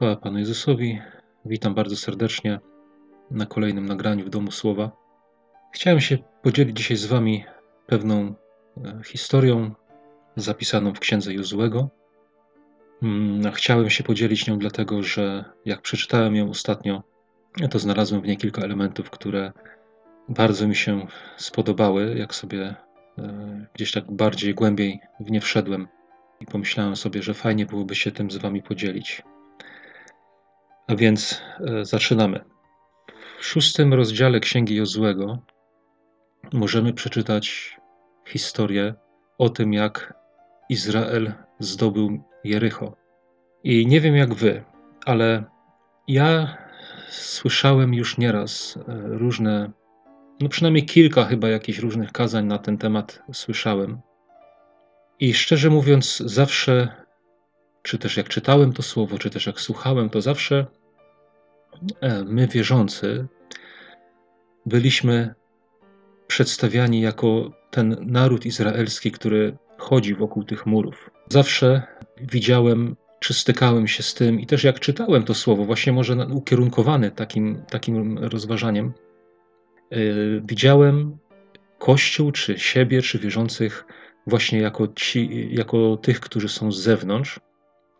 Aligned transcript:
Chwała 0.00 0.16
Panu 0.16 0.38
Jezusowi. 0.38 0.98
Witam 1.44 1.74
bardzo 1.74 1.96
serdecznie 1.96 2.60
na 3.30 3.46
kolejnym 3.46 3.86
nagraniu 3.86 4.24
w 4.24 4.30
Domu 4.30 4.50
Słowa. 4.50 4.90
Chciałem 5.74 6.00
się 6.00 6.18
podzielić 6.42 6.76
dzisiaj 6.76 6.96
z 6.96 7.06
Wami 7.06 7.44
pewną 7.86 8.34
e, 8.84 9.00
historią 9.04 9.74
zapisaną 10.36 10.94
w 10.94 10.98
księdze 10.98 11.34
Jozłego. 11.34 11.88
Mm, 13.02 13.52
chciałem 13.52 13.90
się 13.90 14.04
podzielić 14.04 14.46
nią 14.46 14.58
dlatego, 14.58 15.02
że 15.02 15.44
jak 15.64 15.82
przeczytałem 15.82 16.36
ją 16.36 16.50
ostatnio, 16.50 17.02
to 17.70 17.78
znalazłem 17.78 18.20
w 18.20 18.26
niej 18.26 18.36
kilka 18.36 18.62
elementów, 18.62 19.10
które 19.10 19.52
bardzo 20.28 20.68
mi 20.68 20.76
się 20.76 21.06
spodobały. 21.36 22.18
Jak 22.18 22.34
sobie 22.34 22.74
e, 23.18 23.66
gdzieś 23.74 23.92
tak 23.92 24.12
bardziej 24.12 24.54
głębiej 24.54 25.00
w 25.20 25.30
nie 25.30 25.40
wszedłem 25.40 25.88
i 26.40 26.46
pomyślałem 26.46 26.96
sobie, 26.96 27.22
że 27.22 27.34
fajnie 27.34 27.66
byłoby 27.66 27.94
się 27.94 28.10
tym 28.10 28.30
z 28.30 28.36
Wami 28.36 28.62
podzielić. 28.62 29.22
A 30.90 30.96
więc 30.96 31.42
e, 31.60 31.84
zaczynamy. 31.84 32.40
W 33.40 33.46
szóstym 33.46 33.94
rozdziale 33.94 34.40
Księgi 34.40 34.76
Jozłego 34.76 35.38
możemy 36.52 36.92
przeczytać 36.92 37.76
historię 38.28 38.94
o 39.38 39.48
tym, 39.48 39.72
jak 39.72 40.14
Izrael 40.68 41.32
zdobył 41.58 42.22
Jericho. 42.44 42.96
I 43.64 43.86
nie 43.86 44.00
wiem 44.00 44.16
jak 44.16 44.34
wy, 44.34 44.64
ale 45.06 45.44
ja 46.08 46.56
słyszałem 47.08 47.94
już 47.94 48.18
nieraz 48.18 48.76
e, 48.76 48.82
różne, 48.96 49.70
no 50.40 50.48
przynajmniej 50.48 50.86
kilka 50.86 51.24
chyba 51.24 51.48
jakichś 51.48 51.78
różnych 51.78 52.12
kazań 52.12 52.46
na 52.46 52.58
ten 52.58 52.78
temat 52.78 53.22
słyszałem. 53.32 54.00
I 55.20 55.34
szczerze 55.34 55.70
mówiąc, 55.70 56.16
zawsze, 56.16 56.88
czy 57.82 57.98
też 57.98 58.16
jak 58.16 58.28
czytałem 58.28 58.72
to 58.72 58.82
słowo, 58.82 59.18
czy 59.18 59.30
też 59.30 59.46
jak 59.46 59.60
słuchałem, 59.60 60.10
to 60.10 60.20
zawsze 60.20 60.79
my 62.24 62.46
wierzący 62.46 63.26
byliśmy 64.66 65.34
przedstawiani 66.26 67.00
jako 67.00 67.50
ten 67.70 67.96
naród 68.00 68.46
izraelski, 68.46 69.10
który 69.10 69.56
chodzi 69.78 70.14
wokół 70.14 70.44
tych 70.44 70.66
murów. 70.66 71.10
Zawsze 71.28 71.82
widziałem, 72.20 72.96
czy 73.20 73.34
stykałem 73.34 73.88
się 73.88 74.02
z 74.02 74.14
tym, 74.14 74.40
i 74.40 74.46
też 74.46 74.64
jak 74.64 74.80
czytałem 74.80 75.22
to 75.22 75.34
słowo, 75.34 75.64
właśnie 75.64 75.92
może 75.92 76.26
ukierunkowany 76.26 77.10
takim, 77.10 77.62
takim 77.70 78.18
rozważaniem, 78.18 78.92
yy, 79.90 80.42
widziałem 80.44 81.18
Kościół, 81.78 82.32
czy 82.32 82.58
siebie, 82.58 83.02
czy 83.02 83.18
wierzących 83.18 83.84
właśnie 84.26 84.58
jako, 84.58 84.88
ci, 84.88 85.48
jako 85.54 85.96
tych, 85.96 86.20
którzy 86.20 86.48
są 86.48 86.72
z 86.72 86.80
zewnątrz, 86.80 87.40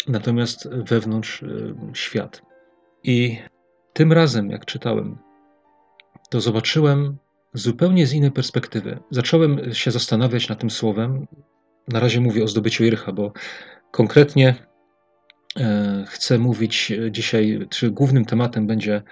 natomiast 0.09 0.69
wewnątrz 0.69 1.43
yy, 1.43 1.75
świat. 1.95 2.43
I 3.03 3.39
tym 3.92 4.12
razem, 4.12 4.50
jak 4.50 4.64
czytałem, 4.64 5.19
to 6.30 6.41
zobaczyłem 6.41 7.16
zupełnie 7.55 8.06
z 8.06 8.12
innej 8.12 8.30
perspektywy. 8.30 8.98
Zacząłem 9.10 9.74
się 9.74 9.91
zastanawiać 9.91 10.48
nad 10.48 10.58
tym 10.58 10.70
słowem. 10.70 11.27
Na 11.88 12.00
razie 12.00 12.20
mówię 12.20 12.44
o 12.44 12.48
zdobyciu 12.48 12.84
Ircha, 12.84 13.12
bo 13.12 13.33
konkretnie 13.91 14.55
e, 15.56 16.05
chcę 16.08 16.38
mówić 16.38 16.92
dzisiaj, 17.11 17.66
czy 17.70 17.91
głównym 17.91 18.24
tematem 18.24 18.66
będzie 18.66 19.02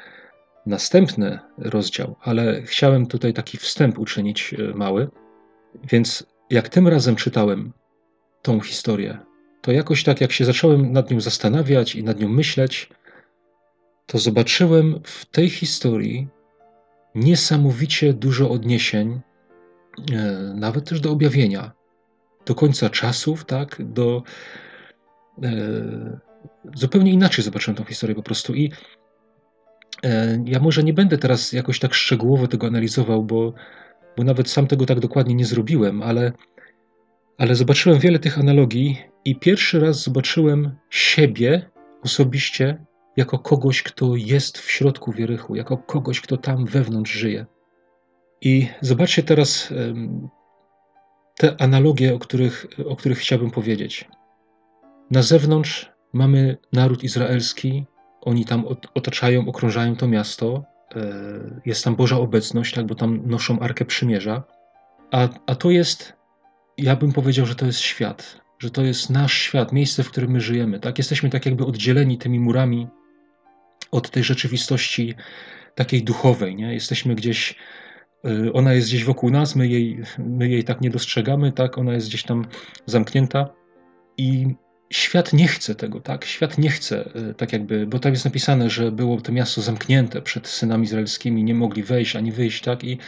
następny 0.66 1.38
rozdział, 1.58 2.16
ale 2.20 2.62
chciałem 2.62 3.06
tutaj 3.06 3.32
taki 3.32 3.58
wstęp 3.58 3.98
uczynić 3.98 4.54
e, 4.54 4.74
mały. 4.74 5.08
Więc 5.90 6.26
jak 6.50 6.68
tym 6.68 6.88
razem 6.88 7.16
czytałem 7.16 7.72
tą 8.42 8.60
historię, 8.60 9.18
to 9.60 9.72
jakoś 9.72 10.04
tak, 10.04 10.20
jak 10.20 10.32
się 10.32 10.44
zacząłem 10.44 10.92
nad 10.92 11.10
nią 11.10 11.20
zastanawiać 11.20 11.94
i 11.94 12.04
nad 12.04 12.20
nią 12.20 12.28
myśleć, 12.28 12.90
to 14.08 14.18
zobaczyłem 14.18 15.00
w 15.04 15.26
tej 15.26 15.50
historii 15.50 16.28
niesamowicie 17.14 18.12
dużo 18.12 18.50
odniesień, 18.50 19.20
e, 20.12 20.52
nawet 20.54 20.88
też 20.88 21.00
do 21.00 21.12
objawienia, 21.12 21.72
do 22.46 22.54
końca 22.54 22.90
czasów, 22.90 23.44
tak, 23.44 23.76
do. 23.92 24.22
E, 25.42 25.50
zupełnie 26.74 27.12
inaczej 27.12 27.44
zobaczyłem 27.44 27.76
tą 27.76 27.84
historię 27.84 28.16
po 28.16 28.22
prostu. 28.22 28.54
I 28.54 28.72
e, 30.04 30.38
ja 30.46 30.60
może 30.60 30.82
nie 30.82 30.92
będę 30.92 31.18
teraz 31.18 31.52
jakoś 31.52 31.78
tak 31.78 31.94
szczegółowo 31.94 32.46
tego 32.46 32.66
analizował, 32.66 33.24
bo, 33.24 33.52
bo 34.16 34.24
nawet 34.24 34.50
sam 34.50 34.66
tego 34.66 34.86
tak 34.86 35.00
dokładnie 35.00 35.34
nie 35.34 35.44
zrobiłem, 35.44 36.02
ale, 36.02 36.32
ale 37.38 37.54
zobaczyłem 37.54 37.98
wiele 37.98 38.18
tych 38.18 38.38
analogii 38.38 38.98
i 39.24 39.36
pierwszy 39.36 39.80
raz 39.80 40.02
zobaczyłem 40.02 40.76
siebie 40.90 41.70
osobiście 42.02 42.87
jako 43.18 43.38
kogoś, 43.38 43.82
kto 43.82 44.16
jest 44.16 44.58
w 44.58 44.70
środku 44.70 45.12
wierychu, 45.12 45.56
jako 45.56 45.76
kogoś, 45.76 46.20
kto 46.20 46.36
tam 46.36 46.66
wewnątrz 46.66 47.12
żyje. 47.12 47.46
I 48.40 48.68
zobaczcie 48.80 49.22
teraz 49.22 49.72
te 51.36 51.60
analogie, 51.60 52.14
o 52.14 52.18
których, 52.18 52.66
o 52.86 52.96
których 52.96 53.18
chciałbym 53.18 53.50
powiedzieć. 53.50 54.08
Na 55.10 55.22
zewnątrz 55.22 55.92
mamy 56.12 56.56
naród 56.72 57.04
izraelski, 57.04 57.84
oni 58.20 58.44
tam 58.44 58.64
otaczają, 58.94 59.48
okrążają 59.48 59.96
to 59.96 60.08
miasto, 60.08 60.64
e, 60.96 61.60
jest 61.66 61.84
tam 61.84 61.96
Boża 61.96 62.16
obecność, 62.16 62.74
tak, 62.74 62.86
bo 62.86 62.94
tam 62.94 63.22
noszą 63.26 63.60
Arkę 63.60 63.84
Przymierza, 63.84 64.42
a, 65.10 65.28
a 65.46 65.54
to 65.54 65.70
jest, 65.70 66.12
ja 66.76 66.96
bym 66.96 67.12
powiedział, 67.12 67.46
że 67.46 67.54
to 67.54 67.66
jest 67.66 67.80
świat, 67.80 68.40
że 68.58 68.70
to 68.70 68.82
jest 68.82 69.10
nasz 69.10 69.32
świat, 69.32 69.72
miejsce, 69.72 70.02
w 70.02 70.10
którym 70.10 70.30
my 70.30 70.40
żyjemy, 70.40 70.80
tak, 70.80 70.98
jesteśmy 70.98 71.30
tak 71.30 71.46
jakby 71.46 71.66
oddzieleni 71.66 72.18
tymi 72.18 72.40
murami 72.40 72.88
od 73.90 74.10
tej 74.10 74.24
rzeczywistości 74.24 75.14
takiej 75.74 76.02
duchowej. 76.02 76.56
Nie? 76.56 76.74
Jesteśmy 76.74 77.14
gdzieś, 77.14 77.54
y, 78.26 78.52
ona 78.52 78.72
jest 78.72 78.88
gdzieś 78.88 79.04
wokół 79.04 79.30
nas, 79.30 79.56
my 79.56 79.68
jej, 79.68 80.00
my 80.18 80.48
jej 80.48 80.64
tak 80.64 80.80
nie 80.80 80.90
dostrzegamy, 80.90 81.52
tak? 81.52 81.78
ona 81.78 81.92
jest 81.92 82.08
gdzieś 82.08 82.22
tam 82.22 82.44
zamknięta 82.86 83.48
i 84.16 84.54
świat 84.90 85.32
nie 85.32 85.48
chce 85.48 85.74
tego, 85.74 86.00
tak? 86.00 86.24
Świat 86.24 86.58
nie 86.58 86.70
chce, 86.70 87.10
y, 87.30 87.34
tak 87.34 87.52
jakby, 87.52 87.86
bo 87.86 87.98
tam 87.98 88.12
jest 88.12 88.24
napisane, 88.24 88.70
że 88.70 88.92
było 88.92 89.20
to 89.20 89.32
miasto 89.32 89.60
zamknięte 89.60 90.22
przed 90.22 90.48
synami 90.48 90.84
izraelskimi, 90.84 91.44
nie 91.44 91.54
mogli 91.54 91.82
wejść 91.82 92.16
ani 92.16 92.32
wyjść, 92.32 92.62
tak? 92.62 92.84
I, 92.84 92.98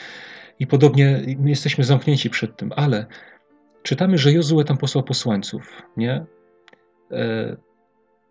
i 0.59 0.67
podobnie 0.67 1.23
my 1.39 1.51
jesteśmy 1.51 1.85
zamknięci 1.85 2.31
przed 2.31 2.57
tym, 2.57 2.73
ale 2.77 3.07
czytamy, 3.83 4.19
że 4.19 4.33
Jozue 4.33 4.65
tam 4.65 4.79
posłał 4.79 5.05
posłańców, 5.05 5.83
nie? 5.97 6.25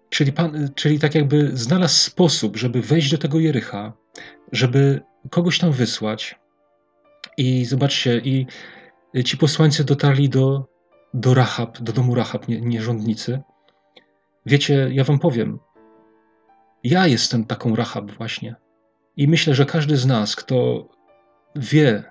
Czyli, 0.10 0.34
pan, 0.34 0.70
czyli 0.76 1.00
tak 1.00 1.16
jakby 1.16 1.58
znalazł 1.58 2.00
sposób, 2.00 2.58
żeby 2.58 2.82
wejść 2.82 3.12
do 3.12 3.18
tego 3.18 3.40
Jericha, 3.40 3.94
żeby 4.52 5.02
kogoś 5.30 5.60
tam 5.60 5.72
wysłać. 5.72 6.40
I 7.38 7.66
zobaczcie, 7.66 8.18
i 8.18 8.48
ci 9.26 9.38
posłańcy 9.38 9.84
dotarli 9.84 10.30
do, 10.30 10.66
do 11.14 11.34
Rahab, 11.34 11.80
do 11.80 11.94
domu 11.94 12.16
Rahab, 12.16 12.48
nie, 12.48 12.62
nierządnicy. 12.62 13.40
Wiecie, 14.46 14.90
ja 14.92 15.04
wam 15.04 15.20
powiem, 15.20 15.60
ja 16.84 17.08
jestem 17.08 17.46
taką 17.46 17.76
Rahab 17.76 18.12
właśnie. 18.12 18.56
I 19.18 19.28
myślę, 19.28 19.56
że 19.56 19.66
każdy 19.66 19.98
z 19.98 20.06
nas, 20.06 20.36
kto 20.36 20.88
wie, 21.56 22.04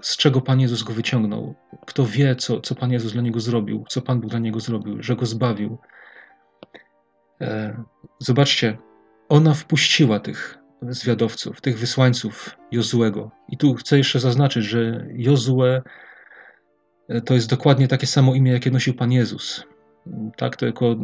z 0.00 0.16
czego 0.16 0.40
Pan 0.40 0.60
Jezus 0.60 0.82
go 0.82 0.92
wyciągnął, 0.92 1.54
kto 1.86 2.06
wie, 2.06 2.36
co, 2.36 2.60
co 2.60 2.74
Pan 2.74 2.92
Jezus 2.92 3.12
dla 3.12 3.22
niego 3.22 3.40
zrobił, 3.40 3.84
co 3.88 4.02
Pan 4.02 4.20
Bóg 4.20 4.30
dla 4.30 4.38
niego 4.38 4.60
zrobił, 4.60 5.02
że 5.02 5.16
go 5.16 5.26
zbawił, 5.26 5.78
zobaczcie, 8.18 8.78
ona 9.28 9.54
wpuściła 9.54 10.20
tych 10.20 10.58
zwiadowców, 10.82 11.60
tych 11.60 11.78
wysłańców 11.78 12.56
Jozuego. 12.72 13.30
I 13.48 13.56
tu 13.56 13.74
chcę 13.74 13.98
jeszcze 13.98 14.20
zaznaczyć, 14.20 14.64
że 14.64 15.06
Jozue 15.12 15.82
e, 17.08 17.20
to 17.20 17.34
jest 17.34 17.50
dokładnie 17.50 17.88
takie 17.88 18.06
samo 18.06 18.34
imię, 18.34 18.52
jakie 18.52 18.70
nosił 18.70 18.94
Pan 18.94 19.12
Jezus. 19.12 19.64
Tak, 20.36 20.56
to 20.56 20.66
jako, 20.66 20.96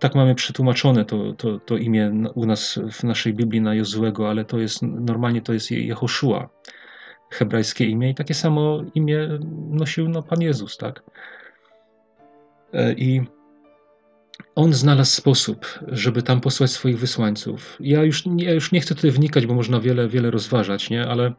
tak 0.00 0.14
mamy 0.14 0.34
przetłumaczone 0.34 1.04
to, 1.04 1.32
to, 1.32 1.58
to 1.58 1.76
imię 1.76 2.12
u 2.34 2.46
nas 2.46 2.78
w 2.92 3.04
naszej 3.04 3.34
Biblii 3.34 3.60
na 3.60 3.74
Jozuego, 3.74 4.30
ale 4.30 4.44
to 4.44 4.58
jest 4.58 4.82
normalnie 4.82 5.42
to 5.42 5.52
jest 5.52 5.70
Jehoszua, 5.70 6.48
hebrajskie 7.30 7.84
imię 7.84 8.10
i 8.10 8.14
takie 8.14 8.34
samo 8.34 8.82
imię 8.94 9.38
nosił 9.70 10.08
no, 10.08 10.22
Pan 10.22 10.42
Jezus, 10.42 10.76
tak. 10.76 11.02
E, 12.72 12.92
I 12.92 13.26
on 14.54 14.72
znalazł 14.72 15.16
sposób, 15.16 15.78
żeby 15.88 16.22
tam 16.22 16.40
posłać 16.40 16.70
swoich 16.70 16.98
wysłańców. 16.98 17.76
Ja 17.80 18.04
już, 18.04 18.24
ja 18.36 18.52
już 18.52 18.72
nie 18.72 18.80
chcę 18.80 18.94
tutaj 18.94 19.10
wnikać, 19.10 19.46
bo 19.46 19.54
można 19.54 19.80
wiele, 19.80 20.08
wiele 20.08 20.30
rozważać, 20.30 20.90
nie? 20.90 21.06
ale 21.06 21.32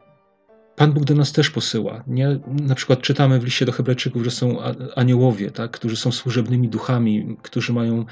Pan 0.76 0.92
Bóg 0.92 1.04
do 1.04 1.14
nas 1.14 1.32
też 1.32 1.50
posyła. 1.50 2.04
Nie? 2.06 2.40
Na 2.46 2.74
przykład 2.74 3.00
czytamy 3.00 3.40
w 3.40 3.44
liście 3.44 3.66
do 3.66 3.72
Hebrajczyków, 3.72 4.24
że 4.24 4.30
są 4.30 4.58
aniołowie, 4.96 5.50
tak? 5.50 5.70
którzy 5.70 5.96
są 5.96 6.12
służebnymi 6.12 6.68
duchami, 6.68 7.36
którzy 7.42 7.72
mają 7.72 8.04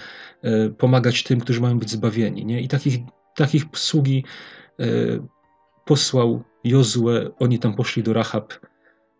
e, 0.42 0.68
pomagać 0.68 1.22
tym, 1.22 1.40
którzy 1.40 1.60
mają 1.60 1.78
być 1.78 1.90
zbawieni. 1.90 2.46
Nie? 2.46 2.60
I 2.60 2.68
takich, 2.68 2.98
takich 3.36 3.64
sługi 3.74 4.24
e, 4.80 4.84
posłał 5.84 6.42
Jozue, 6.64 7.30
oni 7.38 7.58
tam 7.58 7.74
poszli 7.74 8.02
do 8.02 8.12
Rahab 8.12 8.52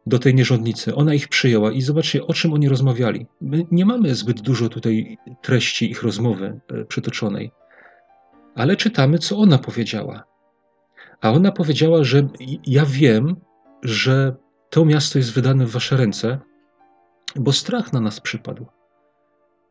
do 0.09 0.19
tej 0.19 0.35
nierządnicy. 0.35 0.95
Ona 0.95 1.15
ich 1.15 1.29
przyjęła 1.29 1.73
i 1.73 1.83
zobaczcie, 1.83 2.27
o 2.27 2.35
czym 2.35 2.53
oni 2.53 2.69
rozmawiali. 2.69 3.27
My 3.41 3.67
nie 3.71 3.87
mamy 3.87 4.15
zbyt 4.15 4.41
dużo 4.41 4.69
tutaj 4.69 5.19
treści 5.43 5.91
ich 5.91 6.03
rozmowy 6.03 6.61
e, 6.69 6.85
przytoczonej, 6.85 7.51
Ale 8.55 8.77
czytamy, 8.77 9.19
co 9.19 9.39
ona 9.39 9.59
powiedziała. 9.59 10.25
A 11.21 11.31
ona 11.31 11.53
powiedziała, 11.53 12.05
że 12.05 12.29
ja 12.67 12.87
wiem, 12.87 13.37
że 13.83 14.37
to 14.71 14.85
miasto 14.85 15.19
jest 15.19 15.33
wydane 15.33 15.67
w 15.67 15.71
wasze 15.71 15.97
ręce, 15.97 16.39
bo 17.37 17.53
strach 17.53 17.93
na 17.93 18.01
nas 18.01 18.21
przypadł. 18.21 18.67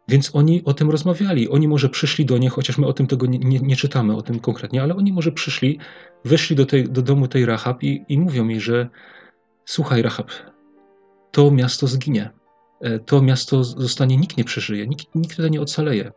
Więc 0.08 0.36
oni 0.36 0.64
o 0.66 0.74
tym 0.74 0.90
rozmawiali. 0.90 1.50
Oni 1.50 1.68
może 1.68 1.90
przyszli 1.90 2.26
do 2.26 2.38
niej, 2.38 2.50
chociaż 2.50 2.78
my 2.78 2.88
o 2.88 2.94
tym 2.94 3.08
tego 3.08 3.26
nie, 3.26 3.40
nie, 3.40 3.60
nie 3.60 3.76
czytamy, 3.76 4.16
o 4.16 4.22
tym 4.22 4.40
konkretnie, 4.40 4.82
ale 4.84 4.96
oni 4.96 5.14
może 5.14 5.32
przyszli, 5.32 5.80
weszli 6.26 6.56
do, 6.56 6.66
tej, 6.66 6.84
do 6.84 7.02
domu 7.02 7.28
tej 7.28 7.46
Rahab 7.46 7.84
i, 7.84 8.06
i 8.08 8.20
mówią 8.20 8.46
mi, 8.46 8.60
że 8.60 8.90
słuchaj 9.68 10.02
Rahab, 10.02 10.32
to 11.32 11.52
miasto 11.52 11.88
zginie. 11.88 12.30
E, 12.82 13.00
to 13.00 13.22
miasto 13.22 13.64
zostanie, 13.64 14.18
nikt 14.18 14.38
nie 14.38 14.44
przeżyje, 14.44 14.88
nikt, 14.88 15.16
nikt 15.16 15.36
tutaj 15.36 15.52
nie 15.52 15.62
ocaleje. 15.62 16.12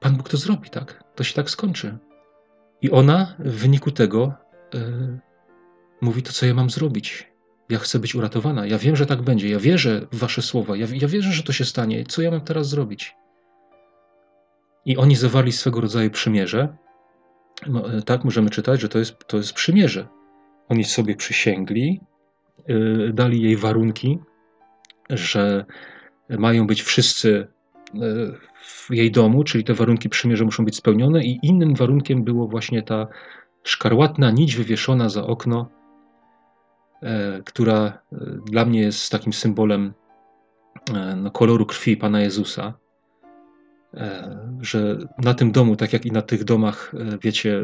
Pan 0.00 0.16
Bóg 0.16 0.28
to 0.28 0.36
zrobi, 0.36 0.70
tak? 0.70 1.04
To 1.14 1.24
się 1.24 1.34
tak 1.34 1.50
skończy. 1.50 1.98
I 2.82 2.90
ona 2.90 3.36
w 3.38 3.50
wyniku 3.50 3.90
tego 3.90 4.32
yy, 4.74 5.18
mówi 6.00 6.22
to, 6.22 6.32
co 6.32 6.46
ja 6.46 6.54
mam 6.54 6.70
zrobić. 6.70 7.32
Ja 7.68 7.78
chcę 7.78 7.98
być 7.98 8.14
uratowana. 8.14 8.66
Ja 8.66 8.78
wiem, 8.78 8.96
że 8.96 9.06
tak 9.06 9.22
będzie. 9.22 9.48
Ja 9.48 9.58
wierzę 9.58 10.06
w 10.12 10.18
Wasze 10.18 10.42
słowa. 10.42 10.76
Ja, 10.76 10.86
ja 10.92 11.08
wierzę, 11.08 11.32
że 11.32 11.42
to 11.42 11.52
się 11.52 11.64
stanie. 11.64 12.04
Co 12.04 12.22
ja 12.22 12.30
mam 12.30 12.40
teraz 12.40 12.68
zrobić? 12.68 13.14
I 14.84 14.96
oni 14.96 15.16
zawarli 15.16 15.52
swego 15.52 15.80
rodzaju 15.80 16.10
przymierze. 16.10 16.76
No, 17.66 17.84
tak, 18.06 18.24
możemy 18.24 18.50
czytać, 18.50 18.80
że 18.80 18.88
to 18.88 18.98
jest, 18.98 19.16
to 19.26 19.36
jest 19.36 19.52
przymierze. 19.52 20.08
Oni 20.68 20.84
sobie 20.84 21.16
przysięgli, 21.16 22.00
dali 23.12 23.42
jej 23.42 23.56
warunki, 23.56 24.18
że 25.10 25.64
mają 26.28 26.66
być 26.66 26.82
wszyscy 26.82 27.48
e, 27.94 27.98
w 28.62 28.90
jej 28.90 29.10
domu, 29.10 29.44
czyli 29.44 29.64
te 29.64 29.74
warunki 29.74 30.08
przymierza 30.08 30.44
muszą 30.44 30.64
być 30.64 30.76
spełnione, 30.76 31.24
i 31.24 31.38
innym 31.42 31.74
warunkiem 31.74 32.24
było 32.24 32.48
właśnie 32.48 32.82
ta 32.82 33.06
szkarłatna 33.62 34.30
nić 34.30 34.56
wywieszona 34.56 35.08
za 35.08 35.26
okno, 35.26 35.68
e, 37.02 37.42
która 37.44 38.02
dla 38.46 38.64
mnie 38.64 38.80
jest 38.80 39.12
takim 39.12 39.32
symbolem 39.32 39.92
no, 41.16 41.30
koloru 41.30 41.66
krwi 41.66 41.96
Pana 41.96 42.20
Jezusa. 42.20 42.74
Że 44.60 44.98
na 45.18 45.34
tym 45.34 45.52
domu, 45.52 45.76
tak 45.76 45.92
jak 45.92 46.06
i 46.06 46.12
na 46.12 46.22
tych 46.22 46.44
domach, 46.44 46.92
wiecie, 47.22 47.62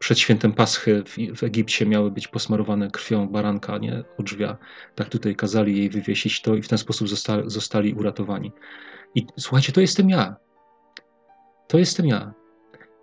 przed 0.00 0.18
świętem 0.18 0.52
Paschy 0.52 1.02
w, 1.06 1.38
w, 1.38 1.42
Egipcie 1.42 1.86
miały 1.86 2.10
być 2.10 2.28
posmarowane 2.28 2.90
krwią 2.90 3.28
baranka, 3.28 3.78
nie 3.78 4.04
odrzwia. 4.18 4.56
Tak 4.94 5.08
tutaj 5.08 5.36
kazali 5.36 5.78
jej 5.78 5.90
wywiesić 5.90 6.42
to 6.42 6.54
i 6.54 6.62
w 6.62 6.68
ten 6.68 6.78
sposób 6.78 7.08
zosta, 7.08 7.42
zostali 7.46 7.94
uratowani. 7.94 8.52
I 9.14 9.26
słuchajcie, 9.38 9.72
to 9.72 9.80
jestem 9.80 10.10
ja. 10.10 10.36
To 11.68 11.78
jestem 11.78 12.06
ja. 12.06 12.32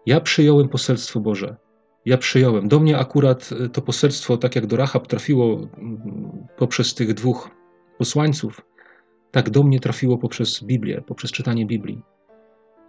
Ja 0.05 0.21
przyjąłem 0.21 0.69
poselstwo 0.69 1.19
Boże. 1.19 1.57
Ja 2.05 2.17
przyjąłem. 2.17 2.67
Do 2.67 2.79
mnie 2.79 2.97
akurat 2.97 3.49
e, 3.65 3.69
to 3.69 3.81
poselstwo, 3.81 4.37
tak 4.37 4.55
jak 4.55 4.65
do 4.65 4.77
Rahab 4.77 5.07
trafiło 5.07 5.53
mm, 5.53 6.47
poprzez 6.57 6.95
tych 6.95 7.13
dwóch 7.13 7.49
posłańców, 7.97 8.61
tak 9.31 9.49
do 9.49 9.63
mnie 9.63 9.79
trafiło 9.79 10.17
poprzez 10.17 10.63
Biblię, 10.63 11.01
poprzez 11.07 11.31
czytanie 11.31 11.65
Biblii. 11.65 12.01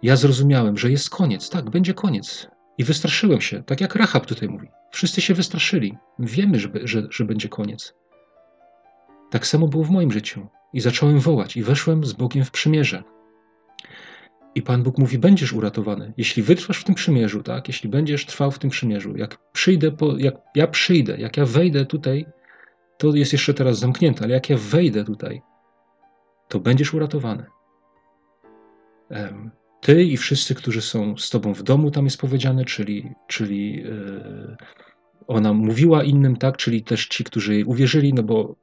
Ja 0.03 0.15
zrozumiałem, 0.15 0.77
że 0.77 0.91
jest 0.91 1.09
koniec. 1.09 1.49
Tak, 1.49 1.69
będzie 1.69 1.93
koniec. 1.93 2.47
I 2.79 2.83
wystraszyłem 2.83 3.41
się, 3.41 3.63
tak 3.63 3.81
jak 3.81 3.95
Rahab 3.95 4.25
tutaj 4.25 4.49
mówi. 4.49 4.67
Wszyscy 4.91 5.21
się 5.21 5.33
wystraszyli. 5.33 5.97
Wiemy, 6.19 6.59
że, 6.59 6.69
że, 6.83 7.07
że 7.11 7.25
będzie 7.25 7.49
koniec. 7.49 7.93
Tak 9.29 9.47
samo 9.47 9.67
było 9.67 9.83
w 9.83 9.89
moim 9.89 10.11
życiu. 10.11 10.47
I 10.73 10.81
zacząłem 10.81 11.19
wołać, 11.19 11.57
i 11.57 11.63
weszłem 11.63 12.05
z 12.05 12.13
Bogiem 12.13 12.45
w 12.45 12.51
przymierze. 12.51 13.03
I 14.55 14.61
Pan 14.61 14.83
Bóg 14.83 14.97
mówi: 14.97 15.17
Będziesz 15.17 15.53
uratowany. 15.53 16.13
Jeśli 16.17 16.43
wytrwasz 16.43 16.79
w 16.79 16.83
tym 16.83 16.95
przymierzu, 16.95 17.43
tak? 17.43 17.67
Jeśli 17.67 17.89
będziesz 17.89 18.25
trwał 18.25 18.51
w 18.51 18.59
tym 18.59 18.69
przymierzu, 18.69 19.17
jak 19.17 19.51
przyjdę, 19.51 19.91
po, 19.91 20.17
jak 20.17 20.35
ja 20.55 20.67
przyjdę, 20.67 21.17
jak 21.17 21.37
ja 21.37 21.45
wejdę 21.45 21.85
tutaj, 21.85 22.25
to 22.97 23.15
jest 23.15 23.33
jeszcze 23.33 23.53
teraz 23.53 23.79
zamknięte, 23.79 24.23
ale 24.23 24.33
jak 24.33 24.49
ja 24.49 24.57
wejdę 24.57 25.03
tutaj, 25.03 25.41
to 26.47 26.59
będziesz 26.59 26.93
uratowany. 26.93 27.45
Ty 29.81 30.03
i 30.03 30.17
wszyscy, 30.17 30.55
którzy 30.55 30.81
są 30.81 31.17
z 31.17 31.29
Tobą 31.29 31.53
w 31.53 31.63
domu, 31.63 31.91
tam 31.91 32.05
jest 32.05 32.17
powiedziane, 32.17 32.65
czyli, 32.65 33.11
czyli 33.27 33.75
yy, 33.75 34.57
ona 35.27 35.53
mówiła 35.53 36.03
innym, 36.03 36.37
tak, 36.37 36.57
czyli 36.57 36.83
też 36.83 37.07
ci, 37.07 37.23
którzy 37.23 37.53
jej 37.53 37.63
uwierzyli, 37.63 38.13
no 38.13 38.23
bo 38.23 38.55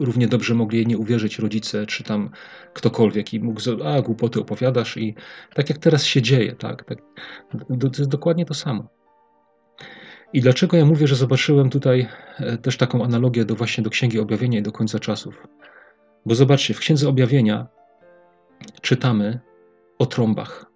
równie 0.00 0.28
dobrze 0.28 0.54
mogli 0.54 0.78
jej 0.78 0.86
nie 0.86 0.98
uwierzyć 0.98 1.38
rodzice, 1.38 1.86
czy 1.86 2.04
tam 2.04 2.30
ktokolwiek 2.72 3.34
i 3.34 3.40
mógł, 3.40 3.60
a 3.84 4.02
głupoty 4.02 4.40
opowiadasz 4.40 4.96
i 4.96 5.14
tak 5.54 5.68
jak 5.68 5.78
teraz 5.78 6.04
się 6.04 6.22
dzieje, 6.22 6.52
tak, 6.52 6.84
tak 6.84 6.98
to 7.80 7.88
jest 7.98 8.10
dokładnie 8.10 8.44
to 8.44 8.54
samo. 8.54 8.88
I 10.32 10.40
dlaczego 10.40 10.76
ja 10.76 10.84
mówię, 10.84 11.06
że 11.06 11.16
zobaczyłem 11.16 11.70
tutaj 11.70 12.08
e, 12.38 12.58
też 12.58 12.76
taką 12.76 13.04
analogię 13.04 13.44
do 13.44 13.54
właśnie 13.54 13.84
do 13.84 13.90
Księgi 13.90 14.18
Objawienia 14.18 14.58
i 14.58 14.62
do 14.62 14.72
końca 14.72 14.98
czasów? 14.98 15.46
Bo 16.26 16.34
zobaczcie, 16.34 16.74
w 16.74 16.78
Księdze 16.78 17.08
Objawienia 17.08 17.66
czytamy 18.80 19.40
o 20.02 20.06
trąbach. 20.06 20.66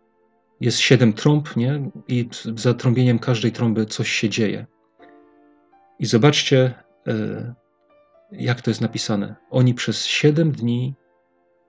Jest 0.61 0.79
siedem 0.79 1.13
trąb, 1.13 1.57
nie? 1.57 1.91
I 2.09 2.29
za 2.55 2.75
trąbieniem 2.75 3.19
każdej 3.19 3.53
trąby 3.53 3.87
coś 3.87 4.11
się 4.11 4.29
dzieje. 4.29 4.67
I 5.99 6.07
zobaczcie, 6.07 6.75
e, 7.07 7.55
jak 8.33 8.61
to 8.61 8.71
jest 8.71 8.81
napisane. 8.81 9.37
Oni 9.51 9.75
przez 9.75 10.07
siedem 10.07 10.53
dni 10.53 10.95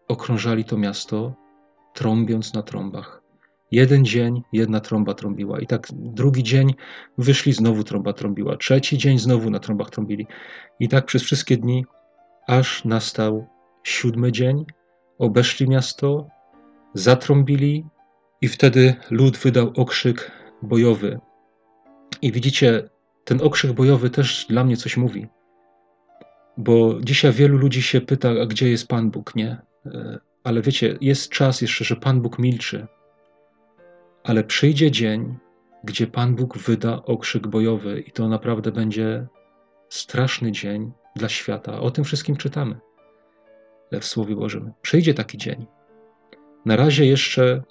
okrążali 0.07 0.65
to 0.65 0.77
miasto, 0.77 1.33
trąbiąc 1.93 2.53
na 2.53 2.63
trąbach. 2.63 3.21
Jeden 3.71 4.05
dzień 4.05 4.43
jedna 4.53 4.79
trąba 4.79 5.13
trąbiła, 5.13 5.59
i 5.59 5.67
tak 5.67 5.87
drugi 5.91 6.43
dzień 6.43 6.73
wyszli, 7.17 7.53
znowu 7.53 7.83
trąba 7.83 8.13
trąbiła. 8.13 8.57
Trzeci 8.57 8.97
dzień 8.97 9.19
znowu 9.19 9.49
na 9.49 9.59
trąbach 9.59 9.89
trąbili. 9.89 10.27
I 10.79 10.89
tak 10.89 11.05
przez 11.05 11.23
wszystkie 11.23 11.57
dni, 11.57 11.85
aż 12.47 12.85
nastał 12.85 13.47
siódmy 13.83 14.31
dzień, 14.31 14.65
obeszli 15.17 15.69
miasto, 15.69 16.27
zatrąbili, 16.93 17.85
i 18.41 18.47
wtedy 18.47 18.95
lud 19.11 19.37
wydał 19.37 19.73
okrzyk 19.75 20.31
bojowy. 20.61 21.19
I 22.21 22.31
widzicie, 22.31 22.89
ten 23.23 23.41
okrzyk 23.41 23.71
bojowy 23.71 24.09
też 24.09 24.45
dla 24.49 24.63
mnie 24.63 24.77
coś 24.77 24.97
mówi. 24.97 25.27
Bo 26.57 27.01
dzisiaj 27.01 27.31
wielu 27.31 27.57
ludzi 27.57 27.81
się 27.81 28.01
pyta, 28.01 28.29
a 28.29 28.45
gdzie 28.45 28.69
jest 28.69 28.87
Pan 28.87 29.11
Bóg, 29.11 29.35
nie? 29.35 29.61
E, 29.85 30.19
ale 30.43 30.61
wiecie, 30.61 30.97
jest 31.01 31.29
czas 31.29 31.61
jeszcze, 31.61 31.85
że 31.85 31.95
Pan 31.95 32.21
Bóg 32.21 32.39
milczy. 32.39 32.87
Ale 34.23 34.43
przyjdzie 34.43 34.91
dzień, 34.91 35.35
gdzie 35.83 36.07
Pan 36.07 36.35
Bóg 36.35 36.57
wyda 36.57 37.03
okrzyk 37.05 37.47
bojowy, 37.47 37.99
i 38.01 38.11
to 38.11 38.27
naprawdę 38.27 38.71
będzie 38.71 39.27
straszny 39.89 40.51
dzień 40.51 40.91
dla 41.15 41.29
świata. 41.29 41.79
O 41.79 41.91
tym 41.91 42.03
wszystkim 42.03 42.35
czytamy 42.35 42.79
w 43.91 44.05
Słowie 44.05 44.35
Bożym. 44.35 44.73
Przyjdzie 44.81 45.13
taki 45.13 45.37
dzień. 45.37 45.76
Na 46.67 46.75
razie 46.75 47.05
jeszcze, 47.05 47.63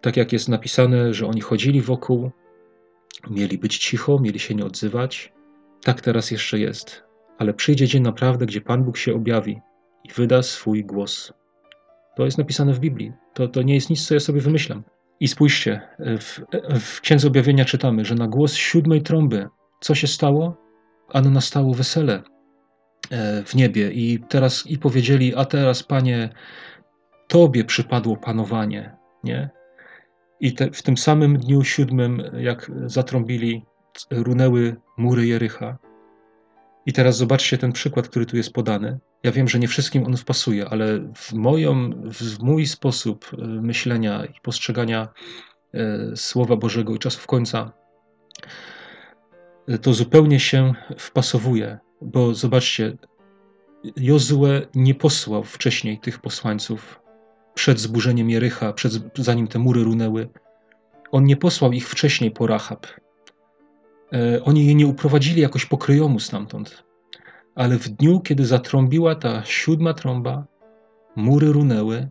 tak 0.00 0.16
jak 0.16 0.32
jest 0.32 0.48
napisane, 0.48 1.14
że 1.14 1.26
oni 1.26 1.40
chodzili 1.40 1.80
wokół, 1.80 2.30
mieli 3.30 3.58
być 3.58 3.78
cicho, 3.78 4.18
mieli 4.18 4.38
się 4.38 4.54
nie 4.54 4.64
odzywać. 4.64 5.32
Tak 5.84 6.00
teraz 6.00 6.30
jeszcze 6.30 6.58
jest. 6.58 7.04
Ale 7.38 7.54
przyjdzie 7.54 7.86
dzień 7.86 8.02
naprawdę, 8.02 8.46
gdzie 8.46 8.60
Pan 8.60 8.84
Bóg 8.84 8.96
się 8.96 9.14
objawi 9.14 9.60
i 10.04 10.12
wyda 10.12 10.42
swój 10.42 10.84
głos. 10.84 11.32
To 12.16 12.24
jest 12.24 12.38
napisane 12.38 12.72
w 12.72 12.80
Biblii. 12.80 13.12
To, 13.34 13.48
to 13.48 13.62
nie 13.62 13.74
jest 13.74 13.90
nic, 13.90 14.06
co 14.06 14.14
ja 14.14 14.20
sobie 14.20 14.40
wymyślam. 14.40 14.82
I 15.20 15.28
spójrzcie, 15.28 15.80
w, 15.98 16.40
w 16.80 17.00
Księdze 17.00 17.28
Objawienia 17.28 17.64
czytamy, 17.64 18.04
że 18.04 18.14
na 18.14 18.28
głos 18.28 18.54
siódmej 18.54 19.02
trąby, 19.02 19.48
co 19.80 19.94
się 19.94 20.06
stało? 20.06 20.56
Ano 21.08 21.30
nastało 21.30 21.74
wesele 21.74 22.22
e, 23.10 23.42
w 23.44 23.54
niebie 23.54 23.90
i 23.92 24.18
teraz 24.28 24.66
i 24.66 24.78
powiedzieli, 24.78 25.34
a 25.34 25.44
teraz 25.44 25.82
Panie, 25.82 26.30
Tobie 27.30 27.64
przypadło 27.64 28.16
panowanie, 28.16 28.96
nie? 29.24 29.50
I 30.40 30.54
te, 30.54 30.70
w 30.70 30.82
tym 30.82 30.96
samym 30.96 31.38
dniu 31.38 31.64
siódmym, 31.64 32.22
jak 32.38 32.70
zatrąbili, 32.86 33.64
runęły 34.10 34.76
mury 34.96 35.26
Jericha. 35.26 35.78
I 36.86 36.92
teraz 36.92 37.16
zobaczcie 37.16 37.58
ten 37.58 37.72
przykład, 37.72 38.08
który 38.08 38.26
tu 38.26 38.36
jest 38.36 38.52
podany. 38.52 38.98
Ja 39.22 39.32
wiem, 39.32 39.48
że 39.48 39.58
nie 39.58 39.68
wszystkim 39.68 40.06
on 40.06 40.16
wpasuje, 40.16 40.68
ale 40.68 41.12
w, 41.14 41.32
moją, 41.32 41.90
w 42.04 42.42
mój 42.42 42.66
sposób 42.66 43.26
e, 43.32 43.46
myślenia 43.46 44.24
i 44.24 44.40
postrzegania 44.42 45.08
e, 45.74 46.16
Słowa 46.16 46.56
Bożego 46.56 46.94
i 46.94 46.98
czasów 46.98 47.26
końca, 47.26 47.72
e, 49.68 49.78
to 49.78 49.94
zupełnie 49.94 50.40
się 50.40 50.72
wpasowuje, 50.98 51.78
bo 52.00 52.34
zobaczcie, 52.34 52.96
Jozue 53.96 54.66
nie 54.74 54.94
posłał 54.94 55.44
wcześniej 55.44 55.98
tych 55.98 56.18
posłańców 56.18 57.00
przed 57.54 57.80
zburzeniem 57.80 58.30
Jericha, 58.30 58.72
przed, 58.72 58.92
zanim 59.18 59.46
te 59.46 59.58
mury 59.58 59.84
runęły. 59.84 60.28
On 61.10 61.24
nie 61.24 61.36
posłał 61.36 61.72
ich 61.72 61.88
wcześniej 61.88 62.30
po 62.30 62.46
Rahab. 62.46 62.86
E, 64.12 64.44
oni 64.44 64.66
je 64.66 64.74
nie 64.74 64.86
uprowadzili 64.86 65.42
jakoś 65.42 65.66
pokryjomu 65.66 66.20
stamtąd. 66.20 66.84
Ale 67.54 67.76
w 67.76 67.88
dniu, 67.88 68.20
kiedy 68.20 68.46
zatrąbiła 68.46 69.14
ta 69.14 69.44
siódma 69.44 69.94
trąba, 69.94 70.44
mury 71.16 71.52
runęły 71.52 72.08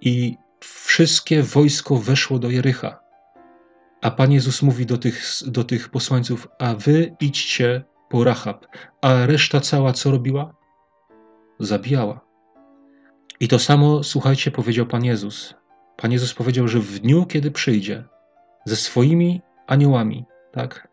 i 0.00 0.36
wszystkie 0.60 1.42
wojsko 1.42 1.96
weszło 1.96 2.38
do 2.38 2.50
Jericha. 2.50 3.00
A 4.02 4.10
Pan 4.10 4.32
Jezus 4.32 4.62
mówi 4.62 4.86
do 4.86 4.98
tych, 4.98 5.22
do 5.46 5.64
tych 5.64 5.88
posłańców: 5.88 6.48
A 6.58 6.74
wy 6.74 7.16
idźcie 7.20 7.84
po 8.08 8.24
Rahab. 8.24 8.66
A 9.00 9.26
reszta 9.26 9.60
cała 9.60 9.92
co 9.92 10.10
robiła? 10.10 10.54
Zabijała. 11.60 12.23
I 13.40 13.48
to 13.48 13.58
samo, 13.58 14.02
słuchajcie, 14.02 14.50
powiedział 14.50 14.86
Pan 14.86 15.04
Jezus. 15.04 15.54
Pan 15.96 16.12
Jezus 16.12 16.34
powiedział, 16.34 16.68
że 16.68 16.80
w 16.80 16.98
dniu, 16.98 17.26
kiedy 17.26 17.50
przyjdzie 17.50 18.04
ze 18.64 18.76
swoimi 18.76 19.42
aniołami, 19.66 20.24
tak, 20.52 20.88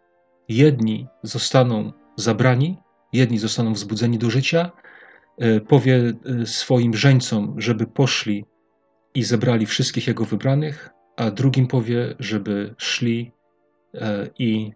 jedni 0.49 1.07
zostaną 1.23 1.91
zabrani, 2.15 2.77
jedni 3.13 3.39
zostaną 3.39 3.73
wzbudzeni 3.73 4.17
do 4.17 4.29
życia, 4.29 4.71
e, 5.37 5.59
powie 5.59 6.13
e, 6.41 6.45
swoim 6.45 6.93
żeńcom, 6.93 7.55
żeby 7.57 7.87
poszli 7.87 8.45
i 9.13 9.23
zebrali 9.23 9.65
wszystkich 9.65 10.07
jego 10.07 10.25
wybranych, 10.25 10.89
a 11.17 11.31
drugim 11.31 11.67
powie, 11.67 12.15
żeby 12.19 12.75
szli 12.77 13.31
e, 13.93 14.27
i 14.39 14.71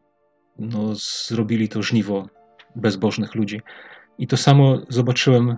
no, 0.59 0.95
zrobili 0.95 1.69
to 1.69 1.81
żniwo 1.81 2.27
bezbożnych 2.75 3.35
ludzi. 3.35 3.61
I 4.19 4.27
to 4.27 4.37
samo 4.37 4.77
zobaczyłem 4.89 5.57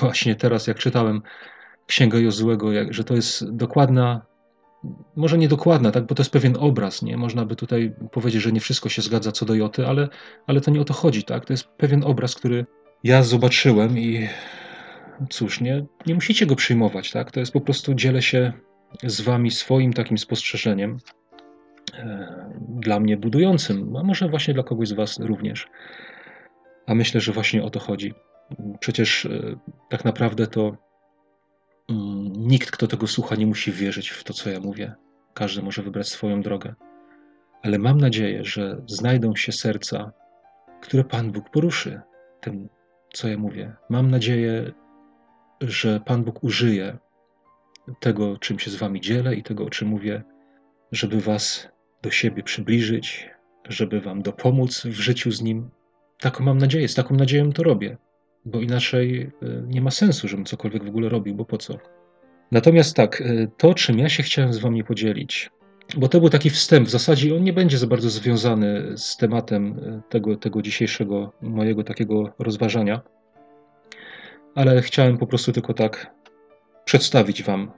właśnie 0.00 0.34
teraz, 0.34 0.66
jak 0.66 0.78
czytałem 0.78 1.22
Księgę 1.86 2.20
Jozłego, 2.20 2.70
że 2.90 3.04
to 3.04 3.14
jest 3.14 3.50
dokładna, 3.50 4.26
może 5.16 5.38
nie 5.38 5.48
dokładna, 5.48 5.90
tak, 5.90 6.06
bo 6.06 6.14
to 6.14 6.22
jest 6.22 6.32
pewien 6.32 6.56
obraz, 6.60 7.02
nie? 7.02 7.16
Można 7.16 7.44
by 7.44 7.56
tutaj 7.56 7.94
powiedzieć, 8.12 8.42
że 8.42 8.52
nie 8.52 8.60
wszystko 8.60 8.88
się 8.88 9.02
zgadza 9.02 9.32
co 9.32 9.46
do 9.46 9.54
Joty, 9.54 9.86
ale, 9.86 10.08
ale 10.46 10.60
to 10.60 10.70
nie 10.70 10.80
o 10.80 10.84
to 10.84 10.94
chodzi, 10.94 11.24
tak? 11.24 11.44
To 11.44 11.52
jest 11.52 11.68
pewien 11.68 12.04
obraz, 12.04 12.34
który 12.34 12.66
ja 13.04 13.22
zobaczyłem 13.22 13.98
i 13.98 14.28
cóż, 15.30 15.60
nie, 15.60 15.86
nie 16.06 16.14
musicie 16.14 16.46
go 16.46 16.56
przyjmować, 16.56 17.10
tak? 17.10 17.30
To 17.30 17.40
jest 17.40 17.52
po 17.52 17.60
prostu 17.60 17.94
dzielę 17.94 18.22
się 18.22 18.52
z 19.04 19.20
wami 19.20 19.50
swoim 19.50 19.92
takim 19.92 20.18
spostrzeżeniem, 20.18 20.98
e, 21.94 22.50
dla 22.68 23.00
mnie 23.00 23.16
budującym, 23.16 23.96
a 23.96 24.02
może 24.02 24.28
właśnie 24.28 24.54
dla 24.54 24.62
kogoś 24.62 24.88
z 24.88 24.92
was 24.92 25.18
również. 25.18 25.68
A 26.86 26.94
myślę, 26.94 27.20
że 27.20 27.32
właśnie 27.32 27.64
o 27.64 27.70
to 27.70 27.80
chodzi. 27.80 28.14
Przecież 28.80 29.26
e, 29.26 29.58
tak 29.88 30.04
naprawdę 30.04 30.46
to 30.46 30.76
Mm, 31.90 32.32
nikt, 32.32 32.70
kto 32.70 32.86
tego 32.86 33.06
słucha, 33.06 33.36
nie 33.36 33.46
musi 33.46 33.72
wierzyć 33.72 34.08
w 34.08 34.24
to, 34.24 34.32
co 34.32 34.50
ja 34.50 34.60
mówię. 34.60 34.94
Każdy 35.34 35.62
może 35.62 35.82
wybrać 35.82 36.08
swoją 36.08 36.42
drogę. 36.42 36.74
Ale 37.62 37.78
mam 37.78 38.00
nadzieję, 38.00 38.44
że 38.44 38.82
znajdą 38.86 39.36
się 39.36 39.52
serca, 39.52 40.12
które 40.80 41.04
Pan 41.04 41.32
Bóg 41.32 41.50
poruszy 41.50 42.00
tym, 42.40 42.68
co 43.12 43.28
ja 43.28 43.38
mówię. 43.38 43.74
Mam 43.90 44.10
nadzieję, 44.10 44.72
że 45.60 46.00
Pan 46.00 46.24
Bóg 46.24 46.44
użyje 46.44 46.98
tego, 48.00 48.38
czym 48.38 48.58
się 48.58 48.70
z 48.70 48.76
Wami 48.76 49.00
dzielę 49.00 49.34
i 49.34 49.42
tego, 49.42 49.64
o 49.64 49.70
czym 49.70 49.88
mówię, 49.88 50.22
żeby 50.92 51.20
Was 51.20 51.68
do 52.02 52.10
siebie 52.10 52.42
przybliżyć, 52.42 53.30
żeby 53.68 54.00
Wam 54.00 54.22
dopomóc 54.22 54.82
w 54.82 55.00
życiu 55.00 55.30
z 55.30 55.42
Nim. 55.42 55.70
Taką 56.20 56.44
mam 56.44 56.58
nadzieję, 56.58 56.88
z 56.88 56.94
taką 56.94 57.14
nadzieją 57.14 57.52
to 57.52 57.62
robię 57.62 57.96
bo 58.46 58.60
inaczej 58.60 59.30
y, 59.42 59.62
nie 59.66 59.80
ma 59.80 59.90
sensu, 59.90 60.28
żebym 60.28 60.44
cokolwiek 60.44 60.84
w 60.84 60.88
ogóle 60.88 61.08
robił, 61.08 61.34
bo 61.34 61.44
po 61.44 61.58
co? 61.58 61.78
Natomiast 62.52 62.96
tak, 62.96 63.20
y, 63.20 63.50
to 63.56 63.74
czym 63.74 63.98
ja 63.98 64.08
się 64.08 64.22
chciałem 64.22 64.52
z 64.52 64.58
Wami 64.58 64.84
podzielić, 64.84 65.50
bo 65.96 66.08
to 66.08 66.20
był 66.20 66.28
taki 66.28 66.50
wstęp, 66.50 66.88
w 66.88 66.90
zasadzie 66.90 67.36
on 67.36 67.44
nie 67.44 67.52
będzie 67.52 67.78
za 67.78 67.86
bardzo 67.86 68.10
związany 68.10 68.92
z 68.96 69.16
tematem 69.16 69.78
y, 69.78 70.02
tego, 70.08 70.36
tego 70.36 70.62
dzisiejszego 70.62 71.32
mojego 71.42 71.84
takiego 71.84 72.32
rozważania, 72.38 73.00
ale 74.54 74.82
chciałem 74.82 75.18
po 75.18 75.26
prostu 75.26 75.52
tylko 75.52 75.74
tak 75.74 76.14
przedstawić 76.84 77.42
Wam 77.42 77.72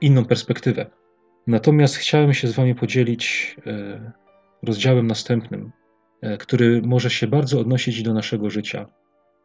inną 0.00 0.24
perspektywę. 0.24 0.86
Natomiast 1.46 1.96
chciałem 1.96 2.34
się 2.34 2.48
z 2.48 2.52
Wami 2.52 2.74
podzielić 2.74 3.56
rozdziałem 4.62 5.06
następnym, 5.06 5.72
który 6.38 6.82
może 6.82 7.10
się 7.10 7.26
bardzo 7.26 7.60
odnosić 7.60 8.02
do 8.02 8.14
naszego 8.14 8.50
życia. 8.50 8.86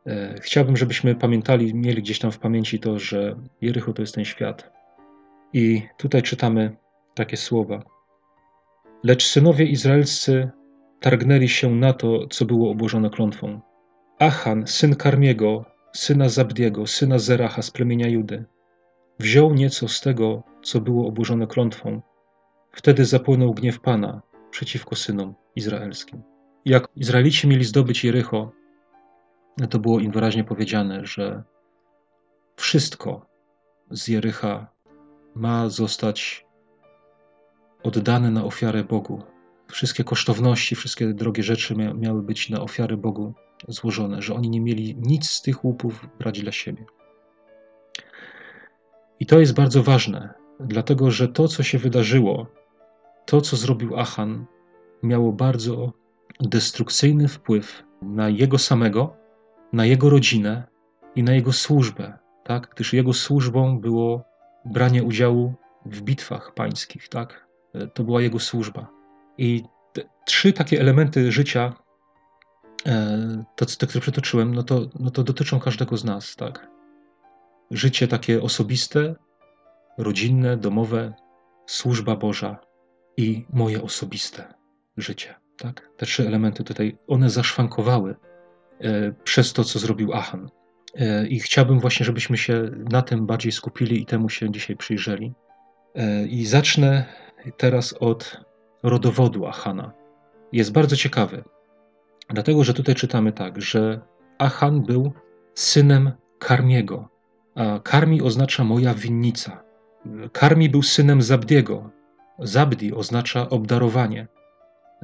E, 0.07 0.35
chciałbym, 0.41 0.77
żebyśmy 0.77 1.15
pamiętali, 1.15 1.75
mieli 1.75 2.01
gdzieś 2.01 2.19
tam 2.19 2.31
w 2.31 2.39
pamięci 2.39 2.79
to, 2.79 2.99
że 2.99 3.35
Jericho 3.61 3.93
to 3.93 4.01
jest 4.01 4.15
ten 4.15 4.25
świat. 4.25 4.71
I 5.53 5.81
tutaj 5.97 6.21
czytamy 6.21 6.75
takie 7.13 7.37
słowa. 7.37 7.83
Lecz 9.03 9.27
synowie 9.27 9.65
izraelscy 9.65 10.49
targnęli 10.99 11.49
się 11.49 11.75
na 11.75 11.93
to, 11.93 12.27
co 12.27 12.45
było 12.45 12.71
obłożone 12.71 13.09
klątwą. 13.09 13.61
Achan, 14.19 14.67
syn 14.67 14.95
Karmiego, 14.95 15.65
syna 15.95 16.29
Zabdiego, 16.29 16.87
syna 16.87 17.19
Zeracha 17.19 17.61
z 17.61 17.71
plemienia 17.71 18.07
Judy, 18.07 18.45
wziął 19.19 19.53
nieco 19.53 19.87
z 19.87 20.01
tego, 20.01 20.43
co 20.63 20.81
było 20.81 21.07
obłożone 21.07 21.47
klątwą. 21.47 22.01
Wtedy 22.71 23.05
zapłynął 23.05 23.53
gniew 23.53 23.79
Pana 23.79 24.21
przeciwko 24.51 24.95
synom 24.95 25.33
izraelskim. 25.55 26.32
Jak 26.65 26.87
Izraelici 26.95 27.47
mieli 27.47 27.63
zdobyć 27.63 28.03
Jericho, 28.03 28.51
to 29.69 29.79
było 29.79 29.99
im 29.99 30.11
wyraźnie 30.11 30.43
powiedziane, 30.43 31.05
że 31.05 31.43
wszystko 32.55 33.25
z 33.91 34.07
Jericha 34.07 34.67
ma 35.35 35.69
zostać 35.69 36.45
oddane 37.83 38.31
na 38.31 38.43
ofiarę 38.43 38.83
Bogu. 38.83 39.23
Wszystkie 39.71 40.03
kosztowności, 40.03 40.75
wszystkie 40.75 41.13
drogie 41.13 41.43
rzeczy 41.43 41.75
mia 41.75 41.93
miały 41.93 42.23
być 42.23 42.49
na 42.49 42.61
ofiarę 42.61 42.97
Bogu 42.97 43.33
złożone, 43.67 44.21
że 44.21 44.33
oni 44.33 44.49
nie 44.49 44.61
mieli 44.61 44.95
nic 44.95 45.29
z 45.29 45.41
tych 45.41 45.65
łupów 45.65 46.07
brać 46.19 46.41
dla 46.41 46.51
siebie. 46.51 46.85
I 49.19 49.25
to 49.25 49.39
jest 49.39 49.53
bardzo 49.53 49.83
ważne, 49.83 50.33
dlatego 50.59 51.11
że 51.11 51.27
to, 51.27 51.47
co 51.47 51.63
się 51.63 51.77
wydarzyło, 51.77 52.47
to, 53.25 53.41
co 53.41 53.57
zrobił 53.57 53.99
Achan, 53.99 54.45
miało 55.03 55.31
bardzo 55.31 55.93
destrukcyjny 56.39 57.27
wpływ 57.27 57.83
na 58.01 58.29
jego 58.29 58.57
samego, 58.57 59.15
na 59.73 59.85
jego 59.85 60.09
rodzinę 60.09 60.63
i 61.15 61.23
na 61.23 61.33
jego 61.33 61.53
służbę, 61.53 62.17
tak? 62.43 62.69
gdyż 62.75 62.93
jego 62.93 63.13
służbą 63.13 63.79
było 63.79 64.23
branie 64.65 65.03
udziału 65.03 65.53
w 65.85 66.01
bitwach 66.01 66.53
pańskich. 66.53 67.09
Tak? 67.09 67.47
To 67.93 68.03
była 68.03 68.21
jego 68.21 68.39
służba. 68.39 68.87
I 69.37 69.63
te 69.93 70.01
trzy 70.25 70.53
takie 70.53 70.79
elementy 70.79 71.31
życia, 71.31 71.73
e, 72.85 73.43
te, 73.55 73.87
które 73.87 74.01
przytoczyłem, 74.01 74.55
no 74.55 74.63
to, 74.63 74.81
no 74.99 75.11
to 75.11 75.23
dotyczą 75.23 75.59
każdego 75.59 75.97
z 75.97 76.03
nas. 76.03 76.35
Tak? 76.35 76.67
Życie 77.71 78.07
takie 78.07 78.41
osobiste, 78.41 79.15
rodzinne, 79.97 80.57
domowe, 80.57 81.13
służba 81.65 82.15
Boża 82.15 82.57
i 83.17 83.45
moje 83.53 83.83
osobiste 83.83 84.53
życie. 84.97 85.42
Tak? 85.57 85.89
Te 85.97 86.05
trzy 86.05 86.27
elementy 86.27 86.63
tutaj, 86.63 86.97
one 87.07 87.29
zaszwankowały 87.29 88.15
E, 88.83 89.11
przez 89.23 89.53
to, 89.53 89.63
co 89.63 89.79
zrobił 89.79 90.13
Achan. 90.13 90.49
E, 90.95 91.27
I 91.27 91.39
chciałbym 91.39 91.79
właśnie, 91.79 92.05
żebyśmy 92.05 92.37
się 92.37 92.71
na 92.91 93.01
tym 93.01 93.25
bardziej 93.25 93.51
skupili 93.51 94.01
i 94.01 94.05
temu 94.05 94.29
się 94.29 94.51
dzisiaj 94.51 94.75
przyjrzeli. 94.75 95.33
E, 95.95 96.25
I 96.25 96.45
zacznę 96.45 97.05
teraz 97.57 97.93
od 97.93 98.37
rodowodu 98.83 99.45
Achana. 99.45 99.93
Jest 100.51 100.71
bardzo 100.71 100.95
ciekawy, 100.95 101.43
dlatego 102.29 102.63
że 102.63 102.73
tutaj 102.73 102.95
czytamy 102.95 103.31
tak, 103.31 103.61
że 103.61 104.01
Achan 104.37 104.81
był 104.81 105.13
synem 105.53 106.11
Karmiego, 106.39 107.09
a 107.55 107.79
Karmi 107.79 108.21
oznacza 108.21 108.63
moja 108.63 108.93
winnica. 108.93 109.63
Karmi 110.31 110.69
był 110.69 110.81
synem 110.81 111.21
Zabdiego. 111.21 111.89
Zabdi 112.39 112.93
oznacza 112.93 113.49
obdarowanie. 113.49 114.27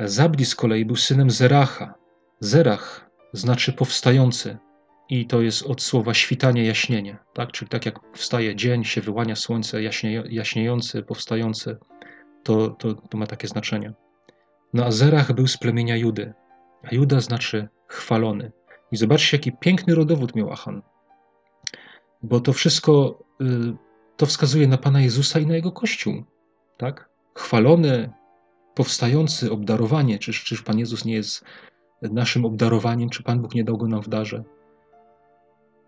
Zabdi 0.07 0.45
z 0.45 0.55
kolei 0.55 0.85
był 0.85 0.95
synem 0.95 1.31
Zeracha. 1.31 1.93
Zerach 2.39 3.09
znaczy 3.33 3.73
powstający. 3.73 4.57
I 5.09 5.25
to 5.27 5.41
jest 5.41 5.63
od 5.63 5.81
słowa 5.81 6.13
świtanie, 6.13 6.65
jaśnienie. 6.65 7.17
Tak? 7.33 7.51
Czyli 7.51 7.69
tak 7.69 7.85
jak 7.85 7.99
wstaje 8.13 8.55
dzień, 8.55 8.83
się 8.83 9.01
wyłania 9.01 9.35
słońce, 9.35 9.83
jaśnie, 9.83 10.23
jaśniejący, 10.29 11.03
powstający, 11.03 11.77
to, 12.43 12.69
to, 12.69 12.93
to 12.93 13.17
ma 13.17 13.27
takie 13.27 13.47
znaczenie. 13.47 13.93
No 14.73 14.85
a 14.85 14.91
Zerach 14.91 15.33
był 15.33 15.47
z 15.47 15.57
plemienia 15.57 15.97
Judy, 15.97 16.33
a 16.83 16.95
Juda 16.95 17.19
znaczy 17.19 17.67
chwalony. 17.87 18.51
I 18.91 18.97
zobaczcie, 18.97 19.37
jaki 19.37 19.51
piękny 19.51 19.95
rodowód 19.95 20.35
miał 20.35 20.51
Achan. 20.51 20.81
Bo 22.23 22.39
to 22.39 22.53
wszystko 22.53 23.23
y, 23.41 23.45
to 24.17 24.25
wskazuje 24.25 24.67
na 24.67 24.77
Pana 24.77 25.01
Jezusa 25.01 25.39
i 25.39 25.45
na 25.45 25.55
Jego 25.55 25.71
Kościół. 25.71 26.23
Tak? 26.77 27.09
Chwalony, 27.35 28.09
powstający, 28.79 29.51
obdarowanie. 29.51 30.19
Czyż, 30.19 30.43
czyż 30.43 30.62
Pan 30.62 30.79
Jezus 30.79 31.05
nie 31.05 31.13
jest 31.13 31.45
naszym 32.01 32.45
obdarowaniem, 32.45 33.09
czy 33.09 33.24
Pan 33.24 33.41
Bóg 33.41 33.55
nie 33.55 33.63
dał 33.63 33.77
go 33.77 33.88
nam 33.88 34.01
w 34.01 34.09
darze. 34.09 34.43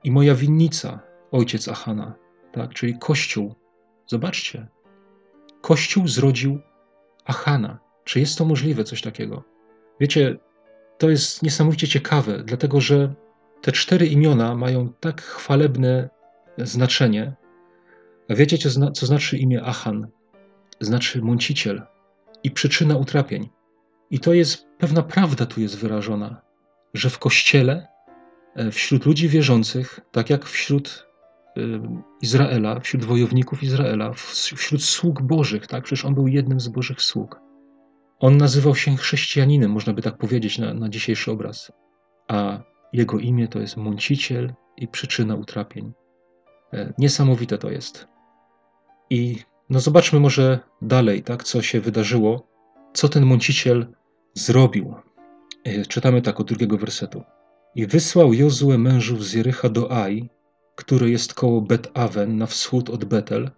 I 0.04 0.12
moja 0.12 0.36
winnica, 0.36 1.00
ojciec 1.32 1.68
Achana, 1.68 2.16
tak, 2.52 2.74
czyli 2.74 3.00
Kościół. 3.00 3.56
Zobaczcie, 4.08 4.68
Kościół 5.62 6.08
zrodził 6.08 6.60
Achana. 7.26 7.80
Czy 8.04 8.20
jest 8.20 8.38
to 8.38 8.46
możliwe, 8.46 8.84
coś 8.84 9.02
takiego? 9.02 9.44
Wiecie, 10.00 10.38
to 10.98 11.10
jest 11.10 11.44
niesamowicie 11.44 11.88
ciekawe, 11.88 12.44
dlatego 12.44 12.82
że 12.82 13.14
te 13.62 13.72
cztery 13.72 14.08
imiona 14.08 14.56
mają 14.56 14.94
tak 15.00 15.22
chwalebne 15.22 16.10
znaczenie. 16.58 17.36
A 18.30 18.36
wiecie, 18.36 18.58
co, 18.58 18.70
zna, 18.70 18.92
co 18.92 19.06
znaczy 19.06 19.38
imię 19.38 19.64
Achan? 19.64 20.08
Znaczy 20.80 21.22
mąciciel. 21.22 21.92
I 22.44 22.52
przyczyna 22.52 22.98
utrapień. 22.98 23.50
I 24.10 24.20
to 24.20 24.34
jest 24.34 24.68
pewna 24.78 25.04
prawda 25.04 25.46
tu 25.46 25.62
jest 25.62 25.78
wyrażona, 25.78 26.42
że 26.94 27.10
w 27.10 27.20
kościele, 27.20 27.88
e, 28.56 28.72
wśród 28.72 29.06
ludzi 29.06 29.30
wierzących, 29.30 30.00
tak 30.12 30.30
jak 30.30 30.46
wśród 30.46 31.08
e, 31.58 31.62
Izraela, 32.22 32.80
wśród 32.80 33.06
wojowników 33.06 33.64
Izraela, 33.64 34.14
wśród 34.56 34.84
sług 34.84 35.22
Bożych, 35.22 35.68
tak? 35.68 35.84
Przecież 35.84 36.06
on 36.06 36.16
był 36.16 36.28
jednym 36.28 36.60
z 36.60 36.68
Bożych 36.68 37.02
sług. 37.02 37.40
On 38.20 38.38
nazywał 38.38 38.76
się 38.76 38.96
chrześcijaninem, 38.96 39.72
można 39.72 39.94
by 39.94 40.02
tak 40.02 40.18
powiedzieć 40.18 40.58
na, 40.58 40.74
na 40.74 40.90
dzisiejszy 40.90 41.32
obraz. 41.32 41.72
A 42.28 42.60
jego 42.94 43.20
imię 43.20 43.48
to 43.48 43.60
jest 43.60 43.78
mąciciel 43.78 44.54
i 44.78 44.88
przyczyna 44.88 45.36
utrapień. 45.36 45.94
E, 46.74 46.94
niesamowite 46.98 47.58
to 47.58 47.72
jest. 47.72 48.08
I 49.10 49.38
no 49.72 49.80
zobaczmy 49.80 50.20
może 50.20 50.60
dalej, 50.82 51.24
tak, 51.24 51.44
co 51.44 51.62
się 51.62 51.82
wydarzyło, 51.82 52.48
co 52.94 53.10
ten 53.10 53.26
mąciciel 53.26 53.88
zrobił. 54.34 54.96
E, 55.64 55.86
czytamy 55.86 56.22
tak 56.22 56.40
od 56.40 56.48
drugiego 56.48 56.78
wersetu. 56.78 57.24
I 57.76 57.88
wysłał 57.88 58.34
Jozue 58.34 58.78
mężów 58.78 59.26
z 59.26 59.34
Jericha 59.34 59.70
do 59.70 59.92
Ai, 60.04 60.30
który 60.76 61.10
jest 61.10 61.34
koło 61.34 61.62
Bet-Awen 61.62 62.38
na 62.38 62.46
wschód 62.46 62.90
od 62.90 63.06
Betel, 63.06 63.52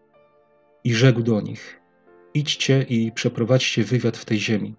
i 0.84 0.94
rzekł 0.94 1.22
do 1.24 1.42
nich: 1.42 1.82
Idźcie 2.34 2.86
i 2.90 3.12
przeprowadźcie 3.12 3.84
wywiad 3.84 4.18
w 4.18 4.26
tej 4.26 4.40
ziemi. 4.40 4.76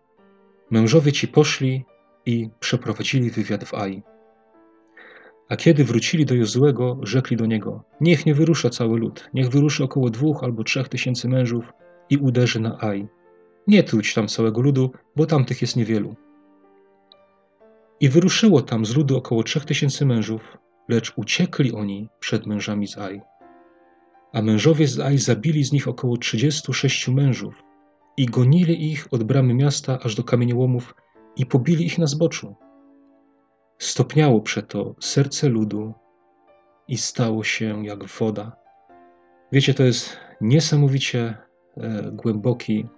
Mężowie 0.71 1.13
ci 1.13 1.29
poszli 1.29 1.85
i 2.27 2.51
przeprowadzili 2.61 3.31
wywiad 3.31 3.65
w 3.65 3.75
Ai. 3.75 4.03
A 5.49 5.57
kiedy 5.57 5.85
wrócili 5.85 6.27
do 6.27 6.35
Jozłego, 6.35 6.99
rzekli 7.03 7.37
do 7.37 7.47
niego: 7.47 7.85
Niech 8.01 8.27
nie 8.27 8.35
wyrusza 8.35 8.71
cały 8.71 8.99
lud, 8.99 9.31
niech 9.35 9.49
wyruszy 9.49 9.85
około 9.85 10.11
dwóch 10.11 10.45
albo 10.45 10.65
trzech 10.65 10.89
tysięcy 10.89 11.29
mężów 11.29 11.73
i 12.11 12.17
uderzy 12.17 12.61
na 12.61 12.81
Aj. 12.81 13.09
Nie 13.67 13.83
truć 13.83 14.15
tam 14.15 14.29
całego 14.29 14.61
ludu, 14.61 14.91
bo 15.17 15.27
tamtych 15.27 15.63
jest 15.63 15.77
niewielu. 15.77 16.15
I 18.01 18.09
wyruszyło 18.09 18.63
tam 18.63 18.87
z 18.87 18.97
ludu 18.97 19.17
około 19.17 19.43
trzech 19.43 19.65
tysięcy 19.65 20.07
mężów, 20.07 20.59
lecz 20.89 21.13
uciekli 21.17 21.73
oni 21.73 22.09
przed 22.21 22.47
mężami 22.47 22.87
z 22.89 22.99
Aj. 22.99 23.21
A 24.33 24.43
mężowie 24.43 24.89
z 24.89 25.01
Aj 25.01 25.19
zabili 25.19 25.65
z 25.65 25.73
nich 25.73 25.89
około 25.89 26.17
trzydziestu 26.17 26.73
sześciu 26.73 27.13
mężów 27.13 27.55
i 28.17 28.27
gonili 28.27 28.93
ich 28.93 29.09
od 29.11 29.23
bramy 29.23 29.55
miasta 29.55 29.99
aż 30.03 30.15
do 30.15 30.25
kamieniołomów 30.25 30.95
i 31.37 31.47
pobili 31.47 31.87
ich 31.87 31.99
na 31.99 32.07
zboczu. 32.07 32.55
Stopniało 33.85 34.41
przeto 34.41 34.95
serce 35.01 35.49
ludu 35.49 35.95
i 36.89 36.97
stało 36.97 37.45
się 37.45 37.87
jak 37.87 38.05
woda. 38.05 38.57
Wiecie, 39.53 39.75
to 39.75 39.83
jest 39.83 40.17
niesamowicie 40.41 41.37
e, 41.77 42.11
głęboki 42.13 42.89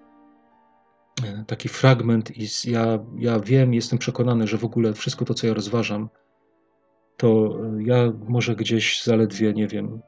e, 1.24 1.44
taki 1.46 1.68
fragment 1.68 2.38
i 2.38 2.70
ja, 2.70 2.98
ja 3.18 3.40
wiem, 3.40 3.74
jestem 3.74 3.98
przekonany, 3.98 4.46
że 4.46 4.58
w 4.58 4.64
ogóle 4.64 4.92
wszystko 4.94 5.24
to, 5.24 5.34
co 5.34 5.46
ja 5.46 5.54
rozważam, 5.54 6.08
to 7.16 7.28
e, 7.28 7.82
ja 7.82 8.12
może 8.28 8.56
gdzieś 8.56 9.02
zaledwie, 9.02 9.52
nie 9.52 9.68
wiem, 9.68 10.00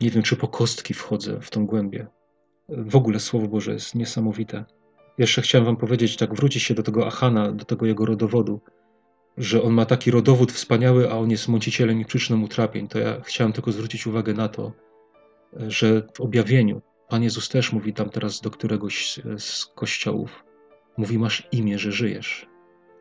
nie 0.00 0.10
wiem, 0.10 0.22
czy 0.22 0.36
po 0.36 0.48
kostki 0.48 0.94
wchodzę 0.94 1.40
w 1.40 1.50
tą 1.50 1.66
głębię. 1.66 2.06
W 2.68 2.96
ogóle 2.96 3.20
Słowo 3.20 3.48
Boże 3.48 3.72
jest 3.72 3.94
niesamowite. 3.94 4.64
Jeszcze 5.18 5.42
chciałem 5.42 5.64
wam 5.64 5.76
powiedzieć, 5.76 6.16
tak 6.16 6.34
wrócić 6.34 6.62
się 6.62 6.74
do 6.74 6.82
tego 6.82 7.06
Achana, 7.06 7.52
do 7.52 7.64
tego 7.64 7.86
jego 7.86 8.06
rodowodu 8.06 8.60
że 9.36 9.62
on 9.62 9.72
ma 9.72 9.86
taki 9.86 10.10
rodowód 10.10 10.52
wspaniały, 10.52 11.10
a 11.10 11.18
on 11.18 11.30
jest 11.30 11.48
mącicielem 11.48 12.00
i 12.00 12.04
przyczyną 12.04 12.42
utrapień, 12.42 12.88
to 12.88 12.98
ja 12.98 13.20
chciałem 13.20 13.52
tylko 13.52 13.72
zwrócić 13.72 14.06
uwagę 14.06 14.34
na 14.34 14.48
to, 14.48 14.72
że 15.52 16.02
w 16.14 16.20
objawieniu 16.20 16.82
Pan 17.08 17.22
Jezus 17.22 17.48
też 17.48 17.72
mówi 17.72 17.92
tam 17.92 18.10
teraz 18.10 18.40
do 18.40 18.50
któregoś 18.50 19.20
z 19.38 19.66
kościołów, 19.66 20.44
mówi 20.96 21.18
masz 21.18 21.48
imię, 21.52 21.78
że 21.78 21.92
żyjesz, 21.92 22.46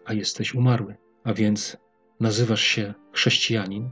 a 0.05 0.13
jesteś 0.13 0.55
umarły, 0.55 0.95
a 1.23 1.33
więc 1.33 1.77
nazywasz 2.19 2.61
się 2.61 2.93
chrześcijanin, 3.13 3.89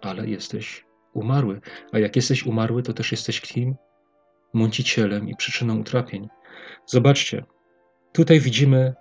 ale 0.00 0.28
jesteś 0.28 0.84
umarły. 1.12 1.60
A 1.92 1.98
jak 1.98 2.16
jesteś 2.16 2.46
umarły, 2.46 2.82
to 2.82 2.92
też 2.92 3.12
jesteś 3.12 3.40
kim? 3.40 3.74
Mącicielem 4.52 5.28
i 5.28 5.36
przyczyną 5.36 5.78
utrapień. 5.78 6.28
Zobaczcie, 6.86 7.44
tutaj 8.12 8.40
widzimy 8.40 8.94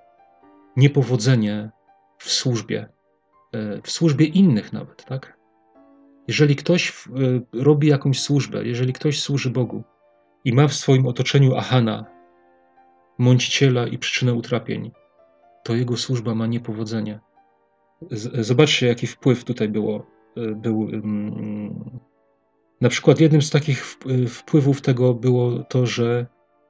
niepowodzenie 0.78 1.70
w 2.24 2.32
służbie, 2.32 2.90
e, 3.54 3.82
w 3.82 3.92
służbie 3.92 4.26
innych 4.26 4.74
nawet, 4.74 5.06
tak? 5.06 5.38
Jeżeli 6.28 6.56
ktoś 6.56 6.90
e, 6.92 7.62
robi 7.64 7.88
jakąś 7.88 8.22
służbę, 8.22 8.66
jeżeli 8.66 8.94
ktoś 8.94 9.22
służy 9.22 9.50
Bogu 9.50 9.84
i 10.46 10.54
ma 10.54 10.68
w 10.68 10.74
swoim 10.74 11.08
otoczeniu 11.08 11.56
Ahana, 11.56 12.06
mąciciela 13.18 13.88
i 13.88 13.98
przyczynę 13.98 14.34
utrapień, 14.34 14.92
to 15.64 15.76
jego 15.76 15.98
służba 15.98 16.36
ma 16.36 16.48
niepowodzenie. 16.48 17.20
Zobaczcie, 18.40 18.88
jaki 18.88 19.08
wpływ 19.08 19.44
tutaj 19.44 19.70
było. 19.70 20.08
E, 20.38 20.56
był, 20.56 20.90
mm, 20.94 22.00
na 22.82 22.90
przykład 22.90 23.20
jednym 23.20 23.42
z 23.42 23.50
takich 23.50 23.86
wpływów 24.30 24.82
tego 24.82 25.14
było 25.14 25.64
to, 25.64 25.86
że 25.86 26.26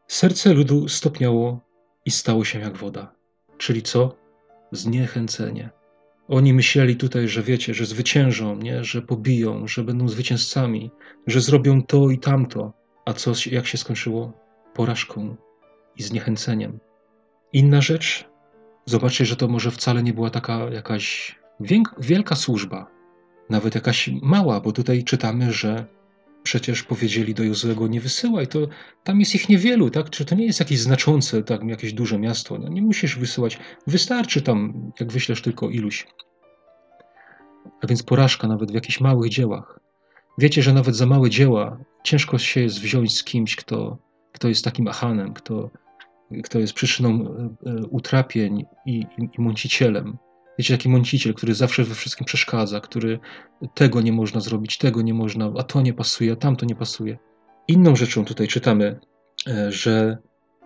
serce 0.08 0.54
ludu 0.54 0.88
stopniało 0.88 1.60
i 2.06 2.12
stało 2.12 2.46
się 2.46 2.60
jak 2.60 2.78
woda. 2.78 3.16
Czyli 3.58 3.82
co? 3.82 4.21
Zniechęcenie. 4.72 5.70
Oni 6.28 6.54
myśleli 6.54 6.96
tutaj, 6.96 7.28
że 7.28 7.44
wiecie, 7.44 7.74
że 7.74 7.86
zwyciężą, 7.86 8.56
nie? 8.56 8.84
że 8.84 9.02
pobiją, 9.02 9.68
że 9.68 9.84
będą 9.84 10.08
zwycięzcami, 10.08 10.92
że 11.28 11.42
zrobią 11.42 11.84
to 11.84 12.10
i 12.10 12.20
tamto. 12.20 12.74
A 13.06 13.14
co, 13.14 13.32
jak 13.52 13.68
się 13.68 13.78
skończyło? 13.78 14.34
Porażką 14.74 15.36
i 15.98 16.04
zniechęceniem. 16.04 16.80
Inna 17.54 17.82
rzecz, 17.82 18.30
zobaczcie, 18.86 19.26
że 19.26 19.36
to 19.36 19.48
może 19.48 19.72
wcale 19.72 20.04
nie 20.04 20.14
była 20.14 20.30
taka 20.30 20.70
jakaś 20.70 21.36
wielka 22.00 22.36
służba, 22.36 22.88
nawet 23.50 23.76
jakaś 23.76 24.10
mała, 24.22 24.62
bo 24.62 24.72
tutaj 24.72 25.04
czytamy, 25.04 25.54
że 25.54 25.86
przecież 26.44 26.84
powiedzieli 26.84 27.34
do 27.34 27.44
Jozuego, 27.44 27.88
nie 27.88 28.02
wysyłaj, 28.02 28.48
to 28.48 28.60
tam 29.04 29.20
jest 29.20 29.36
ich 29.36 29.50
niewielu, 29.50 29.90
tak? 29.90 30.10
Czy 30.10 30.26
to 30.26 30.36
nie 30.36 30.46
jest 30.46 30.60
jakieś 30.60 30.80
znaczące, 30.80 31.44
tak, 31.44 31.64
jakieś 31.64 31.94
duże 31.94 32.20
miasto? 32.20 32.58
No, 32.58 32.70
nie 32.70 32.82
musisz 32.82 33.18
wysyłać, 33.18 33.60
wystarczy 33.88 34.42
tam, 34.42 34.92
jak 35.00 35.12
wyślesz 35.12 35.42
tylko 35.42 35.70
iluś. 35.70 36.08
A 37.82 37.88
więc 37.88 38.04
porażka 38.04 38.48
nawet 38.48 38.72
w 38.72 38.74
jakichś 38.74 39.00
małych 39.00 39.30
dziełach. 39.30 39.80
Wiecie, 40.38 40.62
że 40.62 40.74
nawet 40.74 40.96
za 40.96 41.06
małe 41.06 41.30
dzieła 41.30 41.78
ciężko 42.04 42.38
się 42.38 42.62
jest 42.62 42.80
wziąć 42.80 43.18
z 43.18 43.24
kimś, 43.24 43.56
kto, 43.56 43.98
kto 44.32 44.48
jest 44.48 44.66
takim 44.66 44.88
achanem, 44.88 45.34
kto, 45.34 45.70
kto 46.44 46.60
jest 46.60 46.74
przyczyną 46.74 47.10
e, 47.10 47.70
e, 47.70 47.86
utrapień 47.86 48.66
i, 48.86 49.06
i, 49.18 49.30
i 49.38 49.42
mącicielem. 49.42 50.18
Wiecie, 50.62 50.78
taki 50.78 50.90
mąciciel, 50.90 51.34
który 51.34 51.54
zawsze 51.54 51.84
we 51.84 51.96
wszystkim 51.96 52.26
przeszkadza, 52.26 52.80
który 52.80 53.20
tego 53.74 54.02
nie 54.02 54.12
można 54.12 54.40
zrobić, 54.42 54.78
tego 54.78 55.02
nie 55.02 55.14
można, 55.14 55.54
a 55.58 55.64
to 55.64 55.82
nie 55.82 55.94
pasuje, 55.94 56.32
a 56.32 56.36
tamto 56.36 56.66
nie 56.66 56.76
pasuje. 56.76 57.18
Inną 57.68 57.96
rzeczą 57.96 58.26
tutaj 58.26 58.48
czytamy, 58.48 59.00
e, 59.48 59.72
że 59.72 60.18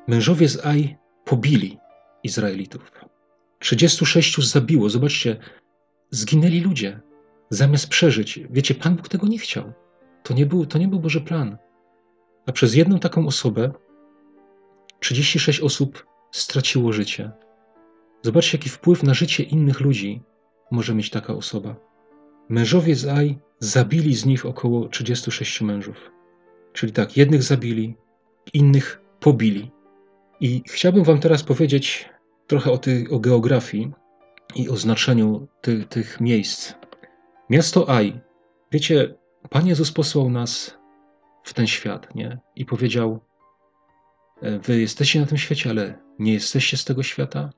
mężowie 0.08 0.50
z 0.50 0.66
Aj 0.66 0.98
pobili 1.26 1.78
Izraelitów. 2.24 2.92
36 3.60 4.52
zabiło. 4.52 4.90
Zobaczcie, 4.90 5.38
zginęli 6.12 6.60
ludzie 6.60 7.02
zamiast 7.50 7.88
przeżyć. 7.88 8.40
Wiecie, 8.50 8.76
Pan 8.76 8.96
Bóg 8.96 9.10
tego 9.10 9.28
nie 9.28 9.40
chciał. 9.40 9.74
To 10.24 10.34
nie 10.34 10.46
był, 10.46 10.66
to 10.66 10.78
nie 10.78 10.88
był 10.88 11.00
Boży 11.00 11.22
plan. 11.22 11.58
A 12.46 12.52
przez 12.52 12.76
jedną 12.76 13.00
taką 13.00 13.28
osobę 13.28 13.72
36 15.00 15.60
osób 15.60 16.06
straciło 16.32 16.94
życie. 16.94 17.45
Zobaczcie, 18.22 18.58
jaki 18.58 18.70
wpływ 18.70 19.04
na 19.04 19.14
życie 19.14 19.44
innych 19.44 19.80
ludzi 19.80 20.22
może 20.72 20.96
mieć 20.96 21.10
taka 21.10 21.34
osoba. 21.34 21.76
Mężowie 22.50 22.96
z 22.96 23.06
Aj 23.06 23.40
zabili 23.60 24.16
z 24.16 24.26
nich 24.26 24.46
około 24.46 24.88
36 24.88 25.62
mężów. 25.62 26.12
Czyli 26.74 26.92
tak, 26.92 27.18
jednych 27.18 27.44
zabili, 27.44 27.98
innych 28.54 29.02
pobili. 29.20 29.72
I 30.40 30.64
chciałbym 30.68 31.04
Wam 31.04 31.20
teraz 31.20 31.44
powiedzieć 31.44 32.10
trochę 32.48 32.72
o, 32.72 32.80
o 33.12 33.20
geografii 33.20 33.92
i 34.56 34.70
o 34.70 34.78
znaczeniu 34.78 35.48
ty, 35.62 35.86
tych 35.86 36.22
miejsc. 36.22 36.74
Miasto 37.50 37.90
Aj. 37.90 38.22
Wiecie, 38.72 39.16
Pan 39.50 39.68
Jezus 39.68 39.92
posłał 39.92 40.30
nas 40.30 40.78
w 41.44 41.54
ten 41.54 41.68
świat, 41.68 42.16
nie? 42.16 42.40
I 42.56 42.66
powiedział: 42.66 43.20
e, 44.42 44.60
Wy 44.60 44.82
jesteście 44.82 45.20
na 45.20 45.26
tym 45.26 45.38
świecie, 45.38 45.70
ale 45.70 46.00
nie 46.20 46.34
jesteście 46.34 46.78
z 46.78 46.86
tego 46.86 47.04
świata. 47.04 47.50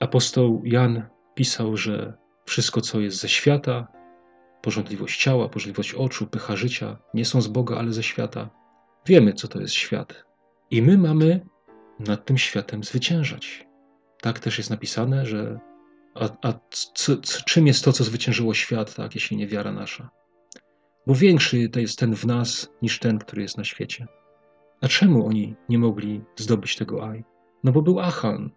Apostoł 0.00 0.62
Jan 0.64 1.08
pisał, 1.34 1.76
że 1.76 2.16
wszystko, 2.44 2.80
co 2.80 3.00
jest 3.00 3.20
ze 3.20 3.28
świata, 3.28 3.86
porządliwość 4.62 5.22
ciała, 5.22 5.48
porządliwość 5.48 5.94
oczu, 5.94 6.26
pycha 6.26 6.56
życia, 6.56 6.98
nie 7.14 7.24
są 7.24 7.40
z 7.40 7.48
Boga, 7.48 7.76
ale 7.76 7.92
ze 7.92 8.02
świata. 8.02 8.50
Wiemy, 9.06 9.32
co 9.32 9.48
to 9.48 9.60
jest 9.60 9.74
świat. 9.74 10.24
I 10.70 10.82
my 10.82 10.98
mamy 10.98 11.46
nad 11.98 12.26
tym 12.26 12.38
światem 12.38 12.84
zwyciężać. 12.84 13.66
Tak 14.22 14.38
też 14.38 14.58
jest 14.58 14.70
napisane, 14.70 15.26
że 15.26 15.60
a, 16.14 16.28
a 16.42 16.52
co, 16.70 17.16
co, 17.16 17.42
czym 17.44 17.66
jest 17.66 17.84
to, 17.84 17.92
co 17.92 18.04
zwyciężyło 18.04 18.54
świat, 18.54 18.94
tak, 18.94 19.14
jeśli 19.14 19.36
nie 19.36 19.46
wiara 19.46 19.72
nasza? 19.72 20.10
Bo 21.06 21.14
większy 21.14 21.68
to 21.68 21.80
jest 21.80 21.98
ten 21.98 22.16
w 22.16 22.24
nas 22.26 22.72
niż 22.82 22.98
ten, 22.98 23.18
który 23.18 23.42
jest 23.42 23.58
na 23.58 23.64
świecie. 23.64 24.06
A 24.80 24.88
czemu 24.88 25.26
oni 25.26 25.56
nie 25.68 25.78
mogli 25.78 26.20
zdobyć 26.36 26.76
tego 26.76 27.08
aj? 27.08 27.24
No 27.64 27.72
bo 27.72 27.82
był 27.82 28.00
Achan. 28.00 28.50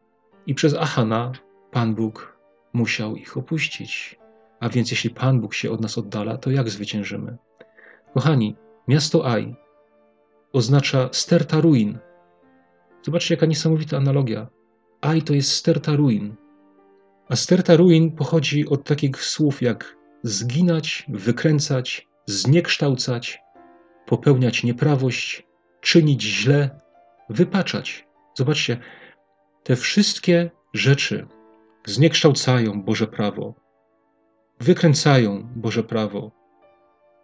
I 0.48 0.56
przez 0.56 0.74
Achana 0.74 1.32
Pan 1.72 1.96
Bóg 1.96 2.38
musiał 2.74 3.16
ich 3.16 3.38
opuścić. 3.38 4.20
A 4.60 4.70
więc 4.70 4.92
jeśli 4.92 5.10
Pan 5.10 5.42
Bóg 5.42 5.54
się 5.54 5.72
od 5.72 5.82
nas 5.82 5.98
oddala, 5.98 6.38
to 6.38 6.52
jak 6.52 6.70
zwyciężymy? 6.70 7.38
Kochani, 8.14 8.56
miasto 8.88 9.26
Aj 9.26 9.56
oznacza 10.54 11.10
sterta 11.12 11.62
ruin. 11.62 12.00
Zobaczcie, 13.02 13.34
jaka 13.34 13.46
niesamowita 13.46 13.98
analogia. 13.98 14.48
Aj 15.02 15.22
to 15.22 15.34
jest 15.34 15.52
sterta 15.52 15.96
ruin. 15.96 16.36
A 17.30 17.36
sterta 17.36 17.76
ruin 17.76 18.12
pochodzi 18.12 18.68
od 18.68 18.84
takich 18.84 19.24
słów 19.24 19.62
jak 19.62 19.98
zginać, 20.24 21.06
wykręcać, 21.10 22.08
zniekształcać, 22.26 23.42
popełniać 24.06 24.64
nieprawość, 24.64 25.48
czynić 25.82 26.24
źle, 26.24 26.80
wypaczać. 27.30 28.08
Zobaczcie, 28.36 28.78
te 29.64 29.76
wszystkie 29.76 30.52
rzeczy 30.74 31.28
zniekształcają 31.86 32.84
Boże 32.84 33.08
prawo, 33.08 33.56
wykręcają 34.60 35.48
Boże 35.56 35.84
prawo, 35.84 36.32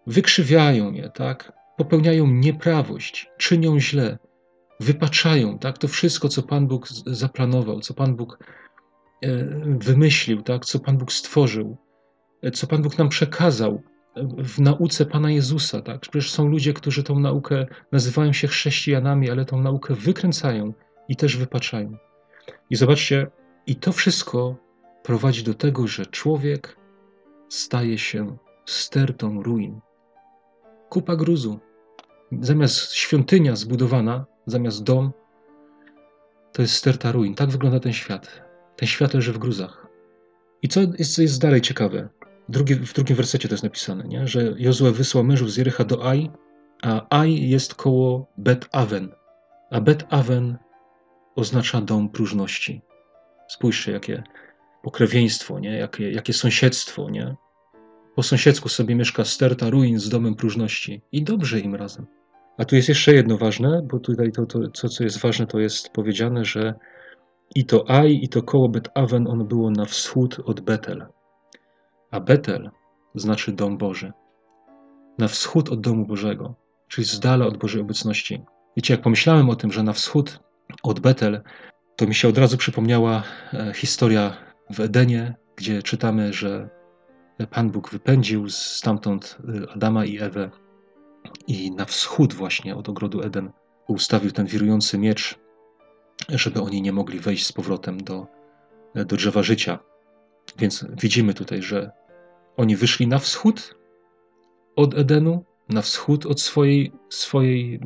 wykrzywiają 0.07 0.91
je, 0.91 1.09
tak? 1.09 1.51
Popełniają 1.77 2.27
nieprawość, 2.27 3.29
czynią 3.37 3.79
źle, 3.79 4.17
wypaczają, 4.79 5.59
tak? 5.59 5.77
To 5.77 5.87
wszystko, 5.87 6.29
co 6.29 6.43
Pan 6.43 6.67
Bóg 6.67 6.87
zaplanował, 7.05 7.79
co 7.79 7.93
Pan 7.93 8.15
Bóg 8.15 8.39
e, 9.21 9.45
wymyślił, 9.65 10.41
tak? 10.41 10.65
Co 10.65 10.79
Pan 10.79 10.97
Bóg 10.97 11.13
stworzył, 11.13 11.77
e, 12.41 12.51
co 12.51 12.67
Pan 12.67 12.81
Bóg 12.81 12.97
nam 12.97 13.09
przekazał 13.09 13.81
e, 14.15 14.27
w 14.43 14.59
nauce 14.59 15.05
Pana 15.05 15.31
Jezusa, 15.31 15.81
tak? 15.81 15.99
Przecież 15.99 16.31
są 16.31 16.47
ludzie, 16.47 16.73
którzy 16.73 17.03
tą 17.03 17.19
naukę 17.19 17.65
nazywają 17.91 18.33
się 18.33 18.47
chrześcijanami, 18.47 19.29
ale 19.29 19.45
tą 19.45 19.61
naukę 19.61 19.93
wykręcają 19.93 20.73
i 21.09 21.15
też 21.15 21.37
wypaczają. 21.37 21.97
I 22.69 22.75
zobaczcie, 22.75 23.27
i 23.67 23.75
to 23.75 23.91
wszystko 23.91 24.55
prowadzi 25.03 25.43
do 25.43 25.53
tego, 25.53 25.87
że 25.87 26.05
człowiek 26.05 26.77
staje 27.49 27.97
się 27.97 28.37
stertą 28.65 29.43
ruin. 29.43 29.79
Kupa 30.89 31.15
gruzu. 31.15 31.59
Zamiast 32.41 32.93
świątynia 32.93 33.55
zbudowana, 33.55 34.25
zamiast 34.45 34.83
dom, 34.83 35.11
to 36.53 36.61
jest 36.61 36.73
sterta 36.73 37.11
ruin. 37.11 37.35
Tak 37.35 37.49
wygląda 37.49 37.79
ten 37.79 37.93
świat. 37.93 38.41
Ten 38.75 38.87
świat 38.87 39.13
leży 39.13 39.33
w 39.33 39.37
gruzach. 39.37 39.87
I 40.61 40.67
co 40.67 40.79
jest, 40.99 41.19
jest 41.19 41.41
dalej 41.41 41.61
ciekawe? 41.61 42.09
Drugi, 42.49 42.75
w 42.75 42.93
drugim 42.93 43.15
wersecie 43.15 43.47
to 43.47 43.53
jest 43.53 43.63
napisane, 43.63 44.03
nie? 44.03 44.27
że 44.27 44.53
Jozue 44.57 44.91
wysłał 44.91 45.23
mężów 45.23 45.51
z 45.51 45.57
Jericha 45.57 45.83
do 45.83 46.09
Ai, 46.09 46.31
a 46.83 47.19
Ai 47.19 47.49
jest 47.49 47.75
koło 47.75 48.27
Bet 48.37 48.69
Aven. 48.71 49.11
A 49.71 49.81
Bet 49.81 50.05
Aven 50.09 50.57
oznacza 51.37 51.81
dom 51.81 52.09
próżności. 52.09 52.81
Spójrzcie, 53.47 53.91
jakie 53.91 54.23
pokrewieństwo, 54.83 55.59
nie? 55.59 55.77
Jakie, 55.77 56.11
jakie 56.11 56.33
sąsiedztwo. 56.33 57.09
Nie? 57.09 57.35
Po 58.15 58.23
sąsiedzku 58.23 58.69
sobie 58.69 58.95
mieszka 58.95 59.25
sterta 59.25 59.69
ruin 59.69 59.99
z 59.99 60.09
domem 60.09 60.35
próżności 60.35 61.01
i 61.11 61.23
dobrze 61.23 61.59
im 61.59 61.75
razem. 61.75 62.05
A 62.57 62.65
tu 62.65 62.75
jest 62.75 62.89
jeszcze 62.89 63.13
jedno 63.13 63.37
ważne, 63.37 63.81
bo 63.91 63.99
tutaj 63.99 64.31
to, 64.31 64.45
to, 64.45 64.59
to 64.67 64.89
co 64.89 65.03
jest 65.03 65.19
ważne, 65.19 65.47
to 65.47 65.59
jest 65.59 65.89
powiedziane, 65.89 66.45
że 66.45 66.73
i 67.55 67.65
to 67.65 67.89
Aj, 67.89 68.19
i 68.23 68.29
to 68.29 68.43
koło 68.43 68.69
Bet-Awen, 68.69 69.27
on 69.27 69.47
było 69.47 69.71
na 69.71 69.85
wschód 69.85 70.39
od 70.45 70.61
Betel. 70.61 71.05
A 72.11 72.19
Betel 72.19 72.69
znaczy 73.15 73.51
dom 73.51 73.77
Boży. 73.77 74.13
Na 75.17 75.27
wschód 75.27 75.69
od 75.69 75.81
domu 75.81 76.05
Bożego, 76.05 76.55
czyli 76.87 77.07
z 77.07 77.19
dala 77.19 77.45
od 77.45 77.57
Bożej 77.57 77.81
obecności. 77.81 78.41
Wiecie, 78.77 78.93
jak 78.93 79.01
pomyślałem 79.01 79.49
o 79.49 79.55
tym, 79.55 79.71
że 79.71 79.83
na 79.83 79.93
wschód 79.93 80.39
od 80.83 80.99
Betel, 80.99 81.41
to 81.95 82.07
mi 82.07 82.15
się 82.15 82.27
od 82.27 82.37
razu 82.37 82.57
przypomniała 82.57 83.23
e, 83.53 83.73
historia 83.73 84.37
w 84.69 84.79
Edenie, 84.79 85.35
gdzie 85.55 85.83
czytamy, 85.83 86.33
że 86.33 86.69
Pan 87.49 87.69
Bóg 87.71 87.89
wypędził 87.89 88.49
stamtąd 88.49 89.37
e, 89.65 89.71
Adama 89.71 90.05
i 90.05 90.17
Ewę 90.17 90.49
i 91.47 91.71
na 91.71 91.85
wschód 91.85 92.33
właśnie 92.33 92.75
od 92.75 92.89
ogrodu 92.89 93.21
Eden 93.21 93.51
ustawił 93.87 94.31
ten 94.31 94.45
wirujący 94.45 94.97
miecz, 94.97 95.39
żeby 96.29 96.61
oni 96.61 96.81
nie 96.81 96.91
mogli 96.91 97.19
wejść 97.19 97.45
z 97.45 97.53
powrotem 97.53 98.03
do, 98.03 98.27
e, 98.95 99.05
do 99.05 99.15
drzewa 99.15 99.43
życia. 99.43 99.79
Więc 100.57 100.85
widzimy 101.01 101.33
tutaj, 101.33 101.61
że 101.61 101.91
oni 102.57 102.75
wyszli 102.75 103.07
na 103.07 103.19
wschód 103.19 103.75
od 104.75 104.97
Edenu, 104.97 105.45
na 105.69 105.81
wschód 105.81 106.25
od 106.25 106.41
swojej, 106.41 106.91
swojej 107.09 107.79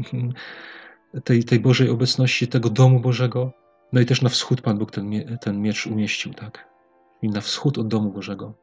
tej, 1.24 1.44
tej 1.44 1.60
Bożej 1.60 1.90
obecności, 1.90 2.48
tego 2.48 2.70
domu 2.70 3.00
Bożego. 3.00 3.52
No 3.94 4.02
i 4.02 4.06
też 4.06 4.22
na 4.22 4.30
wschód 4.30 4.62
Pan 4.62 4.78
Bóg 4.78 4.92
ten, 4.92 5.38
ten 5.42 5.62
miecz 5.62 5.88
umieścił, 5.88 6.34
tak? 6.34 6.70
I 7.22 7.30
na 7.30 7.42
wschód 7.42 7.78
od 7.78 7.88
domu 7.88 8.12
Bożego. 8.12 8.54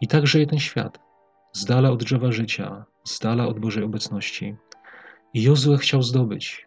I 0.00 0.08
tak 0.08 0.26
żyje 0.26 0.46
ten 0.46 0.58
świat. 0.58 0.98
Z 1.52 1.64
dala 1.64 1.90
od 1.90 2.04
drzewa 2.04 2.32
życia, 2.32 2.84
z 3.04 3.18
dala 3.18 3.46
od 3.46 3.58
Bożej 3.58 3.84
obecności. 3.84 4.56
I 5.34 5.42
Jozue 5.42 5.76
chciał 5.76 6.02
zdobyć. 6.02 6.66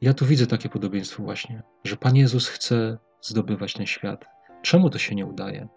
Ja 0.00 0.14
tu 0.14 0.26
widzę 0.26 0.46
takie 0.46 0.68
podobieństwo 0.68 1.22
właśnie, 1.22 1.62
że 1.84 1.96
Pan 1.96 2.16
Jezus 2.16 2.48
chce 2.48 2.98
zdobywać 3.20 3.74
ten 3.74 3.86
świat. 3.86 4.24
Czemu 4.62 4.90
to 4.90 4.98
się 4.98 5.14
nie 5.14 5.26
udaje? 5.26 5.68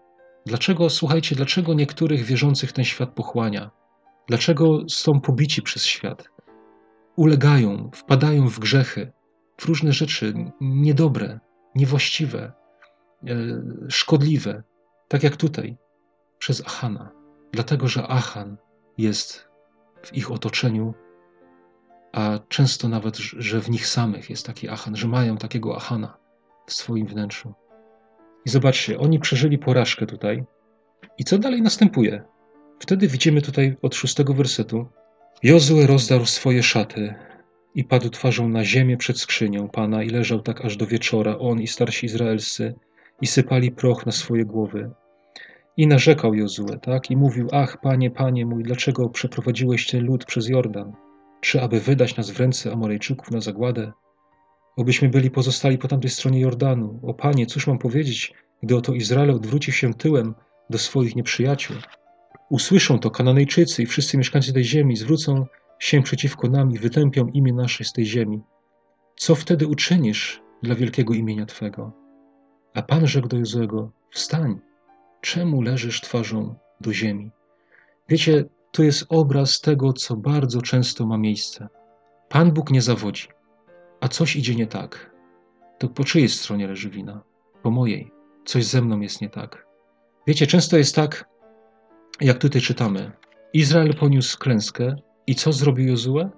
Dlaczego, 0.46 0.90
słuchajcie, 0.90 1.36
dlaczego 1.36 1.74
niektórych 1.74 2.24
wierzących 2.24 2.72
ten 2.72 2.84
świat 2.84 3.10
pochłania? 3.10 3.70
Dlaczego 4.28 4.78
są 4.88 5.20
pobici 5.20 5.62
przez 5.62 5.84
świat? 5.84 6.28
Ulegają, 7.16 7.90
wpadają 7.94 8.48
w 8.48 8.58
grzechy, 8.58 9.12
w 9.56 9.64
różne 9.64 9.92
rzeczy 9.92 10.34
niedobre, 10.60 11.40
niewłaściwe, 11.74 12.52
e, 13.26 13.34
szkodliwe, 13.88 14.62
tak 15.08 15.22
jak 15.22 15.36
tutaj, 15.36 15.76
przez 16.38 16.66
Achana. 16.66 17.10
Dlatego, 17.52 17.88
że 17.88 18.06
Achan 18.08 18.56
jest 18.98 19.48
w 20.02 20.14
ich 20.14 20.30
otoczeniu, 20.30 20.94
a 22.12 22.38
często 22.48 22.88
nawet, 22.88 23.16
że 23.16 23.60
w 23.60 23.70
nich 23.70 23.86
samych 23.86 24.30
jest 24.30 24.46
taki 24.46 24.68
Achan, 24.68 24.96
że 24.96 25.08
mają 25.08 25.36
takiego 25.36 25.76
Achana 25.76 26.16
w 26.66 26.72
swoim 26.72 27.06
wnętrzu. 27.06 27.54
I 28.44 28.50
zobaczcie, 28.50 28.98
oni 28.98 29.18
przeżyli 29.18 29.58
porażkę 29.58 30.06
tutaj. 30.06 30.44
I 31.18 31.24
co 31.24 31.38
dalej 31.38 31.62
następuje? 31.62 32.24
Wtedy 32.78 33.08
widzimy 33.08 33.42
tutaj 33.42 33.76
od 33.82 33.94
szóstego 33.94 34.34
wersetu, 34.34 34.86
Jozue 35.42 35.86
rozdarł 35.86 36.26
swoje 36.26 36.62
szaty 36.62 37.14
i 37.74 37.84
padł 37.84 38.10
twarzą 38.10 38.48
na 38.48 38.64
ziemię 38.64 38.96
przed 38.96 39.18
skrzynią 39.18 39.68
Pana 39.68 40.02
i 40.02 40.08
leżał 40.08 40.40
tak 40.40 40.64
aż 40.64 40.76
do 40.76 40.86
wieczora, 40.86 41.38
on 41.38 41.60
i 41.60 41.66
starsi 41.66 42.06
Izraelscy, 42.06 42.74
i 43.20 43.26
sypali 43.26 43.70
proch 43.70 44.06
na 44.06 44.12
swoje 44.12 44.44
głowy. 44.44 44.90
I 45.76 45.86
narzekał 45.86 46.34
Jozue, 46.34 46.78
tak? 46.82 47.10
I 47.10 47.16
mówił, 47.16 47.48
ach, 47.52 47.80
panie, 47.80 48.10
panie 48.10 48.46
mój, 48.46 48.62
dlaczego 48.62 49.08
przeprowadziłeś 49.08 49.86
ten 49.86 50.04
lud 50.04 50.24
przez 50.24 50.48
Jordan? 50.48 50.92
Czy 51.40 51.62
aby 51.62 51.80
wydać 51.80 52.16
nas 52.16 52.30
w 52.30 52.40
ręce 52.40 52.72
Amorejczyków 52.72 53.30
na 53.30 53.40
zagładę? 53.40 53.92
Obyśmy 54.76 55.08
byli 55.08 55.30
pozostali 55.30 55.78
po 55.78 55.88
tamtej 55.88 56.10
stronie 56.10 56.40
Jordanu. 56.40 57.00
O 57.02 57.14
panie, 57.14 57.46
cóż 57.46 57.66
mam 57.66 57.78
powiedzieć, 57.78 58.34
gdy 58.62 58.76
oto 58.76 58.94
Izrael 58.94 59.30
odwrócił 59.30 59.72
się 59.72 59.94
tyłem 59.94 60.34
do 60.70 60.78
swoich 60.78 61.16
nieprzyjaciół? 61.16 61.76
Usłyszą 62.52 62.98
to 62.98 63.10
Kananejczycy 63.10 63.82
i 63.82 63.86
wszyscy 63.86 64.18
mieszkańcy 64.18 64.52
tej 64.52 64.64
ziemi, 64.64 64.96
zwrócą 64.96 65.46
się 65.78 66.02
przeciwko 66.02 66.48
nam 66.48 66.70
i 66.70 66.78
wytępią 66.78 67.26
imię 67.26 67.52
nasze 67.52 67.84
z 67.84 67.92
tej 67.92 68.06
ziemi. 68.06 68.42
Co 69.16 69.34
wtedy 69.34 69.66
uczynisz 69.66 70.42
dla 70.62 70.74
wielkiego 70.74 71.14
imienia 71.14 71.46
Twego? 71.46 71.92
A 72.74 72.82
Pan 72.82 73.06
rzekł 73.06 73.28
do 73.28 73.36
Jozłego, 73.36 73.90
wstań, 74.10 74.60
czemu 75.20 75.62
leżysz 75.62 76.00
twarzą 76.00 76.54
do 76.80 76.92
ziemi? 76.92 77.30
Wiecie, 78.08 78.44
to 78.72 78.82
jest 78.82 79.06
obraz 79.08 79.60
tego, 79.60 79.92
co 79.92 80.16
bardzo 80.16 80.62
często 80.62 81.06
ma 81.06 81.18
miejsce. 81.18 81.68
Pan 82.28 82.52
Bóg 82.52 82.70
nie 82.70 82.82
zawodzi, 82.82 83.28
a 84.00 84.08
coś 84.08 84.36
idzie 84.36 84.54
nie 84.54 84.66
tak. 84.66 85.14
To 85.78 85.88
po 85.88 86.04
czyjej 86.04 86.28
stronie 86.28 86.66
leży 86.66 86.90
wina? 86.90 87.22
Po 87.62 87.70
mojej. 87.70 88.12
Coś 88.44 88.64
ze 88.64 88.82
mną 88.82 89.00
jest 89.00 89.20
nie 89.20 89.30
tak. 89.30 89.66
Wiecie, 90.26 90.46
często 90.46 90.78
jest 90.78 90.94
tak, 90.94 91.31
jak 92.22 92.38
tutaj 92.38 92.60
czytamy, 92.60 93.12
Izrael 93.52 93.94
poniósł 93.94 94.38
klęskę 94.38 94.96
i 95.26 95.34
co 95.34 95.52
zrobił 95.52 95.88
Jozue? 95.88 96.30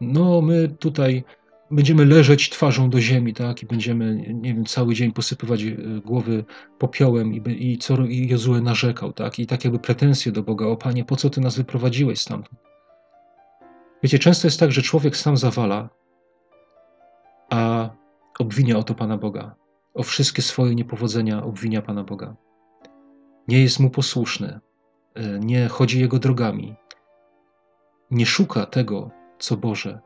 No, 0.00 0.42
my 0.42 0.68
tutaj 0.68 1.24
będziemy 1.70 2.04
leżeć 2.04 2.50
twarzą 2.50 2.90
do 2.90 3.00
ziemi, 3.00 3.34
tak, 3.34 3.62
i 3.62 3.66
będziemy, 3.66 4.34
nie 4.34 4.54
wiem, 4.54 4.64
cały 4.64 4.94
dzień 4.94 5.12
posypywać 5.12 5.62
e, 5.62 5.76
głowy 6.04 6.44
popiołem 6.78 7.34
i, 7.34 7.72
i 7.72 7.78
co 7.78 8.04
i 8.04 8.28
Jozue 8.28 8.60
narzekał, 8.60 9.12
tak, 9.12 9.38
i 9.38 9.46
tak 9.46 9.64
jakby 9.64 9.78
pretensje 9.78 10.32
do 10.32 10.42
Boga, 10.42 10.66
o 10.66 10.76
Panie, 10.76 11.04
po 11.04 11.16
co 11.16 11.30
Ty 11.30 11.40
nas 11.40 11.56
wyprowadziłeś 11.56 12.20
stamtąd? 12.20 12.60
Wiecie, 14.02 14.18
często 14.18 14.46
jest 14.46 14.60
tak, 14.60 14.72
że 14.72 14.82
człowiek 14.82 15.16
sam 15.16 15.36
zawala, 15.36 15.88
a 17.50 17.90
obwinia 18.38 18.78
o 18.78 18.82
to 18.82 18.94
Pana 18.94 19.18
Boga. 19.18 19.54
O 19.94 20.02
wszystkie 20.02 20.42
swoje 20.42 20.74
niepowodzenia 20.74 21.42
obwinia 21.42 21.82
Pana 21.82 22.04
Boga. 22.04 22.36
Nie 23.48 23.62
jest 23.62 23.80
mu 23.80 23.90
posłuszny, 23.90 24.60
nie 25.40 25.68
chodzi 25.68 26.00
jego 26.00 26.18
drogami, 26.18 26.76
nie 28.10 28.26
szuka 28.26 28.66
tego, 28.66 29.10
co 29.38 29.56
Boże, 29.56 30.00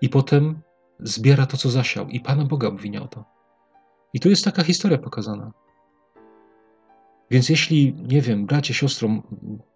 i 0.00 0.08
potem 0.08 0.60
zbiera 1.00 1.46
to, 1.46 1.56
co 1.56 1.70
zasiał, 1.70 2.08
i 2.08 2.20
Pana 2.20 2.44
Boga 2.44 2.68
obwinia 2.68 3.02
o 3.02 3.08
to. 3.08 3.24
I 4.12 4.20
tu 4.20 4.28
jest 4.28 4.44
taka 4.44 4.64
historia 4.64 4.98
pokazana. 4.98 5.52
Więc 7.30 7.48
jeśli, 7.48 7.94
nie 7.94 8.22
wiem, 8.22 8.46
bracie, 8.46 8.74
siostro, 8.74 9.08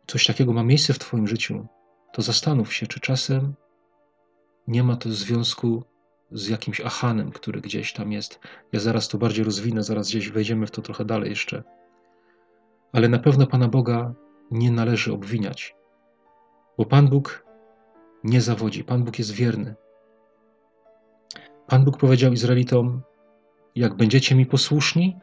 coś 0.07 0.27
takiego 0.27 0.53
ma 0.53 0.63
miejsce 0.63 0.93
w 0.93 0.99
Twoim 0.99 1.29
życiu, 1.29 1.67
to 2.13 2.23
zastanów 2.23 2.75
się, 2.75 2.87
czy 2.87 3.01
czasem 3.01 3.55
nie 4.69 4.83
ma 4.83 4.97
to 4.97 5.11
związku 5.11 5.83
z 6.33 6.49
jakimś 6.49 6.81
achanem, 6.81 7.31
który 7.31 7.61
gdzieś 7.61 7.93
tam 7.93 8.13
jest. 8.13 8.41
Ja 8.73 8.81
zaraz 8.81 9.09
to 9.09 9.19
bardziej 9.19 9.45
rozwinę, 9.45 9.83
zaraz 9.83 10.09
gdzieś 10.09 10.29
wejdziemy 10.29 10.67
w 10.67 10.71
to 10.71 10.83
trochę 10.83 11.05
dalej 11.05 11.31
jeszcze. 11.31 11.63
Ale 12.93 13.09
na 13.09 13.19
pewno 13.19 13.47
Pana 13.47 13.69
Boga 13.69 14.15
nie 14.53 14.71
należy 14.71 15.13
obwiniać, 15.13 15.77
bo 16.79 16.85
Pan 16.85 17.09
Bóg 17.09 17.47
nie 18.25 18.41
zawodzi, 18.41 18.85
Pan 18.85 19.05
Bóg 19.05 19.19
jest 19.19 19.33
wierny. 19.33 19.75
Pan 21.67 21.85
Bóg 21.85 21.99
powiedział 21.99 22.33
Izraelitom: 22.33 23.03
Jak 23.75 23.95
będziecie 23.95 24.35
mi 24.35 24.47
posłuszni, 24.47 25.17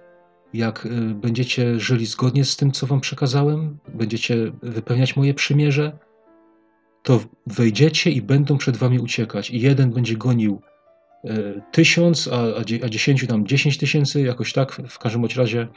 jak 0.53 0.85
y, 0.85 0.89
będziecie 1.15 1.79
żyli 1.79 2.05
zgodnie 2.05 2.45
z 2.45 2.57
tym, 2.57 2.71
co 2.71 2.87
wam 2.87 2.99
przekazałem, 2.99 3.77
będziecie 3.87 4.51
wypełniać 4.63 5.15
moje 5.15 5.33
przymierze, 5.33 5.97
to 7.03 7.19
wejdziecie 7.47 8.11
i 8.11 8.21
będą 8.21 8.57
przed 8.57 8.77
wami 8.77 8.99
uciekać. 8.99 9.49
I 9.49 9.61
jeden 9.61 9.91
będzie 9.91 10.17
gonił 10.17 10.61
y, 11.25 11.61
tysiąc, 11.71 12.27
a, 12.27 12.41
a 12.85 12.89
dziesięciu 12.89 13.27
tam 13.27 13.47
dziesięć 13.47 13.77
tysięcy, 13.77 14.21
jakoś 14.21 14.53
tak, 14.53 14.81
w 14.89 14.99
każdym 14.99 15.25
razie 15.37 15.67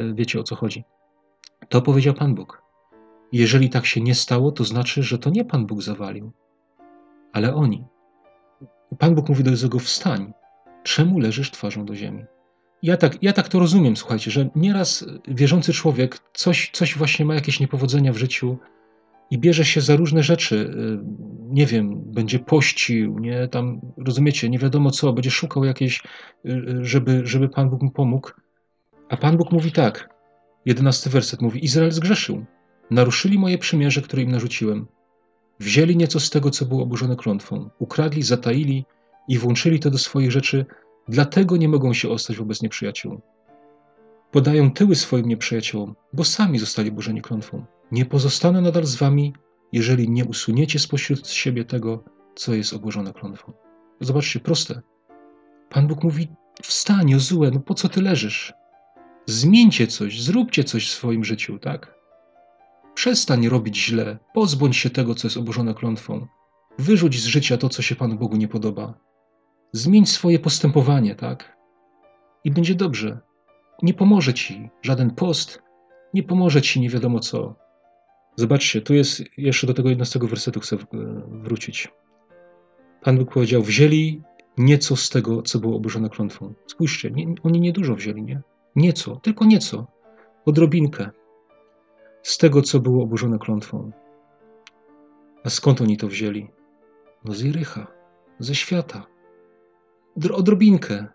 y, 0.00 0.14
wiecie 0.14 0.40
o 0.40 0.42
co 0.42 0.56
chodzi. 0.56 0.84
To 1.68 1.82
powiedział 1.82 2.14
Pan 2.14 2.34
Bóg. 2.34 2.67
Jeżeli 3.32 3.70
tak 3.70 3.86
się 3.86 4.00
nie 4.00 4.14
stało, 4.14 4.52
to 4.52 4.64
znaczy, 4.64 5.02
że 5.02 5.18
to 5.18 5.30
nie 5.30 5.44
Pan 5.44 5.66
Bóg 5.66 5.82
zawalił, 5.82 6.32
ale 7.32 7.54
oni. 7.54 7.84
Pan 8.98 9.14
Bóg 9.14 9.28
mówi 9.28 9.44
do 9.44 9.50
Jezego: 9.50 9.78
Wstań, 9.78 10.32
czemu 10.82 11.18
leżysz 11.18 11.50
twarzą 11.50 11.84
do 11.84 11.94
ziemi? 11.94 12.24
Ja 12.82 12.96
tak, 12.96 13.22
ja 13.22 13.32
tak 13.32 13.48
to 13.48 13.58
rozumiem, 13.58 13.96
słuchajcie, 13.96 14.30
że 14.30 14.50
nieraz 14.56 15.06
wierzący 15.28 15.72
człowiek 15.72 16.18
coś, 16.34 16.70
coś 16.72 16.96
właśnie 16.96 17.24
ma 17.24 17.34
jakieś 17.34 17.60
niepowodzenia 17.60 18.12
w 18.12 18.16
życiu 18.16 18.58
i 19.30 19.38
bierze 19.38 19.64
się 19.64 19.80
za 19.80 19.96
różne 19.96 20.22
rzeczy. 20.22 20.56
Y, 20.56 20.98
nie 21.50 21.66
wiem, 21.66 22.02
będzie 22.12 22.38
pościł, 22.38 23.18
nie, 23.18 23.48
tam, 23.48 23.80
rozumiecie, 23.96 24.48
nie 24.48 24.58
wiadomo 24.58 24.90
co, 24.90 25.12
będzie 25.12 25.30
szukał 25.30 25.64
jakiejś, 25.64 26.02
y, 26.46 26.50
y, 26.50 26.84
żeby, 26.84 27.26
żeby 27.26 27.48
Pan 27.48 27.70
Bóg 27.70 27.82
mu 27.82 27.90
pomógł. 27.90 28.30
A 29.08 29.16
Pan 29.16 29.36
Bóg 29.36 29.52
mówi 29.52 29.72
tak, 29.72 30.08
jedenasty 30.66 31.10
werset 31.10 31.42
mówi, 31.42 31.64
Izrael 31.64 31.92
zgrzeszył, 31.92 32.44
naruszyli 32.90 33.38
moje 33.38 33.58
przymierze, 33.58 34.02
które 34.02 34.22
im 34.22 34.30
narzuciłem. 34.30 34.86
Wzięli 35.60 35.96
nieco 35.96 36.20
z 36.20 36.30
tego, 36.30 36.50
co 36.50 36.66
było 36.66 36.82
oburzone 36.82 37.16
klątwą, 37.16 37.70
ukradli, 37.78 38.22
zataili 38.22 38.84
i 39.28 39.38
włączyli 39.38 39.80
to 39.80 39.90
do 39.90 39.98
swoich 39.98 40.30
rzeczy, 40.30 40.66
Dlatego 41.08 41.56
nie 41.56 41.68
mogą 41.68 41.94
się 41.94 42.08
ostać 42.08 42.36
wobec 42.36 42.62
nieprzyjaciół. 42.62 43.20
Podają 44.30 44.70
tyły 44.70 44.94
swoim 44.94 45.28
nieprzyjaciołom, 45.28 45.94
bo 46.12 46.24
sami 46.24 46.58
zostali 46.58 46.92
burzeni 46.92 47.22
klątwą. 47.22 47.64
Nie 47.92 48.06
pozostanę 48.06 48.60
nadal 48.60 48.84
z 48.84 48.96
wami, 48.96 49.32
jeżeli 49.72 50.10
nie 50.10 50.24
usuniecie 50.24 50.78
spośród 50.78 51.28
siebie 51.28 51.64
tego, 51.64 52.04
co 52.34 52.54
jest 52.54 52.72
obłożone 52.72 53.12
klątwą. 53.12 53.52
Zobaczcie, 54.00 54.40
proste. 54.40 54.80
Pan 55.70 55.86
Bóg 55.86 56.04
mówi: 56.04 56.28
Wstań, 56.62 57.10
Jozue, 57.10 57.50
no 57.52 57.60
po 57.60 57.74
co 57.74 57.88
ty 57.88 58.02
leżysz? 58.02 58.52
Zmieńcie 59.26 59.86
coś, 59.86 60.22
zróbcie 60.22 60.64
coś 60.64 60.88
w 60.88 60.92
swoim 60.92 61.24
życiu, 61.24 61.58
tak? 61.58 61.97
Przestań 62.98 63.48
robić 63.48 63.84
źle, 63.84 64.18
pozbądź 64.34 64.76
się 64.76 64.90
tego, 64.90 65.14
co 65.14 65.26
jest 65.26 65.36
obłożone 65.36 65.74
klątwą. 65.74 66.26
Wyrzuć 66.78 67.20
z 67.20 67.26
życia 67.26 67.56
to, 67.56 67.68
co 67.68 67.82
się 67.82 67.96
Panu 67.96 68.16
Bogu 68.16 68.36
nie 68.36 68.48
podoba. 68.48 68.94
Zmień 69.72 70.06
swoje 70.06 70.38
postępowanie, 70.38 71.14
tak? 71.14 71.56
I 72.44 72.50
będzie 72.50 72.74
dobrze. 72.74 73.20
Nie 73.82 73.94
pomoże 73.94 74.34
ci 74.34 74.70
żaden 74.82 75.10
post, 75.10 75.62
nie 76.14 76.22
pomoże 76.22 76.62
ci 76.62 76.80
nie 76.80 76.88
wiadomo 76.88 77.20
co. 77.20 77.54
Zobaczcie, 78.36 78.80
tu 78.80 78.94
jest 78.94 79.22
jeszcze 79.36 79.66
do 79.66 79.74
tego 79.74 79.88
11 79.88 80.18
wersetu 80.22 80.60
chcę 80.60 80.76
wrócić. 81.28 81.88
Pan 83.02 83.18
Bóg 83.18 83.32
powiedział: 83.32 83.62
Wzięli 83.62 84.22
nieco 84.56 84.96
z 84.96 85.10
tego, 85.10 85.42
co 85.42 85.58
było 85.58 85.76
oburzone 85.76 86.08
klątwą. 86.08 86.54
Spójrzcie, 86.66 87.10
nie, 87.10 87.34
oni 87.42 87.60
niedużo 87.60 87.94
wzięli, 87.94 88.22
nie? 88.22 88.40
Nieco, 88.76 89.16
tylko 89.16 89.44
nieco. 89.44 89.86
Odrobinkę. 90.46 91.10
Z 92.22 92.38
tego, 92.38 92.62
co 92.62 92.80
było 92.80 93.02
oburzone 93.04 93.38
klątwą. 93.38 93.90
A 95.44 95.50
skąd 95.50 95.80
oni 95.80 95.96
to 95.96 96.08
wzięli? 96.08 96.50
No 97.24 97.34
z 97.34 97.40
Jericha, 97.40 97.86
ze 98.38 98.54
świata 98.54 99.06
odrobinkę. 100.32 101.06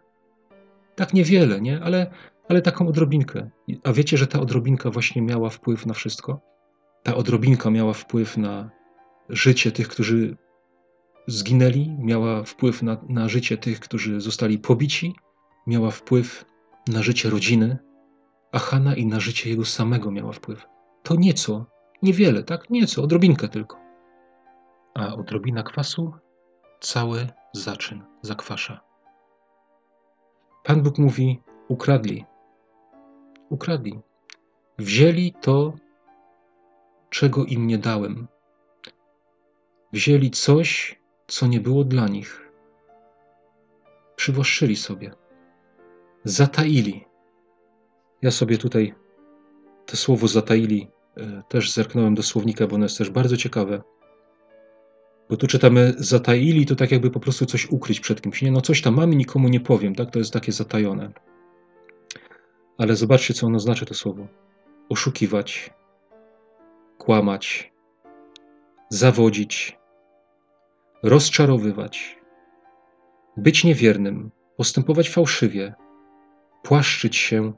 Tak 0.96 1.14
niewiele, 1.14 1.62
nie? 1.62 1.82
Ale, 1.82 2.12
ale 2.50 2.62
taką 2.62 2.88
odrobinkę. 2.88 3.50
A 3.84 3.94
wiecie, 3.94 4.18
że 4.18 4.28
ta 4.28 4.40
odrobinka 4.40 4.90
właśnie 4.90 5.22
miała 5.22 5.50
wpływ 5.50 5.86
na 5.86 5.94
wszystko? 5.94 6.42
Ta 7.04 7.16
odrobinka 7.16 7.70
miała 7.70 7.94
wpływ 7.94 8.38
na 8.38 8.70
życie 9.30 9.72
tych, 9.72 9.88
którzy 9.88 10.38
zginęli, 11.28 11.96
miała 12.00 12.44
wpływ 12.44 12.84
na, 12.84 12.98
na 13.10 13.30
życie 13.30 13.58
tych, 13.58 13.80
którzy 13.80 14.22
zostali 14.22 14.60
pobici, 14.60 15.16
miała 15.68 15.92
wpływ 15.92 16.46
na 16.88 17.04
życie 17.04 17.30
rodziny 17.30 17.78
Achana 18.52 18.96
i 18.96 19.06
na 19.06 19.20
życie 19.20 19.50
jego 19.50 19.66
samego 19.66 20.12
miała 20.12 20.32
wpływ. 20.32 20.66
To 21.04 21.16
nieco, 21.16 21.66
niewiele, 22.02 22.44
tak? 22.44 22.70
Nieco, 22.70 23.04
odrobinkę 23.04 23.48
tylko. 23.48 23.78
A 24.94 25.16
odrobina 25.16 25.64
kwasu 25.64 26.14
cały 26.80 27.28
zaczyn 27.54 28.04
zakwasza. 28.22 28.82
Pan 30.64 30.82
Bóg 30.82 30.98
mówi: 30.98 31.42
ukradli. 31.68 32.26
Ukradli. 33.50 34.00
Wzięli 34.78 35.34
to, 35.42 35.74
czego 37.10 37.46
im 37.46 37.68
nie 37.68 37.78
dałem. 37.78 38.28
Wzięli 39.94 40.32
coś, 40.32 41.00
co 41.28 41.48
nie 41.48 41.60
było 41.60 41.84
dla 41.84 42.08
nich. 42.08 42.52
Przywłaszczyli 44.16 44.76
sobie. 44.76 45.12
Zataili. 46.24 47.06
Ja 48.22 48.32
sobie 48.32 48.58
tutaj 48.58 48.96
to 49.86 49.98
słowo 49.98 50.28
zataili 50.28 50.93
też 51.50 51.72
zerknąłem 51.72 52.16
do 52.16 52.24
słownika, 52.24 52.68
bo 52.68 52.76
ono 52.76 52.86
jest 52.86 52.98
też 52.98 53.10
bardzo 53.10 53.38
ciekawe. 53.38 53.82
Bo 55.30 55.38
tu 55.38 55.48
czytamy 55.48 55.94
zataili, 55.98 56.66
to 56.66 56.76
tak 56.76 56.92
jakby 56.92 57.12
po 57.12 57.20
prostu 57.20 57.46
coś 57.46 57.72
ukryć 57.72 58.00
przed 58.00 58.22
kimś. 58.22 58.42
Nie, 58.42 58.52
no 58.52 58.62
coś 58.62 58.82
tam 58.82 58.96
mamy, 58.96 59.16
nikomu 59.16 59.48
nie 59.48 59.60
powiem, 59.60 59.96
tak? 59.96 60.12
To 60.12 60.20
jest 60.20 60.34
takie 60.34 60.52
zatajone. 60.52 61.12
Ale 62.78 62.96
zobaczcie, 62.96 63.34
co 63.34 63.48
ono 63.48 63.60
znaczy 63.60 63.86
to 63.86 63.94
słowo. 63.94 64.28
Oszukiwać, 64.90 65.74
kłamać, 66.98 67.74
zawodzić, 68.90 69.78
rozczarowywać, 71.04 72.20
być 73.38 73.64
niewiernym, 73.64 74.32
postępować 74.58 75.10
fałszywie, 75.10 75.74
płaszczyć 76.64 77.16
się 77.16 77.54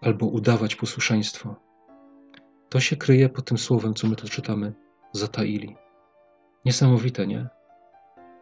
albo 0.00 0.26
udawać 0.26 0.76
posłuszeństwo. 0.76 1.69
To 2.70 2.80
się 2.80 2.96
kryje 2.96 3.28
pod 3.28 3.44
tym 3.44 3.58
słowem, 3.58 3.94
co 3.94 4.06
my 4.06 4.16
tu 4.16 4.28
czytamy, 4.28 4.72
zataili. 5.12 5.76
Niesamowite, 6.64 7.26
nie? 7.26 7.48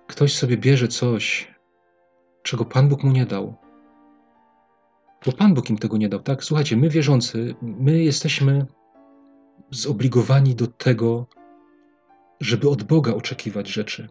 Ktoś 0.06 0.36
sobie 0.36 0.56
bierze 0.56 0.88
coś, 0.88 1.54
czego 2.42 2.64
Pan 2.64 2.88
Bóg 2.88 3.04
mu 3.04 3.12
nie 3.12 3.26
dał. 3.26 3.54
Bo 5.26 5.32
Pan 5.32 5.54
Bóg 5.54 5.70
im 5.70 5.78
tego 5.78 5.96
nie 5.96 6.08
dał, 6.08 6.20
tak? 6.20 6.44
Słuchajcie, 6.44 6.76
my 6.76 6.88
wierzący, 6.88 7.54
my 7.62 8.02
jesteśmy 8.02 8.66
zobligowani 9.70 10.54
do 10.54 10.66
tego, 10.66 11.26
żeby 12.40 12.68
od 12.68 12.82
Boga 12.82 13.14
oczekiwać 13.14 13.68
rzeczy. 13.68 14.08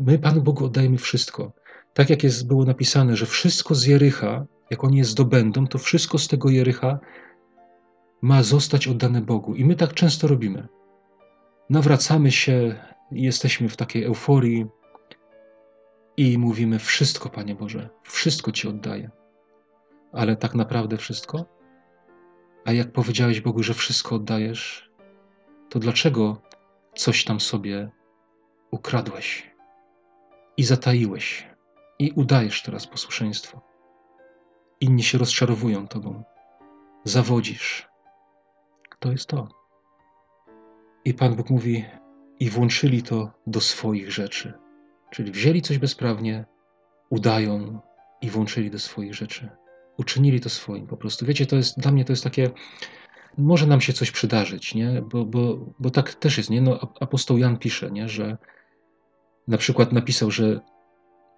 My 0.00 0.18
Panu 0.18 0.42
Bogu 0.42 0.64
oddajemy 0.64 0.98
wszystko. 0.98 1.52
Tak 1.94 2.10
jak 2.10 2.22
jest, 2.22 2.46
było 2.46 2.64
napisane, 2.64 3.16
że 3.16 3.26
wszystko 3.26 3.74
z 3.74 3.86
Jericha, 3.86 4.46
jak 4.70 4.84
oni 4.84 4.96
je 4.96 5.04
zdobędą, 5.04 5.66
to 5.66 5.78
wszystko 5.78 6.18
z 6.18 6.28
tego 6.28 6.50
Jericha 6.50 6.98
ma 8.24 8.42
zostać 8.42 8.88
oddane 8.88 9.20
Bogu. 9.20 9.54
I 9.54 9.64
my 9.64 9.76
tak 9.76 9.94
często 9.94 10.28
robimy 10.28 10.68
nawracamy 11.70 12.32
się, 12.32 12.74
jesteśmy 13.10 13.68
w 13.68 13.76
takiej 13.76 14.04
euforii 14.04 14.66
i 16.16 16.38
mówimy: 16.38 16.78
Wszystko, 16.78 17.28
Panie 17.28 17.54
Boże, 17.54 17.90
wszystko 18.02 18.52
Ci 18.52 18.68
oddaję. 18.68 19.10
Ale 20.12 20.36
tak 20.36 20.54
naprawdę 20.54 20.96
wszystko? 20.96 21.44
A 22.64 22.72
jak 22.72 22.92
powiedziałeś 22.92 23.40
Bogu, 23.40 23.62
że 23.62 23.74
wszystko 23.74 24.16
oddajesz, 24.16 24.90
to 25.68 25.78
dlaczego 25.78 26.42
coś 26.94 27.24
tam 27.24 27.40
sobie 27.40 27.90
ukradłeś 28.70 29.54
i 30.56 30.64
zataiłeś 30.64 31.48
i 31.98 32.10
udajesz 32.10 32.62
teraz 32.62 32.86
posłuszeństwo? 32.86 33.60
Inni 34.80 35.02
się 35.02 35.18
rozczarowują 35.18 35.88
Tobą, 35.88 36.22
zawodzisz. 37.04 37.93
To 39.04 39.12
jest 39.12 39.26
to. 39.26 39.48
I 41.04 41.14
Pan 41.14 41.34
Bóg 41.34 41.50
mówi: 41.50 41.84
I 42.40 42.50
włączyli 42.50 43.02
to 43.02 43.30
do 43.46 43.60
swoich 43.60 44.12
rzeczy. 44.12 44.52
Czyli 45.10 45.32
wzięli 45.32 45.62
coś 45.62 45.78
bezprawnie, 45.78 46.44
udają 47.10 47.80
i 48.20 48.30
włączyli 48.30 48.70
do 48.70 48.78
swoich 48.78 49.14
rzeczy. 49.14 49.48
Uczynili 49.98 50.40
to 50.40 50.48
swoim 50.48 50.86
po 50.86 50.96
prostu. 50.96 51.26
Wiecie, 51.26 51.46
to 51.46 51.56
jest 51.56 51.80
dla 51.80 51.92
mnie 51.92 52.04
to 52.04 52.12
jest 52.12 52.24
takie. 52.24 52.50
Może 53.38 53.66
nam 53.66 53.80
się 53.80 53.92
coś 53.92 54.10
przydarzyć, 54.10 54.74
nie? 54.74 55.02
Bo, 55.02 55.24
bo, 55.24 55.74
bo 55.78 55.90
tak 55.90 56.14
też 56.14 56.38
jest, 56.38 56.50
nie? 56.50 56.60
No, 56.60 56.94
apostoł 57.00 57.38
Jan 57.38 57.58
pisze, 57.58 57.90
nie? 57.90 58.08
że 58.08 58.38
na 59.48 59.58
przykład 59.58 59.92
napisał, 59.92 60.30
że 60.30 60.60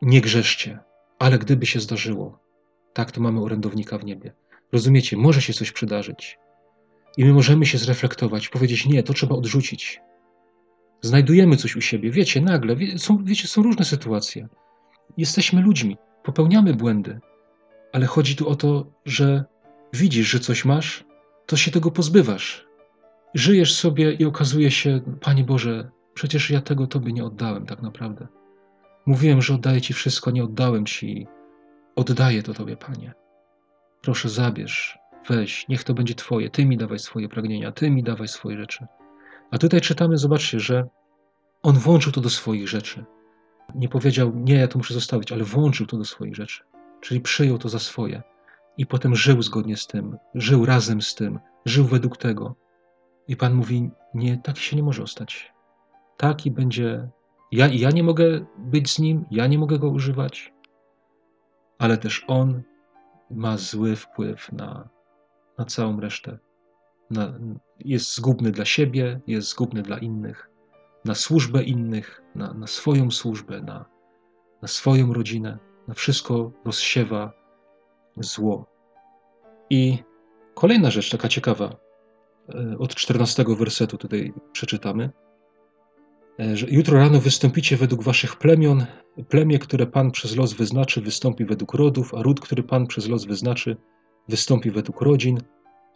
nie 0.03 0.21
grzeszcie, 0.21 0.79
ale 1.19 1.39
gdyby 1.39 1.67
się 1.67 1.81
zdarzyło, 1.81 2.39
tak 2.93 3.11
to 3.11 3.21
mamy 3.21 3.41
orędownika 3.41 3.99
w 3.99 4.05
niebie. 4.05 4.33
Rozumiecie, 4.73 5.17
może 5.17 5.43
się 5.43 5.53
coś 5.53 5.73
przydarzyć. 5.73 6.39
I 7.17 7.25
my 7.25 7.33
możemy 7.33 7.67
się 7.67 7.79
zreflektować, 7.79 8.49
powiedzieć: 8.49 8.87
Nie, 8.87 9.03
to 9.03 9.13
trzeba 9.13 9.35
odrzucić. 9.35 10.01
Znajdujemy 11.01 11.57
coś 11.57 11.77
u 11.77 11.81
siebie, 11.81 12.11
wiecie, 12.11 12.41
nagle, 12.41 12.77
wie, 12.77 12.99
są, 12.99 13.25
wiecie, 13.25 13.49
są 13.49 13.63
różne 13.63 13.85
sytuacje. 13.85 14.49
Jesteśmy 15.17 15.63
ludźmi, 15.63 15.97
popełniamy 16.23 16.75
błędy, 16.75 17.21
ale 17.93 18.07
chodzi 18.07 18.37
tu 18.37 18.49
o 18.49 18.57
to, 18.57 18.87
że 19.05 19.45
widzisz, 19.93 20.31
że 20.31 20.41
coś 20.41 20.65
masz, 20.65 21.05
to 21.47 21.57
się 21.57 21.71
tego 21.71 21.91
pozbywasz. 21.91 22.67
Żyjesz 23.35 23.75
sobie 23.75 24.13
i 24.13 24.25
okazuje 24.25 24.71
się, 24.71 25.01
Panie 25.21 25.45
Boże, 25.45 25.91
przecież 26.15 26.51
ja 26.51 26.61
tego 26.61 26.87
Tobie 26.87 27.13
nie 27.13 27.25
oddałem 27.25 27.67
tak 27.67 27.83
naprawdę. 27.83 28.27
Mówiłem, 29.07 29.43
że 29.43 29.55
oddaję 29.55 29.81
Ci 29.81 29.93
wszystko, 29.95 30.31
nie 30.31 30.45
oddałem 30.45 30.87
Ci. 30.87 31.27
Oddaję 31.97 32.43
to 32.43 32.55
Tobie, 32.55 32.77
Panie. 32.77 33.13
Proszę, 34.03 34.29
zabierz, 34.29 34.99
weź, 35.29 35.69
niech 35.69 35.85
to 35.85 35.95
będzie 35.95 36.15
Twoje. 36.15 36.51
Ty 36.51 36.67
mi 36.67 36.77
dawaj 36.77 36.99
swoje 36.99 37.29
pragnienia, 37.29 37.73
Ty 37.73 37.91
mi 37.91 38.03
dawaj 38.03 38.29
swoje 38.29 38.57
rzeczy. 38.59 38.87
A 39.51 39.59
tutaj 39.59 39.81
czytamy, 39.81 40.19
zobaczcie, 40.19 40.61
że 40.61 40.89
on 41.63 41.75
włączył 41.75 42.13
to 42.13 42.21
do 42.21 42.31
swoich 42.31 42.69
rzeczy. 42.69 43.05
Nie 43.75 43.89
powiedział, 43.89 44.33
nie, 44.35 44.55
ja 44.55 44.69
to 44.69 44.79
muszę 44.79 44.95
zostawić, 44.95 45.33
ale 45.33 45.45
włączył 45.45 45.87
to 45.87 45.97
do 45.97 46.05
swoich 46.05 46.37
rzeczy. 46.37 46.65
Czyli 47.01 47.21
przyjął 47.21 47.59
to 47.59 47.69
za 47.69 47.79
swoje. 47.79 48.23
I 48.79 48.87
potem 48.87 49.17
żył 49.17 49.43
zgodnie 49.43 49.77
z 49.77 49.87
tym, 49.87 50.17
żył 50.35 50.67
razem 50.67 51.03
z 51.03 51.15
tym, 51.15 51.41
żył 51.65 51.85
według 51.85 52.17
tego. 52.17 52.55
I 53.29 53.37
Pan 53.37 53.55
mówi, 53.55 53.91
nie, 54.15 54.39
tak 54.39 54.59
się 54.59 54.77
nie 54.77 54.83
może 54.83 55.03
ostać. 55.03 55.53
Taki 56.17 56.51
będzie. 56.51 57.09
Ja, 57.53 57.67
ja 57.67 57.91
nie 57.91 58.03
mogę 58.03 58.47
być 58.59 58.91
z 58.91 58.99
nim, 58.99 59.25
ja 59.31 59.47
nie 59.47 59.59
mogę 59.59 59.79
go 59.79 59.89
używać, 59.89 60.53
ale 61.79 61.99
też 61.99 62.25
on 62.29 62.63
ma 63.31 63.57
zły 63.57 63.97
wpływ 63.97 64.53
na, 64.53 64.89
na 65.59 65.65
całą 65.65 66.01
resztę. 66.01 66.39
Na, 67.11 67.39
jest 67.79 68.17
zgubny 68.17 68.53
dla 68.53 68.65
siebie, 68.65 69.21
jest 69.27 69.49
zgubny 69.49 69.83
dla 69.83 69.99
innych, 69.99 70.51
na 71.05 71.15
służbę 71.15 71.63
innych, 71.63 72.23
na, 72.35 72.55
na 72.55 72.67
swoją 72.67 73.11
służbę, 73.11 73.63
na, 73.63 73.85
na 74.63 74.69
swoją 74.69 75.13
rodzinę, 75.13 75.59
na 75.89 75.95
wszystko 75.95 76.53
rozsiewa 76.65 77.33
zło. 78.17 78.67
I 79.71 79.99
kolejna 80.55 80.91
rzecz, 80.91 81.11
taka 81.11 81.29
ciekawa, 81.29 81.77
e, 82.55 82.79
od 82.79 82.95
14 82.95 83.45
wersetu 83.59 83.99
tutaj 83.99 84.33
przeczytamy, 84.53 85.11
e, 86.41 86.57
że 86.57 86.67
jutro 86.71 86.99
rano 86.99 87.21
wystąpicie 87.21 87.77
według 87.77 88.03
waszych 88.03 88.37
plemion, 88.37 88.87
plemię, 89.29 89.59
które 89.59 89.87
Pan 89.87 90.11
przez 90.11 90.37
los 90.37 90.53
wyznaczy, 90.53 91.01
wystąpi 91.01 91.45
według 91.45 91.75
rodów, 91.75 92.15
a 92.15 92.23
ród, 92.23 92.41
który 92.41 92.63
Pan 92.63 92.87
przez 92.87 93.09
los 93.09 93.25
wyznaczy, 93.25 93.77
wystąpi 94.29 94.71
według 94.71 95.01
rodzin, 95.01 95.41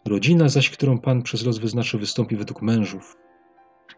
Rodzina 0.05 0.49
zaś, 0.49 0.69
którą 0.69 0.99
Pan 0.99 1.21
przez 1.21 1.45
los 1.45 1.57
wyznaczy, 1.57 1.97
wystąpi 1.97 2.35
według 2.35 2.61
mężów. 2.61 3.17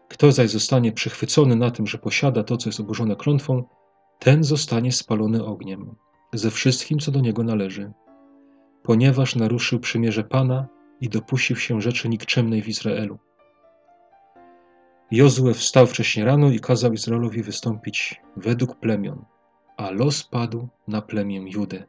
Kto 0.08 0.32
zaś 0.32 0.50
zostanie 0.50 0.92
przychwycony 0.92 1.56
na 1.56 1.70
tym, 1.70 1.86
że 1.86 1.98
posiada 1.98 2.42
to, 2.42 2.56
co 2.56 2.68
jest 2.68 2.80
oburzone 2.80 3.16
klątwą, 3.16 3.64
ten 4.18 4.44
zostanie 4.44 4.92
spalony 4.92 5.44
ogniem, 5.44 5.94
ze 6.32 6.50
wszystkim, 6.50 6.98
co 6.98 7.10
do 7.10 7.20
niego 7.20 7.42
należy, 7.42 7.92
ponieważ 8.82 9.36
naruszył 9.36 9.80
przymierze 9.80 10.24
Pana 10.24 10.68
i 11.00 11.08
dopuścił 11.08 11.56
się 11.56 11.80
rzeczy 11.80 12.08
nikczemnej 12.08 12.62
w 12.62 12.68
Izraelu. 12.68 13.18
Jozue 15.10 15.54
wstał 15.54 15.86
wcześnie 15.86 16.24
rano 16.24 16.50
i 16.50 16.60
kazał 16.60 16.92
Izraelowi 16.92 17.42
wystąpić 17.42 18.20
według 18.36 18.76
plemion, 18.76 19.24
a 19.76 19.90
los 19.90 20.22
padł 20.22 20.68
na 20.88 21.02
plemię 21.02 21.44
Judy. 21.54 21.84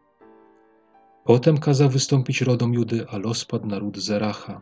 Potem 1.26 1.58
kazał 1.58 1.90
wystąpić 1.90 2.42
rodom 2.42 2.74
Judy, 2.74 3.06
a 3.10 3.18
los 3.18 3.46
padł 3.46 3.68
na 3.68 3.80
ród 3.80 3.98
Zeracha. 3.98 4.62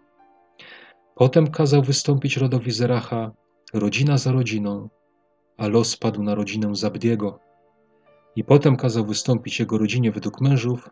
Potem 1.15 1.47
kazał 1.47 1.81
wystąpić 1.81 2.37
rodowi 2.37 2.71
Zeracha, 2.71 3.31
rodzina 3.73 4.17
za 4.17 4.31
rodziną, 4.31 4.89
a 5.57 5.67
los 5.67 5.97
padł 5.97 6.23
na 6.23 6.35
rodzinę 6.35 6.75
Zabdiego. 6.75 7.39
I 8.35 8.43
potem 8.43 8.75
kazał 8.75 9.05
wystąpić 9.05 9.59
jego 9.59 9.77
rodzinie 9.77 10.11
według 10.11 10.41
mężów, 10.41 10.89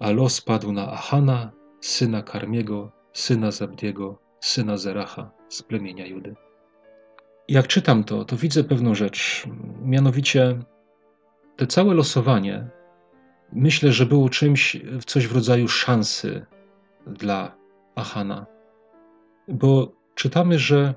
a 0.00 0.10
los 0.10 0.40
padł 0.40 0.72
na 0.72 0.92
Achana, 0.92 1.52
syna 1.80 2.22
Karmiego, 2.22 2.92
syna 3.12 3.50
Zabdiego, 3.50 4.18
syna 4.40 4.76
Zeracha 4.76 5.30
z 5.48 5.62
plemienia 5.62 6.06
Judy. 6.06 6.34
Jak 7.48 7.66
czytam 7.66 8.04
to, 8.04 8.24
to 8.24 8.36
widzę 8.36 8.64
pewną 8.64 8.94
rzecz, 8.94 9.46
mianowicie 9.82 10.58
te 11.56 11.66
całe 11.66 11.94
losowanie 11.94 12.70
myślę, 13.52 13.92
że 13.92 14.06
było 14.06 14.28
czymś, 14.28 14.76
coś 15.06 15.26
w 15.26 15.34
rodzaju 15.34 15.68
szansy 15.68 16.46
dla 17.06 17.56
Achana. 17.94 18.46
Bo 19.48 19.92
czytamy, 20.14 20.58
że 20.58 20.94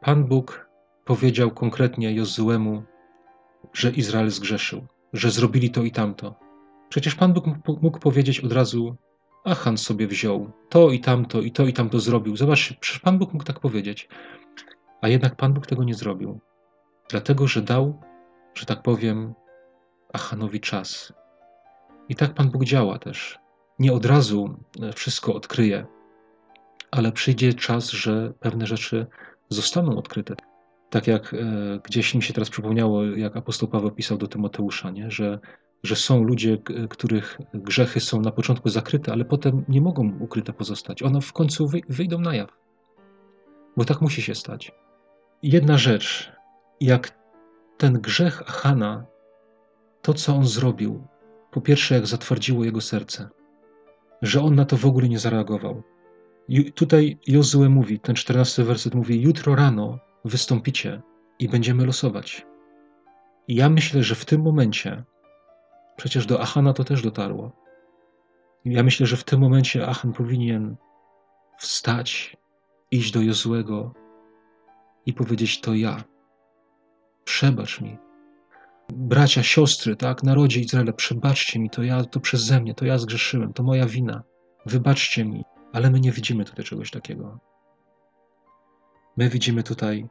Pan 0.00 0.24
Bóg 0.24 0.68
powiedział 1.04 1.50
konkretnie 1.50 2.14
Jozuemu, 2.14 2.82
że 3.72 3.90
Izrael 3.90 4.30
zgrzeszył, 4.30 4.86
że 5.12 5.30
zrobili 5.30 5.70
to 5.70 5.82
i 5.82 5.90
tamto. 5.90 6.34
Przecież 6.88 7.14
Pan 7.14 7.32
Bóg 7.32 7.44
mógł 7.82 7.98
powiedzieć 7.98 8.40
od 8.40 8.52
razu, 8.52 8.96
Achan 9.44 9.78
sobie 9.78 10.06
wziął 10.06 10.52
to 10.68 10.90
i 10.90 11.00
tamto, 11.00 11.40
i 11.40 11.52
to 11.52 11.66
i 11.66 11.72
tamto 11.72 12.00
zrobił. 12.00 12.36
Zobacz, 12.36 12.74
przecież 12.80 13.00
Pan 13.00 13.18
Bóg 13.18 13.32
mógł 13.32 13.44
tak 13.44 13.60
powiedzieć. 13.60 14.08
A 15.00 15.08
jednak 15.08 15.36
Pan 15.36 15.52
Bóg 15.52 15.66
tego 15.66 15.84
nie 15.84 15.94
zrobił. 15.94 16.40
Dlatego, 17.10 17.46
że 17.46 17.62
dał, 17.62 18.00
że 18.54 18.66
tak 18.66 18.82
powiem, 18.82 19.34
Achanowi 20.12 20.60
czas, 20.60 21.12
i 22.08 22.14
tak 22.14 22.34
Pan 22.34 22.50
Bóg 22.50 22.64
działa 22.64 22.98
też. 22.98 23.38
Nie 23.78 23.92
od 23.92 24.06
razu 24.06 24.56
e, 24.82 24.92
wszystko 24.92 25.34
odkryje, 25.34 25.86
ale 26.90 27.12
przyjdzie 27.12 27.54
czas, 27.54 27.90
że 27.90 28.32
pewne 28.40 28.66
rzeczy 28.66 29.06
zostaną 29.48 29.96
odkryte. 29.96 30.34
Tak 30.90 31.06
jak 31.06 31.34
e, 31.34 31.36
gdzieś 31.84 32.14
mi 32.14 32.22
się 32.22 32.34
teraz 32.34 32.50
przypomniało, 32.50 33.04
jak 33.04 33.36
apostoł 33.36 33.68
Paweł 33.68 33.90
pisał 33.90 34.18
do 34.18 34.28
Tymoteusza, 34.28 34.90
nie? 34.90 35.10
Że, 35.10 35.38
że 35.82 35.96
są 35.96 36.22
ludzie, 36.22 36.58
których 36.90 37.38
grzechy 37.54 38.00
są 38.00 38.20
na 38.20 38.30
początku 38.30 38.68
zakryte, 38.68 39.12
ale 39.12 39.24
potem 39.24 39.64
nie 39.68 39.80
mogą 39.80 40.18
ukryte 40.20 40.52
pozostać. 40.52 41.02
One 41.02 41.20
w 41.20 41.32
końcu 41.32 41.68
wyjdą 41.88 42.20
na 42.20 42.34
jaw. 42.34 42.50
Bo 43.76 43.84
tak 43.84 44.00
musi 44.00 44.22
się 44.22 44.34
stać. 44.34 44.72
Jedna 45.42 45.78
rzecz, 45.78 46.32
jak 46.80 47.18
ten 47.78 48.00
grzech 48.00 48.42
Achana, 48.42 49.06
to 50.02 50.14
co 50.14 50.34
on 50.34 50.46
zrobił, 50.46 51.06
po 51.54 51.60
pierwsze, 51.60 51.94
jak 51.94 52.06
zatwardziło 52.06 52.64
jego 52.64 52.80
serce, 52.80 53.28
że 54.22 54.42
on 54.42 54.54
na 54.54 54.64
to 54.64 54.76
w 54.76 54.86
ogóle 54.86 55.08
nie 55.08 55.18
zareagował. 55.18 55.82
Tutaj 56.74 57.18
Jozue 57.26 57.68
mówi, 57.68 58.00
ten 58.00 58.14
czternasty 58.14 58.64
werset 58.64 58.94
mówi: 58.94 59.22
Jutro 59.22 59.54
rano 59.54 59.98
wystąpicie 60.24 61.02
i 61.38 61.48
będziemy 61.48 61.86
losować. 61.86 62.46
I 63.48 63.54
ja 63.54 63.68
myślę, 63.68 64.02
że 64.02 64.14
w 64.14 64.24
tym 64.24 64.42
momencie, 64.42 65.04
przecież 65.96 66.26
do 66.26 66.40
Achana 66.40 66.72
to 66.72 66.84
też 66.84 67.02
dotarło. 67.02 67.52
Ja 68.64 68.82
myślę, 68.82 69.06
że 69.06 69.16
w 69.16 69.24
tym 69.24 69.40
momencie 69.40 69.86
Achan 69.86 70.12
powinien 70.12 70.76
wstać, 71.58 72.36
iść 72.90 73.12
do 73.12 73.22
Jozuego 73.22 73.94
i 75.06 75.12
powiedzieć: 75.12 75.60
To 75.60 75.74
ja. 75.74 76.04
Przebacz 77.24 77.80
mi, 77.80 77.98
bracia, 78.92 79.42
siostry, 79.42 79.96
tak, 79.96 80.22
narodzie 80.22 80.60
Izraela, 80.60 80.92
przebaczcie 80.92 81.60
mi, 81.60 81.70
to 81.70 81.82
ja, 81.82 82.04
to 82.04 82.20
przeze 82.20 82.60
mnie, 82.60 82.74
to 82.74 82.84
ja 82.84 82.98
zgrzeszyłem, 82.98 83.52
to 83.52 83.62
moja 83.62 83.86
wina, 83.86 84.22
wybaczcie 84.66 85.24
mi, 85.24 85.44
ale 85.72 85.90
my 85.90 86.00
nie 86.00 86.12
widzimy 86.12 86.44
tutaj 86.44 86.64
czegoś 86.64 86.90
takiego. 86.90 87.38
My 89.16 89.28
widzimy 89.28 89.62
tutaj, 89.62 90.08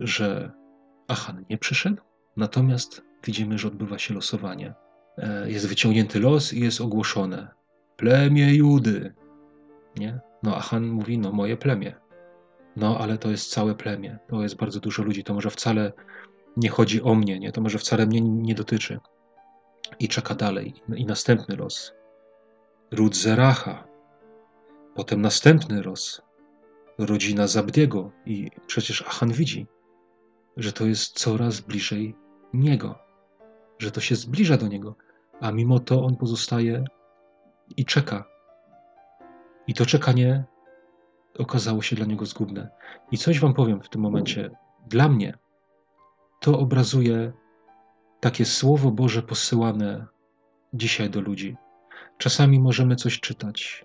że 0.00 0.52
Achan 1.08 1.44
nie 1.50 1.58
przyszedł, 1.58 2.02
natomiast 2.36 3.02
widzimy, 3.24 3.58
że 3.58 3.68
odbywa 3.68 3.98
się 3.98 4.14
losowanie. 4.14 4.74
E, 5.18 5.50
jest 5.50 5.68
wyciągnięty 5.68 6.20
los 6.20 6.52
i 6.52 6.60
jest 6.60 6.80
ogłoszone 6.80 7.48
plemię 7.96 8.54
Judy. 8.54 9.14
Nie? 9.96 10.20
No 10.42 10.56
Achan 10.56 10.86
mówi, 10.86 11.18
no 11.18 11.32
moje 11.32 11.56
plemię. 11.56 11.94
No, 12.76 12.98
ale 12.98 13.18
to 13.18 13.30
jest 13.30 13.50
całe 13.50 13.74
plemię. 13.74 14.18
To 14.28 14.42
jest 14.42 14.56
bardzo 14.56 14.80
dużo 14.80 15.02
ludzi. 15.02 15.24
To 15.24 15.34
może 15.34 15.50
wcale 15.50 15.92
nie 16.56 16.68
chodzi 16.68 17.02
o 17.02 17.14
mnie, 17.14 17.38
nie? 17.38 17.52
to 17.52 17.60
może 17.60 17.78
wcale 17.78 18.06
mnie 18.06 18.20
nie 18.20 18.54
dotyczy. 18.54 19.00
I 19.98 20.08
czeka 20.08 20.34
dalej. 20.34 20.74
I 20.96 21.06
następny 21.06 21.56
los. 21.56 21.92
Ród 22.90 23.16
Zeracha. 23.16 23.84
Potem 24.94 25.20
następny 25.20 25.82
los. 25.82 26.22
Rodzina 26.98 27.46
Zabdiego. 27.46 28.10
I 28.26 28.50
przecież 28.66 29.02
Achan 29.02 29.32
widzi, 29.32 29.66
że 30.56 30.72
to 30.72 30.86
jest 30.86 31.18
coraz 31.18 31.60
bliżej 31.60 32.16
niego. 32.54 32.98
Że 33.78 33.90
to 33.90 34.00
się 34.00 34.16
zbliża 34.16 34.56
do 34.56 34.66
niego. 34.66 34.96
a 35.40 35.52
mimo 35.52 35.80
to 35.80 36.04
on 36.04 36.16
pozostaje 36.16 36.84
i 37.76 37.84
czeka. 37.84 38.24
I 39.66 39.74
to 39.74 39.86
czekanie 39.86 40.44
okazało 41.38 41.82
się 41.82 41.96
dla 41.96 42.06
niego 42.06 42.26
zgubne. 42.26 42.70
I 43.12 43.18
coś 43.18 43.40
wam 43.40 43.54
powiem 43.54 43.82
w 43.82 43.88
tym 43.88 44.00
momencie. 44.00 44.50
Dla 44.86 45.08
mnie 45.08 45.38
to 46.40 46.58
obrazuje 46.58 47.32
takie 48.20 48.44
Słowo 48.44 48.90
Boże 48.90 49.22
posyłane 49.22 50.06
dzisiaj 50.74 51.10
do 51.10 51.20
ludzi. 51.20 51.56
Czasami 52.18 52.60
możemy 52.60 52.96
coś 52.96 53.20
czytać, 53.20 53.84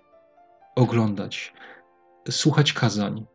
oglądać, 0.76 1.54
słuchać 2.30 2.72
kazań, 2.72 3.26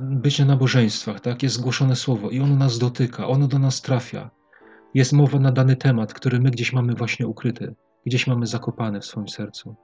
być 0.00 0.38
na 0.38 0.44
nabożeństwach, 0.44 1.20
tak? 1.20 1.42
Jest 1.42 1.54
zgłoszone 1.54 1.96
słowo 1.96 2.30
i 2.30 2.40
ono 2.40 2.56
nas 2.56 2.78
dotyka, 2.78 3.26
ono 3.26 3.48
do 3.48 3.58
nas 3.58 3.82
trafia. 3.82 4.30
Jest 4.94 5.12
mowa 5.12 5.38
na 5.38 5.52
dany 5.52 5.76
temat, 5.76 6.14
który 6.14 6.40
my 6.40 6.50
gdzieś 6.50 6.72
mamy 6.72 6.94
właśnie 6.94 7.26
ukryty, 7.26 7.74
gdzieś 8.06 8.26
mamy 8.26 8.46
zakopany 8.46 9.00
w 9.00 9.04
swoim 9.04 9.28
sercu. 9.28 9.74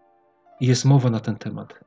I 0.61 0.67
jest 0.67 0.85
mowa 0.85 1.11
na 1.11 1.21
ten 1.21 1.37
temat, 1.37 1.81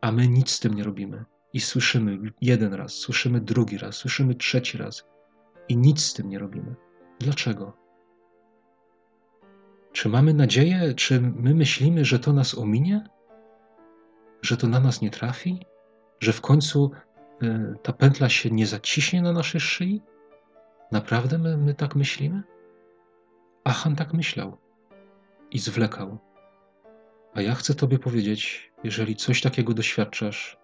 a 0.00 0.12
my 0.12 0.28
nic 0.28 0.50
z 0.50 0.60
tym 0.60 0.74
nie 0.74 0.84
robimy. 0.84 1.24
I 1.52 1.60
słyszymy 1.60 2.18
jeden 2.40 2.74
raz, 2.74 2.92
słyszymy 2.92 3.40
drugi 3.40 3.78
raz, 3.78 3.96
słyszymy 3.96 4.34
trzeci 4.34 4.78
raz 4.78 5.04
i 5.70 5.76
nic 5.76 6.04
z 6.04 6.14
tym 6.14 6.28
nie 6.28 6.38
robimy. 6.38 6.74
Dlaczego? 7.18 7.72
Czy 9.92 10.08
mamy 10.08 10.34
nadzieję, 10.34 10.94
czy 10.94 11.20
my 11.20 11.54
myślimy, 11.54 12.04
że 12.04 12.18
to 12.18 12.32
nas 12.32 12.58
ominie? 12.58 13.04
Że 14.42 14.56
to 14.56 14.66
na 14.66 14.80
nas 14.80 15.00
nie 15.00 15.10
trafi? 15.10 15.66
Że 16.20 16.32
w 16.32 16.40
końcu 16.40 16.90
y, 17.42 17.76
ta 17.82 17.92
pętla 17.92 18.28
się 18.28 18.50
nie 18.50 18.66
zaciśnie 18.66 19.22
na 19.22 19.32
naszej 19.32 19.60
szyi? 19.60 20.02
Naprawdę 20.92 21.38
my, 21.38 21.56
my 21.56 21.74
tak 21.74 21.96
myślimy? 21.96 22.42
Achan 23.64 23.96
tak 23.96 24.14
myślał 24.14 24.58
i 25.50 25.58
zwlekał. 25.58 26.18
A 27.34 27.40
ja 27.40 27.54
chcę 27.54 27.74
Tobie 27.74 27.98
powiedzieć, 27.98 28.72
jeżeli 28.84 29.16
coś 29.16 29.40
takiego 29.40 29.74
doświadczasz, 29.74 30.58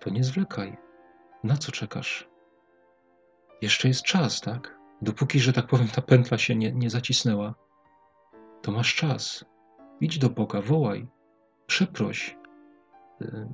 to 0.00 0.10
nie 0.10 0.24
zwlekaj. 0.24 0.76
Na 1.44 1.56
co 1.56 1.72
czekasz? 1.72 2.33
Jeszcze 3.62 3.88
jest 3.88 4.02
czas, 4.02 4.40
tak? 4.40 4.78
Dopóki, 5.02 5.40
że 5.40 5.52
tak 5.52 5.66
powiem, 5.66 5.88
ta 5.88 6.02
pętla 6.02 6.38
się 6.38 6.56
nie, 6.56 6.72
nie 6.72 6.90
zacisnęła, 6.90 7.54
to 8.62 8.72
masz 8.72 8.94
czas. 8.94 9.44
Idź 10.00 10.18
do 10.18 10.30
Boga, 10.30 10.62
wołaj, 10.62 11.08
przeproś, 11.66 12.36
yy, 13.20 13.48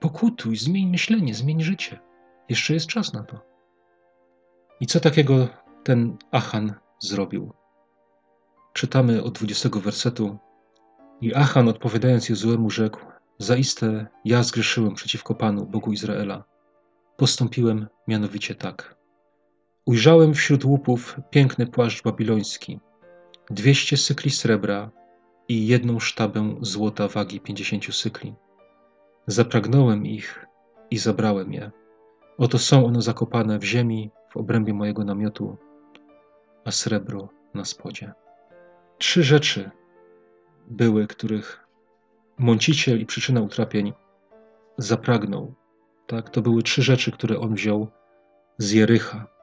pokutuj, 0.00 0.56
zmień 0.56 0.86
myślenie, 0.86 1.34
zmień 1.34 1.62
życie. 1.62 2.00
Jeszcze 2.48 2.74
jest 2.74 2.86
czas 2.86 3.12
na 3.12 3.22
to. 3.22 3.40
I 4.80 4.86
co 4.86 5.00
takiego 5.00 5.48
ten 5.84 6.16
Achan 6.30 6.74
zrobił? 6.98 7.52
Czytamy 8.72 9.22
od 9.22 9.34
20 9.34 9.68
wersetu. 9.72 10.38
I 11.20 11.34
Achan 11.34 11.68
odpowiadając 11.68 12.28
Jezuemu 12.28 12.70
rzekł: 12.70 13.00
Zaiste 13.38 14.06
ja 14.24 14.42
zgrzeszyłem 14.42 14.94
przeciwko 14.94 15.34
Panu, 15.34 15.66
Bogu 15.66 15.92
Izraela. 15.92 16.44
Postąpiłem 17.16 17.86
mianowicie 18.08 18.54
tak. 18.54 18.96
Ujrzałem 19.86 20.34
wśród 20.34 20.64
łupów 20.64 21.20
piękny 21.30 21.66
płaszcz 21.66 22.02
babiloński, 22.02 22.80
dwieście 23.50 23.96
sykli 23.96 24.30
srebra 24.30 24.90
i 25.48 25.66
jedną 25.66 26.00
sztabę 26.00 26.56
złota 26.60 27.08
wagi 27.08 27.40
pięćdziesięciu 27.40 27.92
sykli. 27.92 28.34
Zapragnąłem 29.26 30.06
ich 30.06 30.46
i 30.90 30.98
zabrałem 30.98 31.52
je. 31.52 31.70
Oto 32.38 32.58
są 32.58 32.86
one 32.86 33.02
zakopane 33.02 33.58
w 33.58 33.64
ziemi 33.64 34.10
w 34.30 34.36
obrębie 34.36 34.74
mojego 34.74 35.04
namiotu, 35.04 35.56
a 36.64 36.70
srebro 36.70 37.28
na 37.54 37.64
spodzie. 37.64 38.12
Trzy 38.98 39.22
rzeczy 39.22 39.70
były, 40.66 41.06
których 41.06 41.66
mąciciel 42.38 43.00
i 43.00 43.06
przyczyna 43.06 43.40
utrapień 43.40 43.92
zapragnął. 44.78 45.54
Tak, 46.06 46.30
to 46.30 46.42
były 46.42 46.62
trzy 46.62 46.82
rzeczy, 46.82 47.12
które 47.12 47.38
on 47.38 47.54
wziął 47.54 47.88
z 48.58 48.72
Jericha. 48.72 49.35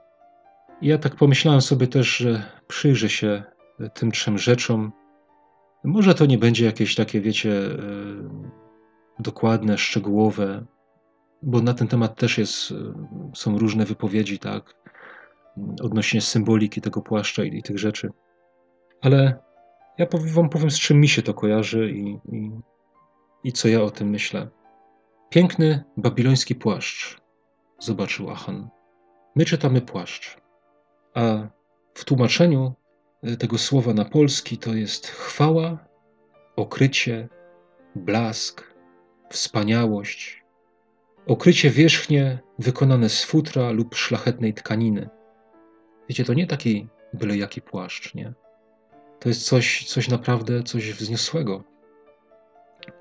Ja 0.83 0.97
tak 0.97 1.15
pomyślałem 1.15 1.61
sobie 1.61 1.87
też, 1.87 2.17
że 2.17 2.43
przyjrzę 2.67 3.09
się 3.09 3.43
tym 3.93 4.11
trzem 4.11 4.37
rzeczom. 4.37 4.91
Może 5.83 6.15
to 6.15 6.25
nie 6.25 6.37
będzie 6.37 6.65
jakieś 6.65 6.95
takie, 6.95 7.21
wiecie, 7.21 7.51
e, 7.51 7.75
dokładne, 9.19 9.77
szczegółowe, 9.77 10.65
bo 11.41 11.61
na 11.61 11.73
ten 11.73 11.87
temat 11.87 12.15
też 12.15 12.37
jest, 12.37 12.71
e, 12.71 12.75
są 13.35 13.57
różne 13.57 13.85
wypowiedzi, 13.85 14.39
tak, 14.39 14.75
odnośnie 15.81 16.21
symboliki 16.21 16.81
tego 16.81 17.01
płaszcza 17.01 17.43
i, 17.43 17.57
i 17.57 17.63
tych 17.63 17.79
rzeczy. 17.79 18.09
Ale 19.01 19.39
ja 19.97 20.05
wam 20.35 20.49
powiem, 20.49 20.71
z 20.71 20.79
czym 20.79 20.99
mi 20.99 21.07
się 21.07 21.21
to 21.21 21.33
kojarzy 21.33 21.91
i, 21.91 22.19
i, 22.31 22.51
i 23.43 23.51
co 23.51 23.67
ja 23.67 23.81
o 23.81 23.91
tym 23.91 24.09
myślę. 24.09 24.49
Piękny 25.29 25.83
babiloński 25.97 26.55
płaszcz, 26.55 27.21
zobaczył 27.79 28.29
Achan. 28.29 28.69
My 29.35 29.45
czytamy 29.45 29.81
płaszcz, 29.81 30.42
a 31.13 31.47
w 31.93 32.05
tłumaczeniu 32.05 32.73
e, 33.23 33.37
tego 33.37 33.57
słowa 33.57 33.93
na 33.93 34.05
polski 34.05 34.57
to 34.57 34.73
jest 34.73 35.07
chwała, 35.07 35.77
okrycie, 36.55 37.29
blask, 37.95 38.73
wspaniałość, 39.29 40.43
okrycie 41.27 41.69
wierzchnie 41.69 42.39
wykonane 42.59 43.09
z 43.09 43.23
futra 43.23 43.71
lub 43.71 43.95
szlachetnej 43.95 44.53
tkaniny. 44.53 45.09
Wiecie, 46.09 46.25
to 46.25 46.33
nie 46.33 46.47
taki 46.47 46.87
byle 47.13 47.37
jaki 47.37 47.61
płaszcz, 47.61 48.15
nie? 48.15 48.33
To 49.19 49.29
jest 49.29 49.45
coś, 49.45 49.85
coś 49.85 50.09
naprawdę, 50.09 50.63
coś 50.63 50.93
wzniosłego. 50.93 51.63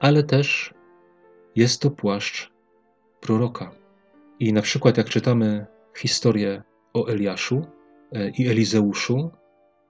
Ale 0.01 0.23
też 0.23 0.75
jest 1.57 1.83
to 1.83 1.91
płaszcz 1.91 2.53
proroka. 3.21 3.75
I 4.39 4.53
na 4.53 4.63
przykład, 4.63 4.97
jak 4.97 5.09
czytamy 5.09 5.67
historię 5.97 6.63
o 6.95 7.07
Eliaszu 7.07 7.67
i 8.39 8.49
Elizeuszu, 8.49 9.31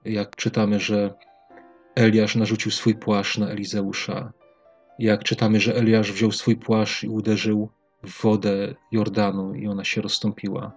jak 0.05 0.35
czytamy, 0.35 0.79
że 0.79 1.13
Eliasz 1.95 2.35
narzucił 2.35 2.71
swój 2.71 2.95
płaszcz 2.95 3.37
na 3.37 3.49
Elizeusza, 3.49 4.33
jak 4.99 5.23
czytamy, 5.23 5.59
że 5.59 5.75
Eliasz 5.75 6.11
wziął 6.11 6.31
swój 6.31 6.55
płaszcz 6.55 7.03
i 7.03 7.09
uderzył 7.09 7.69
w 8.03 8.21
wodę 8.23 8.75
Jordanu 8.91 9.53
i 9.53 9.67
ona 9.67 9.83
się 9.83 10.01
rozstąpiła. 10.01 10.71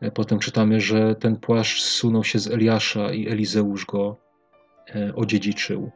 E, 0.00 0.10
potem 0.10 0.38
czytamy, 0.38 0.80
że 0.80 1.14
ten 1.14 1.36
płaszcz 1.36 1.82
zsunął 1.82 2.24
się 2.24 2.38
z 2.38 2.50
Eliasza 2.50 3.12
i 3.12 3.28
Elizeusz 3.28 3.86
go 3.86 4.16
e, 4.94 5.14
odziedziczył. 5.14 5.90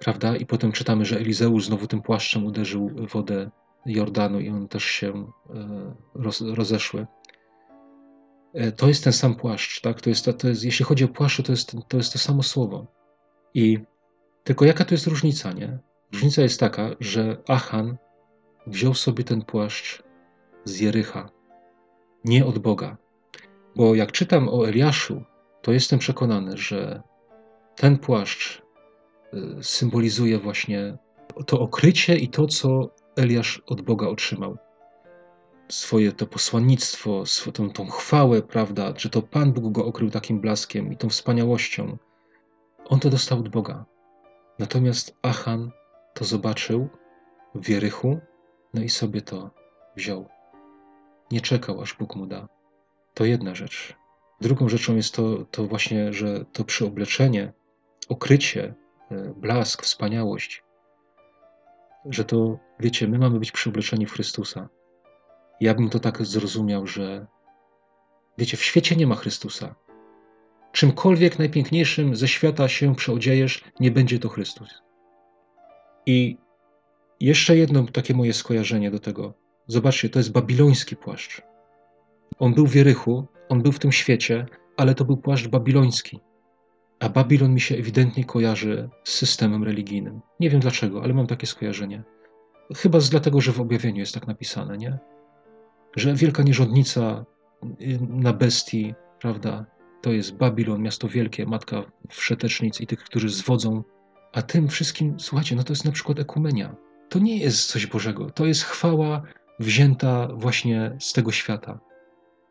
Prawda? 0.00 0.36
I 0.36 0.46
potem 0.46 0.72
czytamy, 0.72 1.04
że 1.04 1.16
Elizeusz 1.16 1.66
znowu 1.66 1.86
tym 1.86 2.02
płaszczem 2.02 2.46
uderzył 2.46 2.90
wodę 3.12 3.50
Jordanu 3.86 4.40
i 4.40 4.48
on 4.48 4.68
też 4.68 4.84
się 4.84 5.32
e, 5.54 5.94
roz, 6.14 6.40
rozeszły. 6.40 7.06
To 8.76 8.88
jest 8.88 9.04
ten 9.04 9.12
sam 9.12 9.34
płaszcz, 9.34 9.80
tak? 9.80 10.00
To 10.00 10.10
jest, 10.10 10.30
to 10.38 10.48
jest, 10.48 10.64
jeśli 10.64 10.84
chodzi 10.84 11.04
o 11.04 11.08
płaszcz, 11.08 11.42
to 11.42 11.52
jest, 11.52 11.76
to 11.88 11.96
jest 11.96 12.12
to 12.12 12.18
samo 12.18 12.42
słowo. 12.42 12.86
I 13.54 13.78
tylko 14.44 14.64
jaka 14.64 14.84
to 14.84 14.94
jest 14.94 15.06
różnica, 15.06 15.52
nie? 15.52 15.78
Różnica 16.12 16.42
jest 16.42 16.60
taka, 16.60 16.90
że 17.00 17.36
Achan 17.48 17.96
wziął 18.66 18.94
sobie 18.94 19.24
ten 19.24 19.42
płaszcz 19.42 20.02
z 20.64 20.80
Jericha, 20.80 21.30
nie 22.24 22.46
od 22.46 22.58
Boga. 22.58 22.96
Bo 23.76 23.94
jak 23.94 24.12
czytam 24.12 24.48
o 24.48 24.68
Eliaszu, 24.68 25.24
to 25.62 25.72
jestem 25.72 25.98
przekonany, 25.98 26.56
że 26.56 27.02
ten 27.76 27.98
płaszcz 27.98 28.62
y, 29.34 29.62
symbolizuje 29.62 30.38
właśnie 30.38 30.98
to 31.46 31.60
okrycie 31.60 32.16
i 32.16 32.28
to, 32.28 32.46
co 32.46 32.90
Eliasz 33.16 33.62
od 33.66 33.82
Boga 33.82 34.06
otrzymał. 34.06 34.56
Swoje 35.68 36.12
to 36.12 36.26
posłannictwo, 36.26 37.24
tą, 37.54 37.70
tą 37.70 37.86
chwałę, 37.86 38.42
prawda, 38.42 38.92
że 38.96 39.10
to 39.10 39.22
Pan 39.22 39.52
Bóg 39.52 39.72
go 39.72 39.86
okrył 39.86 40.10
takim 40.10 40.40
blaskiem 40.40 40.92
i 40.92 40.96
tą 40.96 41.08
wspaniałością. 41.08 41.98
On 42.84 43.00
to 43.00 43.10
dostał 43.10 43.38
od 43.38 43.48
Boga. 43.48 43.84
Natomiast 44.58 45.16
Achan 45.22 45.70
to 46.14 46.24
zobaczył 46.24 46.88
w 47.54 47.68
Jerychu, 47.68 48.20
no 48.74 48.82
i 48.82 48.88
sobie 48.88 49.22
to 49.22 49.50
wziął. 49.96 50.28
Nie 51.30 51.40
czekał, 51.40 51.80
aż 51.80 51.94
Bóg 51.94 52.16
mu 52.16 52.26
da. 52.26 52.48
To 53.14 53.24
jedna 53.24 53.54
rzecz. 53.54 53.94
Drugą 54.40 54.68
rzeczą 54.68 54.96
jest 54.96 55.14
to, 55.14 55.44
to 55.44 55.66
właśnie, 55.66 56.12
że 56.12 56.44
to 56.52 56.64
przyobleczenie, 56.64 57.52
okrycie, 58.08 58.74
e, 59.10 59.34
blask, 59.36 59.82
wspaniałość, 59.82 60.64
że 62.04 62.24
to, 62.24 62.58
wiecie, 62.80 63.08
my 63.08 63.18
mamy 63.18 63.38
być 63.38 63.52
przyobleczeni 63.52 64.06
w 64.06 64.12
Chrystusa. 64.12 64.68
Ja 65.60 65.74
bym 65.74 65.90
to 65.90 66.00
tak 66.00 66.24
zrozumiał, 66.24 66.86
że 66.86 67.26
wiecie, 68.38 68.56
w 68.56 68.64
świecie 68.64 68.96
nie 68.96 69.06
ma 69.06 69.14
Chrystusa. 69.14 69.74
Czymkolwiek 70.72 71.38
najpiękniejszym 71.38 72.16
ze 72.16 72.28
świata 72.28 72.68
się 72.68 72.94
przeodziejesz, 72.94 73.64
nie 73.80 73.90
będzie 73.90 74.18
to 74.18 74.28
Chrystus. 74.28 74.82
I 76.06 76.38
jeszcze 77.20 77.56
jedno 77.56 77.86
takie 77.92 78.14
moje 78.14 78.32
skojarzenie 78.32 78.90
do 78.90 78.98
tego. 78.98 79.34
Zobaczcie, 79.66 80.08
to 80.08 80.18
jest 80.18 80.32
babiloński 80.32 80.96
płaszcz. 80.96 81.42
On 82.38 82.54
był 82.54 82.66
w 82.66 82.74
Jerychu, 82.74 83.26
on 83.48 83.62
był 83.62 83.72
w 83.72 83.78
tym 83.78 83.92
świecie, 83.92 84.46
ale 84.76 84.94
to 84.94 85.04
był 85.04 85.16
płaszcz 85.16 85.48
babiloński. 85.48 86.20
A 87.00 87.08
Babilon 87.08 87.54
mi 87.54 87.60
się 87.60 87.74
ewidentnie 87.74 88.24
kojarzy 88.24 88.88
z 89.04 89.12
systemem 89.14 89.64
religijnym. 89.64 90.20
Nie 90.40 90.50
wiem 90.50 90.60
dlaczego, 90.60 91.02
ale 91.02 91.14
mam 91.14 91.26
takie 91.26 91.46
skojarzenie. 91.46 92.02
Chyba 92.76 93.00
z 93.00 93.10
dlatego, 93.10 93.40
że 93.40 93.52
w 93.52 93.60
objawieniu 93.60 93.98
jest 93.98 94.14
tak 94.14 94.26
napisane, 94.26 94.78
nie? 94.78 94.98
Że 95.96 96.14
wielka 96.14 96.42
nierządnica 96.42 97.24
na 98.00 98.32
bestii, 98.32 98.94
prawda, 99.20 99.66
to 100.02 100.12
jest 100.12 100.36
Babilon, 100.36 100.82
miasto 100.82 101.08
wielkie, 101.08 101.46
matka 101.46 101.82
wszetecznic 102.08 102.80
i 102.80 102.86
tych, 102.86 103.04
którzy 103.04 103.28
zwodzą. 103.28 103.82
A 104.32 104.42
tym 104.42 104.68
wszystkim, 104.68 105.20
słuchajcie, 105.20 105.56
no 105.56 105.64
to 105.64 105.72
jest 105.72 105.84
na 105.84 105.92
przykład 105.92 106.18
ekumenia. 106.18 106.76
To 107.08 107.18
nie 107.18 107.38
jest 107.38 107.66
coś 107.66 107.86
Bożego, 107.86 108.30
to 108.30 108.46
jest 108.46 108.62
chwała 108.62 109.22
wzięta 109.60 110.28
właśnie 110.34 110.96
z 111.00 111.12
tego 111.12 111.32
świata. 111.32 111.80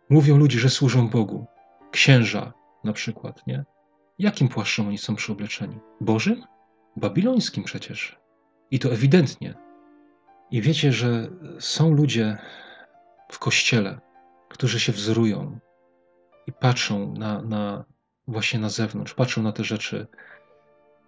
Mówią 0.10 0.38
ludzie, 0.38 0.60
że 0.60 0.70
służą 0.70 1.10
Bogu. 1.10 1.46
Księża 1.92 2.54
na 2.84 2.94
przykład, 2.94 3.48
nie? 3.48 3.66
Jakim 4.20 4.48
płaszczem 4.48 4.88
oni 4.88 4.98
są 4.98 5.16
przyobleczeni? 5.16 5.80
Bożym? 6.02 6.44
Babilońskim 6.98 7.64
przecież. 7.64 8.20
I 8.72 8.80
to 8.80 8.94
ewidentnie. 8.94 9.54
I 10.52 10.62
wiecie, 10.62 10.92
że 10.92 11.30
są 11.60 11.94
ludzie 11.94 12.38
w 13.34 13.40
kościele, 13.40 14.00
którzy 14.50 14.80
się 14.80 14.92
wzorują 14.92 15.60
i 16.48 16.52
patrzą 16.52 17.14
na, 17.14 17.42
na 17.42 17.86
właśnie 18.28 18.60
na 18.60 18.70
zewnątrz, 18.70 19.14
patrzą 19.14 19.44
na 19.44 19.52
te 19.52 19.64
rzeczy, 19.64 20.08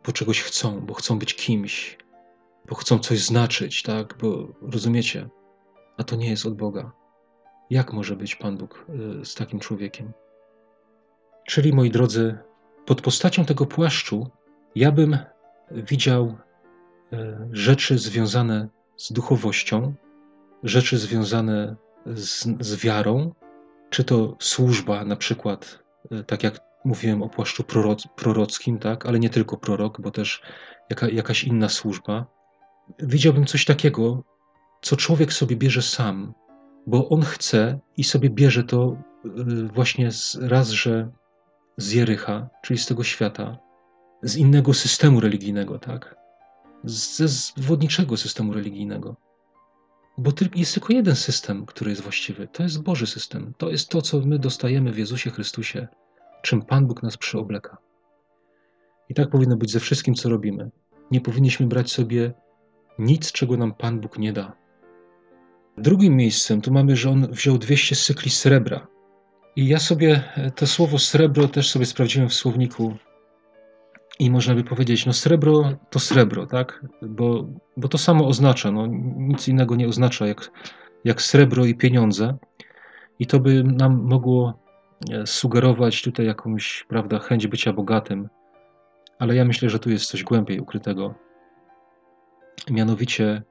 bo 0.05 0.11
czegoś 0.11 0.41
chcą, 0.41 0.81
bo 0.81 0.93
chcą 0.93 1.19
być 1.19 1.35
kimś, 1.35 1.97
bo 2.69 2.75
chcą 2.75 2.99
coś 2.99 3.19
znaczyć, 3.19 3.83
tak? 3.83 4.17
Bo 4.17 4.47
rozumiecie, 4.61 5.29
a 5.97 6.03
to 6.03 6.15
nie 6.15 6.29
jest 6.29 6.45
od 6.45 6.55
Boga. 6.55 6.91
Jak 7.69 7.93
może 7.93 8.15
być 8.15 8.35
Pan 8.35 8.57
Bóg 8.57 8.85
y, 9.21 9.25
z 9.25 9.35
takim 9.35 9.59
człowiekiem? 9.59 10.13
Czyli, 11.47 11.73
moi 11.73 11.89
drodzy, 11.89 12.37
pod 12.85 13.01
postacią 13.01 13.45
tego 13.45 13.65
płaszczu 13.65 14.29
ja 14.75 14.91
bym 14.91 15.17
widział 15.71 16.37
y, 17.13 17.17
rzeczy 17.51 17.97
związane 17.97 18.67
z 18.97 19.11
duchowością, 19.11 19.93
rzeczy 20.63 20.97
związane 20.97 21.75
z, 22.05 22.47
z 22.59 22.75
wiarą, 22.75 23.33
czy 23.89 24.03
to 24.03 24.35
służba, 24.39 25.05
na 25.05 25.15
przykład, 25.15 25.79
y, 26.11 26.23
tak 26.23 26.43
jak 26.43 26.59
mówiłem 26.85 27.23
o 27.23 27.29
płaszczu 27.29 27.63
proroc, 27.63 28.07
prorockim, 28.15 28.79
tak, 28.79 29.05
ale 29.05 29.19
nie 29.19 29.29
tylko 29.29 29.57
prorok, 29.57 30.01
bo 30.01 30.11
też 30.11 30.41
jaka, 30.89 31.09
jakaś 31.09 31.43
inna 31.43 31.69
służba. 31.69 32.25
Widziałbym 32.99 33.45
coś 33.45 33.65
takiego, 33.65 34.23
co 34.81 34.95
człowiek 34.95 35.33
sobie 35.33 35.55
bierze 35.55 35.81
sam, 35.81 36.33
bo 36.87 37.09
on 37.09 37.21
chce 37.21 37.79
i 37.97 38.03
sobie 38.03 38.29
bierze 38.29 38.63
to 38.63 38.97
y, 39.25 39.29
właśnie 39.73 40.11
z, 40.11 40.35
raz, 40.41 40.69
że 40.69 41.11
z 41.77 41.91
Jericha, 41.91 42.49
czyli 42.63 42.79
z 42.79 42.85
tego 42.85 43.03
świata, 43.03 43.57
z 44.23 44.35
innego 44.37 44.73
systemu 44.73 45.19
religijnego, 45.19 45.79
tak? 45.79 46.15
Ze 46.83 47.27
zwodniczego 47.27 48.17
systemu 48.17 48.53
religijnego. 48.53 49.15
Bo 50.17 50.31
jest 50.55 50.73
tylko 50.73 50.93
jeden 50.93 51.15
system, 51.15 51.65
który 51.65 51.89
jest 51.89 52.01
właściwy. 52.01 52.47
To 52.47 52.63
jest 52.63 52.81
Boży 52.81 53.07
system. 53.07 53.53
To 53.57 53.69
jest 53.69 53.89
to, 53.89 54.01
co 54.01 54.19
my 54.19 54.39
dostajemy 54.39 54.91
w 54.91 54.97
Jezusie 54.97 55.29
Chrystusie, 55.29 55.87
czym 56.41 56.61
Pan 56.61 56.87
Bóg 56.87 57.03
nas 57.03 57.17
przyobleka. 57.17 57.77
I 59.09 59.13
tak 59.13 59.29
powinno 59.29 59.57
być 59.57 59.71
ze 59.71 59.79
wszystkim, 59.79 60.15
co 60.15 60.29
robimy. 60.29 60.71
Nie 61.11 61.21
powinniśmy 61.21 61.67
brać 61.67 61.91
sobie 61.91 62.33
nic, 62.99 63.31
czego 63.31 63.57
nam 63.57 63.73
Pan 63.73 63.99
Bóg 63.99 64.17
nie 64.17 64.33
da. 64.33 64.53
Drugim 65.77 66.15
miejscem 66.15 66.61
tu 66.61 66.73
mamy, 66.73 66.95
że 66.95 67.09
on 67.09 67.31
wziął 67.31 67.57
200 67.57 67.95
cykli 67.95 68.31
srebra. 68.31 68.87
I 69.55 69.67
ja 69.67 69.79
sobie 69.79 70.23
to 70.55 70.67
słowo 70.67 70.99
srebro 70.99 71.47
też 71.47 71.69
sobie 71.69 71.85
sprawdziłem 71.85 72.29
w 72.29 72.33
słowniku. 72.33 72.95
I 74.19 74.31
można 74.31 74.55
by 74.55 74.63
powiedzieć, 74.63 75.05
no 75.05 75.13
srebro 75.13 75.71
to 75.89 75.99
srebro, 75.99 76.45
tak? 76.45 76.85
Bo, 77.01 77.45
bo 77.77 77.87
to 77.87 77.97
samo 77.97 78.27
oznacza, 78.27 78.71
no 78.71 78.87
nic 79.17 79.47
innego 79.47 79.75
nie 79.75 79.87
oznacza 79.87 80.27
jak, 80.27 80.51
jak 81.03 81.21
srebro 81.21 81.65
i 81.65 81.75
pieniądze. 81.75 82.37
I 83.19 83.27
to 83.27 83.39
by 83.39 83.63
nam 83.63 84.03
mogło 84.03 84.59
e, 85.11 85.27
sugerować 85.27 86.01
tutaj 86.01 86.25
jakąś, 86.25 86.85
prawda, 86.89 87.19
chęć 87.19 87.47
bycia 87.47 87.73
bogatym. 87.73 88.29
Ale 89.19 89.35
ja 89.35 89.45
myślę, 89.45 89.69
że 89.69 89.79
tu 89.79 89.89
jest 89.89 90.05
coś 90.05 90.23
głębiej 90.23 90.59
ukrytego. 90.59 91.13
Mianowicie 92.69 93.43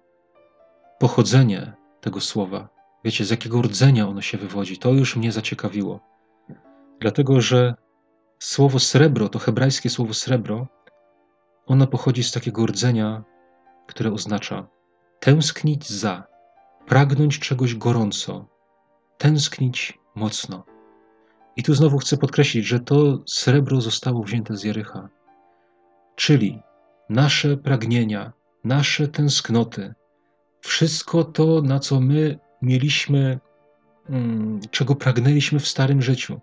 pochodzenie 0.99 1.73
tego 2.01 2.21
słowa. 2.21 2.69
Wiecie, 3.05 3.25
z 3.25 3.31
jakiego 3.31 3.63
rdzenia 3.63 4.09
ono 4.09 4.21
się 4.21 4.39
wywodzi. 4.39 4.79
To 4.79 4.93
już 4.93 5.17
mnie 5.17 5.33
zaciekawiło. 5.33 6.01
Dlatego, 7.01 7.41
że 7.41 7.75
słowo 8.45 8.79
srebro, 8.79 9.29
to 9.29 9.39
hebrajskie 9.39 9.91
słowo 9.91 10.15
srebro, 10.15 10.67
ono 11.67 11.87
pochodzi 11.87 12.23
z 12.25 12.33
takiego 12.33 12.67
rdzenia, 12.67 13.25
które 13.87 14.13
oznacza 14.13 14.67
tęsknić 15.21 15.91
za, 15.91 16.25
pragnąć 16.87 17.39
czegoś 17.39 17.75
gorąco, 17.75 18.47
tęsknić 19.19 19.99
mocno. 20.15 20.65
I 21.57 21.63
tu 21.63 21.75
znowu 21.75 21.99
chcę 21.99 22.17
podkreślić, 22.17 22.67
że 22.67 22.81
to 22.81 23.23
srebro 23.27 23.81
zostało 23.81 24.23
wzięte 24.23 24.57
z 24.57 24.65
Jericha. 24.65 25.09
Czyli 26.17 26.63
nasze 27.09 27.57
pragnienia, 27.57 28.33
nasze 28.65 29.09
tęsknoty, 29.09 29.95
wszystko 30.61 31.25
to, 31.25 31.63
na 31.63 31.79
co 31.79 32.01
my 32.01 32.39
mieliśmy, 32.63 33.39
mm, 34.09 34.61
czego 34.71 34.95
pragnęliśmy 34.95 35.59
w 35.59 35.69
starym 35.69 36.03
życiu, 36.03 36.41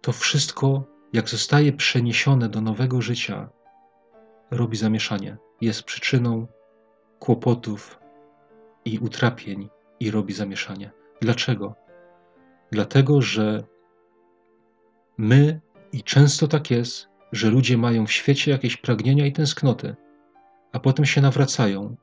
to 0.00 0.12
wszystko, 0.12 0.84
jak 1.12 1.28
zostaje 1.28 1.72
przeniesione 1.72 2.48
do 2.48 2.60
nowego 2.60 3.02
życia, 3.02 3.48
robi 4.50 4.76
zamieszanie. 4.76 5.36
Jest 5.60 5.82
przyczyną 5.82 6.46
kłopotów 7.18 7.98
i 8.84 8.98
utrapień 8.98 9.68
i 10.00 10.10
robi 10.10 10.34
zamieszanie. 10.34 10.90
Dlaczego? 11.20 11.74
Dlatego, 12.72 13.22
że 13.22 13.64
my, 15.18 15.60
i 15.92 16.02
często 16.02 16.48
tak 16.48 16.70
jest, 16.70 17.08
że 17.32 17.50
ludzie 17.50 17.78
mają 17.78 18.06
w 18.06 18.12
świecie 18.12 18.50
jakieś 18.50 18.76
pragnienia 18.76 19.26
i 19.26 19.32
tęsknoty, 19.32 19.96
a 20.72 20.80
potem 20.80 21.04
się 21.04 21.20
nawracają 21.20 21.96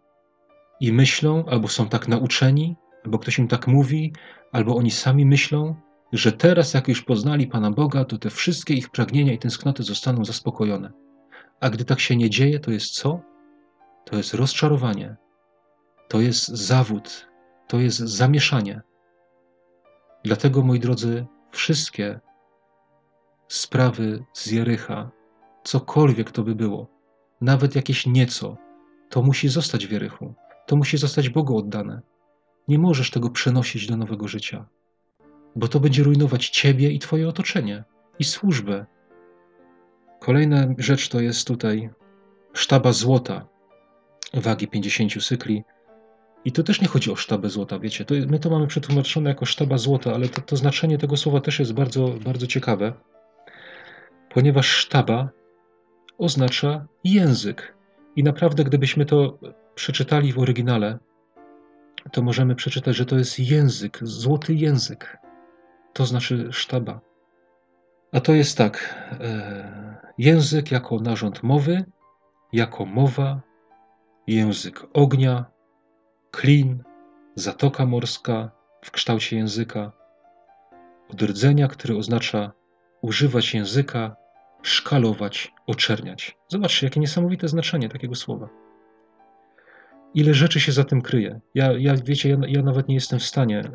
i 0.79 0.93
myślą, 0.93 1.45
albo 1.45 1.67
są 1.67 1.89
tak 1.89 2.07
nauczeni, 2.07 2.75
albo 3.05 3.19
ktoś 3.19 3.39
im 3.39 3.47
tak 3.47 3.67
mówi, 3.67 4.13
albo 4.51 4.75
oni 4.75 4.91
sami 4.91 5.25
myślą, 5.25 5.75
że 6.13 6.31
teraz, 6.31 6.73
jak 6.73 6.87
już 6.87 7.01
poznali 7.01 7.47
Pana 7.47 7.71
Boga, 7.71 8.05
to 8.05 8.17
te 8.17 8.29
wszystkie 8.29 8.73
ich 8.73 8.89
pragnienia 8.89 9.33
i 9.33 9.37
tęsknoty 9.37 9.83
zostaną 9.83 10.25
zaspokojone. 10.25 10.91
A 11.59 11.69
gdy 11.69 11.85
tak 11.85 11.99
się 11.99 12.15
nie 12.15 12.29
dzieje, 12.29 12.59
to 12.59 12.71
jest 12.71 12.93
co? 12.93 13.21
To 14.05 14.17
jest 14.17 14.33
rozczarowanie, 14.33 15.15
to 16.07 16.21
jest 16.21 16.47
zawód, 16.47 17.27
to 17.67 17.79
jest 17.79 17.97
zamieszanie. 17.97 18.81
Dlatego, 20.23 20.63
moi 20.63 20.79
drodzy, 20.79 21.25
wszystkie 21.51 22.19
sprawy 23.47 24.23
z 24.33 24.51
Jericha, 24.51 25.11
cokolwiek 25.63 26.31
to 26.31 26.43
by 26.43 26.55
było, 26.55 26.87
nawet 27.41 27.75
jakieś 27.75 28.05
nieco, 28.05 28.57
to 29.09 29.21
musi 29.21 29.49
zostać 29.49 29.87
w 29.87 29.91
Jerychu 29.91 30.35
to 30.65 30.75
musi 30.75 30.97
zostać 30.97 31.29
Bogu 31.29 31.57
oddane. 31.57 32.01
Nie 32.67 32.79
możesz 32.79 33.11
tego 33.11 33.29
przenosić 33.29 33.87
do 33.87 33.97
nowego 33.97 34.27
życia, 34.27 34.65
bo 35.55 35.67
to 35.67 35.79
będzie 35.79 36.03
rujnować 36.03 36.49
ciebie 36.49 36.91
i 36.91 36.99
twoje 36.99 37.29
otoczenie 37.29 37.83
i 38.19 38.23
służbę. 38.23 38.85
Kolejna 40.19 40.67
rzecz 40.77 41.09
to 41.09 41.19
jest 41.19 41.47
tutaj 41.47 41.89
sztaba 42.53 42.91
złota 42.91 43.47
wagi 44.33 44.67
50 44.67 45.23
cykli. 45.23 45.63
I 46.45 46.51
to 46.51 46.63
też 46.63 46.81
nie 46.81 46.87
chodzi 46.87 47.11
o 47.11 47.15
sztabę 47.15 47.49
złota, 47.49 47.79
wiecie. 47.79 48.05
To, 48.05 48.15
my 48.27 48.39
to 48.39 48.49
mamy 48.49 48.67
przetłumaczone 48.67 49.29
jako 49.29 49.45
sztaba 49.45 49.77
złota, 49.77 50.13
ale 50.13 50.29
to, 50.29 50.41
to 50.41 50.57
znaczenie 50.57 50.97
tego 50.97 51.17
słowa 51.17 51.41
też 51.41 51.59
jest 51.59 51.73
bardzo, 51.73 52.07
bardzo 52.07 52.47
ciekawe, 52.47 52.93
ponieważ 54.29 54.67
sztaba 54.67 55.29
oznacza 56.17 56.85
język. 57.03 57.75
I 58.15 58.23
naprawdę, 58.23 58.63
gdybyśmy 58.63 59.05
to 59.05 59.39
przeczytali 59.75 60.33
w 60.33 60.39
oryginale, 60.39 60.99
to 62.11 62.21
możemy 62.21 62.55
przeczytać, 62.55 62.95
że 62.95 63.05
to 63.05 63.17
jest 63.17 63.39
język, 63.39 63.99
złoty 64.01 64.53
język. 64.53 65.17
To 65.95 66.05
znaczy 66.05 66.47
sztaba. 66.51 66.99
A 68.11 68.19
to 68.19 68.33
jest 68.33 68.57
tak: 68.57 68.95
e, 69.19 70.13
język 70.17 70.71
jako 70.71 70.99
narząd 70.99 71.43
mowy, 71.43 71.85
jako 72.53 72.85
mowa, 72.85 73.41
język 74.27 74.87
ognia, 74.93 75.45
klin, 76.31 76.83
zatoka 77.35 77.85
morska 77.85 78.51
w 78.81 78.91
kształcie 78.91 79.37
języka, 79.37 79.91
od 81.09 81.21
który 81.71 81.97
oznacza 81.97 82.51
używać 83.01 83.53
języka, 83.53 84.15
szkalować, 84.61 85.53
oczerniać. 85.67 86.37
Zobaczcie, 86.47 86.87
jakie 86.87 86.99
niesamowite 86.99 87.47
znaczenie 87.47 87.89
takiego 87.89 88.15
słowa 88.15 88.49
ile 90.15 90.33
rzeczy 90.33 90.59
się 90.59 90.71
za 90.71 90.83
tym 90.83 91.01
kryje. 91.01 91.39
Ja, 91.55 91.71
ja 91.77 91.95
wiecie, 92.05 92.29
ja, 92.29 92.37
ja 92.47 92.61
nawet 92.61 92.87
nie 92.87 92.95
jestem 92.95 93.19
w 93.19 93.23
stanie 93.23 93.59
y, 93.59 93.65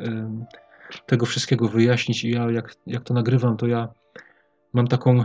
tego 1.05 1.25
wszystkiego 1.25 1.67
wyjaśnić 1.67 2.23
i 2.23 2.31
ja 2.31 2.51
jak, 2.51 2.75
jak 2.87 3.03
to 3.03 3.13
nagrywam, 3.13 3.57
to 3.57 3.67
ja 3.67 3.87
mam 4.73 4.87
taką 4.87 5.23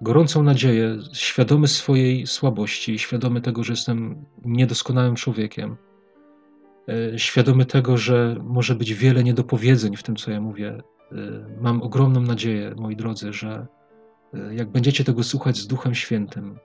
gorącą 0.00 0.42
nadzieję, 0.42 0.98
świadomy 1.12 1.68
swojej 1.68 2.26
słabości, 2.26 2.98
świadomy 2.98 3.40
tego, 3.40 3.64
że 3.64 3.72
jestem 3.72 4.24
niedoskonałym 4.44 5.14
człowiekiem, 5.14 5.76
e, 6.88 7.18
świadomy 7.18 7.66
tego, 7.66 7.96
że 7.96 8.36
może 8.42 8.74
być 8.74 8.94
wiele 8.94 9.24
niedopowiedzeń 9.24 9.96
w 9.96 10.02
tym, 10.02 10.16
co 10.16 10.30
ja 10.30 10.40
mówię. 10.40 10.68
E, 10.68 11.16
mam 11.60 11.82
ogromną 11.82 12.20
nadzieję, 12.20 12.74
moi 12.76 12.96
drodzy, 12.96 13.32
że 13.32 13.66
e, 14.34 14.54
jak 14.54 14.70
będziecie 14.70 15.04
tego 15.04 15.22
słuchać 15.22 15.56
z 15.56 15.66
Duchem 15.66 15.94
Świętym, 15.94 16.58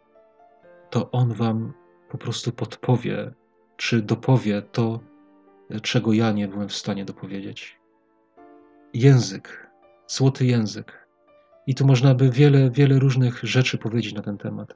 to 0.90 1.12
On 1.12 1.34
Wam 1.34 1.74
po 2.10 2.18
prostu 2.18 2.52
podpowie, 2.52 3.32
czy 3.78 4.02
dopowie 4.02 4.62
to, 4.62 5.00
czego 5.82 6.14
ja 6.14 6.32
nie 6.32 6.48
byłem 6.48 6.70
w 6.70 6.76
stanie 6.76 7.06
dopowiedzieć. 7.06 7.79
Język, 8.94 9.70
złoty 10.08 10.46
język. 10.46 11.08
I 11.68 11.76
tu 11.76 11.88
można 11.88 12.16
by 12.16 12.30
wiele, 12.30 12.72
wiele 12.72 13.00
różnych 13.00 13.44
rzeczy 13.44 13.78
powiedzieć 13.78 14.14
na 14.14 14.22
ten 14.22 14.38
temat. 14.38 14.76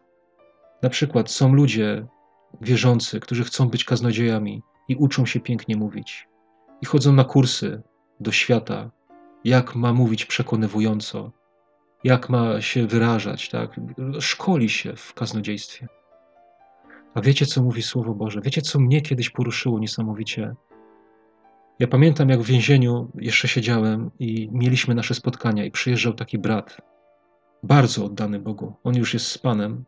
Na 0.81 0.89
przykład 0.89 1.31
są 1.31 1.53
ludzie 1.53 2.07
wierzący, 2.61 3.19
którzy 3.19 3.43
chcą 3.43 3.69
być 3.69 3.85
kaznodziejami 3.85 4.61
i 4.87 4.95
uczą 4.95 5.25
się 5.25 5.39
pięknie 5.39 5.75
mówić. 5.75 6.27
I 6.81 6.85
chodzą 6.85 7.13
na 7.13 7.23
kursy 7.23 7.81
do 8.19 8.31
świata, 8.31 8.91
jak 9.43 9.75
ma 9.75 9.93
mówić 9.93 10.25
przekonywująco, 10.25 11.31
jak 12.03 12.29
ma 12.29 12.61
się 12.61 12.87
wyrażać, 12.87 13.49
tak? 13.49 13.79
Szkoli 14.19 14.69
się 14.69 14.95
w 14.95 15.13
kaznodziejstwie. 15.13 15.87
A 17.13 17.21
wiecie, 17.21 17.45
co 17.45 17.63
mówi 17.63 17.81
Słowo 17.81 18.13
Boże? 18.13 18.41
Wiecie, 18.41 18.61
co 18.61 18.79
mnie 18.79 19.01
kiedyś 19.01 19.29
poruszyło 19.29 19.79
niesamowicie? 19.79 20.55
Ja 21.79 21.87
pamiętam, 21.87 22.29
jak 22.29 22.41
w 22.41 22.45
więzieniu 22.45 23.11
jeszcze 23.15 23.47
siedziałem 23.47 24.11
i 24.19 24.49
mieliśmy 24.51 24.95
nasze 24.95 25.13
spotkania, 25.13 25.65
i 25.65 25.71
przyjeżdżał 25.71 26.13
taki 26.13 26.37
brat, 26.37 26.77
bardzo 27.63 28.05
oddany 28.05 28.39
Bogu. 28.39 28.73
On 28.83 28.95
już 28.95 29.13
jest 29.13 29.25
z 29.25 29.37
Panem, 29.37 29.85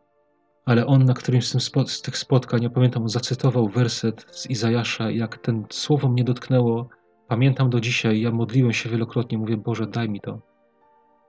ale 0.64 0.86
on 0.86 1.04
na 1.04 1.14
którymś 1.14 1.48
z, 1.48 2.02
tych 2.02 2.18
spotkań, 2.18 2.62
ja 2.62 2.70
pamiętam, 2.70 3.02
on 3.02 3.08
zacytował 3.08 3.68
werset 3.68 4.26
z 4.30 4.50
Izajasza, 4.50 5.10
jak 5.10 5.38
ten 5.38 5.64
słowo 5.70 6.08
mnie 6.08 6.24
dotknęło. 6.24 6.88
Pamiętam 7.28 7.70
do 7.70 7.80
dzisiaj, 7.80 8.20
ja 8.20 8.30
modliłem 8.30 8.72
się 8.72 8.90
wielokrotnie, 8.90 9.38
mówię, 9.38 9.56
Boże, 9.56 9.86
daj 9.86 10.08
mi 10.08 10.20
to. 10.20 10.40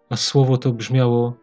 A 0.09 0.15
słowo 0.15 0.57
to 0.57 0.71
brzmiało, 0.71 1.37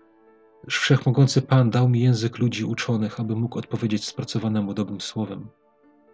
Wszechmogący 0.71 1.43
Pan 1.43 1.71
dał 1.71 1.89
mi 1.89 2.01
język 2.01 2.39
ludzi 2.39 2.65
uczonych, 2.65 3.21
aby 3.21 3.37
mógł 3.37 3.59
odpowiedzieć 3.59 4.05
spracowanemu 4.05 4.75
dobrym 4.75 5.01
słowem. 5.01 5.49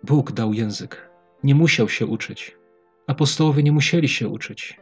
Bóg 0.03 0.33
dał 0.33 0.53
język. 0.53 1.11
Nie 1.45 1.55
musiał 1.55 1.89
się 1.89 2.07
uczyć. 2.07 2.60
Apostołowie 3.11 3.63
nie 3.63 3.73
musieli 3.73 4.09
się 4.09 4.29
uczyć. 4.29 4.81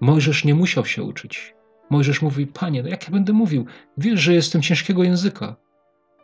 Mojżesz 0.00 0.44
nie 0.44 0.54
musiał 0.54 0.86
się 0.86 1.02
uczyć. 1.02 1.54
Mojżesz 1.90 2.22
mówi: 2.22 2.46
Panie, 2.46 2.82
no 2.82 2.88
jak 2.88 3.04
ja 3.04 3.10
będę 3.10 3.32
mówił? 3.32 3.66
Wiesz, 3.98 4.20
że 4.20 4.34
jestem 4.34 4.62
ciężkiego 4.62 5.04
języka. 5.04 5.56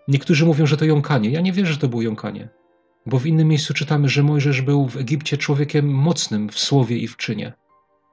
Niektórzy 0.09 0.47
mówią, 0.47 0.67
że 0.67 0.77
to 0.77 0.85
jąkanie. 0.85 1.31
Ja 1.31 1.41
nie 1.41 1.53
wierzę, 1.53 1.73
że 1.73 1.79
to 1.79 1.89
było 1.89 2.03
jąkanie. 2.03 2.49
Bo 3.07 3.19
w 3.19 3.27
innym 3.27 3.49
miejscu 3.49 3.75
czytamy, 3.75 4.09
że 4.09 4.23
Mojżesz 4.23 4.63
był 4.63 4.89
w 4.89 4.97
Egipcie 4.97 5.37
człowiekiem 5.37 5.89
mocnym 5.89 6.49
w 6.49 6.59
słowie 6.59 6.99
i 6.99 7.09
w 7.09 7.17
czynie. 7.17 7.53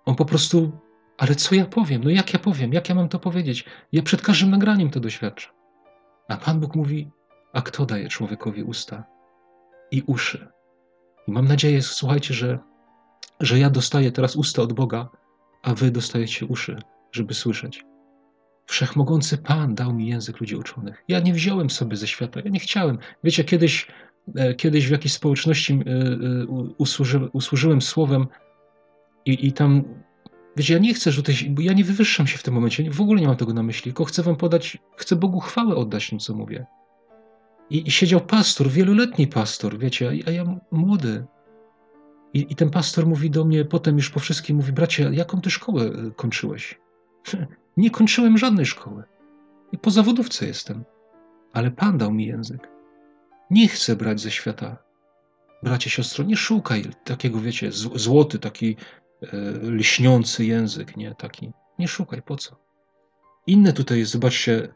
On 0.06 0.16
po 0.16 0.26
prostu 0.26 0.72
ale 1.18 1.36
co 1.36 1.56
ja 1.56 1.66
powiem? 1.66 2.04
No 2.04 2.10
jak 2.10 2.34
ja 2.34 2.40
powiem? 2.40 2.74
Jak 2.74 2.90
ja 2.90 2.96
mam 2.96 3.10
to 3.10 3.20
powiedzieć? 3.20 3.66
Ja 3.92 4.04
przed 4.04 4.22
każdym 4.22 4.50
nagraniem 4.50 4.90
to 4.90 5.00
doświadczam. 5.00 5.54
A 6.28 6.38
Pan 6.38 6.60
Bóg 6.60 6.76
mówi: 6.76 7.12
A 7.54 7.62
kto 7.62 7.86
daje 7.86 8.08
człowiekowi 8.10 8.64
usta 8.64 9.04
i 9.92 10.04
uszy? 10.08 10.48
I 11.28 11.32
mam 11.32 11.48
nadzieję, 11.48 11.82
słuchajcie, 11.82 12.34
że, 12.34 12.60
że 13.40 13.60
ja 13.60 13.70
dostaję 13.70 14.12
teraz 14.12 14.36
usta 14.36 14.62
od 14.62 14.74
Boga, 14.74 15.10
a 15.64 15.74
wy 15.74 15.92
dostajecie 15.92 16.46
uszy, 16.46 16.80
żeby 17.12 17.34
słyszeć. 17.34 17.84
Wszechmogący 18.66 19.38
Pan 19.38 19.76
dał 19.76 19.94
mi 19.94 20.08
język 20.08 20.40
ludzi 20.40 20.56
uczonych. 20.56 21.04
Ja 21.08 21.20
nie 21.20 21.34
wziąłem 21.34 21.70
sobie 21.70 21.96
ze 21.96 22.08
świata, 22.08 22.40
ja 22.46 22.52
nie 22.52 22.60
chciałem. 22.60 22.98
Wiecie, 23.24 23.44
kiedyś, 23.44 23.88
e, 24.36 24.56
kiedyś 24.56 24.88
w 24.88 24.92
jakiejś 24.92 25.14
społeczności 25.14 25.74
e, 25.74 25.78
e, 25.78 26.46
usłuży, 26.78 27.30
usłużyłem 27.34 27.82
słowem 27.82 28.28
i, 29.26 29.48
i 29.48 29.54
tam 29.54 29.84
Wiecie, 30.58 30.74
ja 30.74 30.80
nie 30.80 30.94
chcę 30.94 31.12
rzucać, 31.12 31.44
bo 31.44 31.62
ja 31.62 31.74
nie 31.74 31.84
wywyższam 31.84 32.28
się 32.28 32.38
w 32.38 32.44
tym 32.44 32.54
momencie, 32.54 32.92
w 32.92 33.02
ogóle 33.02 33.22
nie 33.22 33.28
mam 33.28 33.36
tego 33.36 33.54
na 33.54 33.64
myśli, 33.64 33.84
tylko 33.84 34.06
chcę 34.06 34.24
wam 34.24 34.36
podać, 34.36 34.78
chcę 34.96 35.16
Bogu 35.16 35.40
chwałę 35.40 35.76
oddać 35.76 36.10
tym, 36.10 36.20
co 36.20 36.36
mówię. 36.36 36.66
I, 37.70 37.88
i 37.88 37.92
siedział 37.92 38.22
pastor, 38.22 38.70
wieloletni 38.70 39.28
pastor, 39.28 39.78
wiecie, 39.80 40.08
a, 40.10 40.30
a 40.30 40.32
ja 40.32 40.60
młody. 40.72 41.26
I, 42.34 42.47
I, 42.49 42.55
ten 42.55 42.69
pastor 42.69 43.07
mówi 43.07 43.30
do 43.30 43.45
mnie 43.45 43.65
potem 43.65 43.97
już 43.97 44.09
po 44.09 44.19
wszystkim, 44.19 44.57
mówi, 44.57 44.71
bracie, 44.71 45.09
jaką 45.13 45.41
ty 45.41 45.51
szkołę 45.51 45.84
e, 45.84 46.11
kończyłeś? 46.15 46.80
nie 47.78 47.91
kończyłem 47.91 48.38
żadnej 48.38 48.65
szkoły. 48.65 49.03
I 49.71 49.78
po 49.78 49.91
zawodówce 49.91 50.47
jestem. 50.47 50.84
Ale 51.53 51.71
Pan 51.71 51.97
dał 51.97 52.13
mi 52.13 52.25
język. 52.25 52.67
Nie 53.51 53.67
chcę 53.67 53.95
brać 53.95 54.19
ze 54.19 54.32
świata. 54.32 54.78
Bracie, 55.63 55.89
siostro, 55.89 56.25
nie 56.25 56.38
szukaj 56.38 56.84
takiego, 57.03 57.39
wiecie, 57.39 57.71
złoty, 57.71 58.39
taki 58.39 58.75
E, 59.23 59.38
lśniący 59.61 60.45
język, 60.45 60.97
nie? 60.97 61.15
Taki. 61.15 61.51
Nie 61.80 61.88
szukaj, 61.88 62.21
po 62.21 62.36
co? 62.36 62.55
Inne 63.47 63.73
tutaj 63.73 63.99
jest, 63.99 64.11
zobaczcie, 64.11 64.73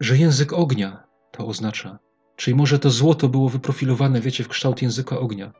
że 0.00 0.18
język 0.18 0.52
ognia 0.52 1.04
to 1.30 1.46
oznacza. 1.46 1.98
Czyli 2.36 2.54
może 2.54 2.78
to 2.78 2.90
złoto 2.90 3.28
było 3.28 3.48
wyprofilowane, 3.48 4.20
wiecie, 4.20 4.44
w 4.44 4.48
kształt 4.48 4.82
języka 4.82 5.18
ognia. 5.18 5.52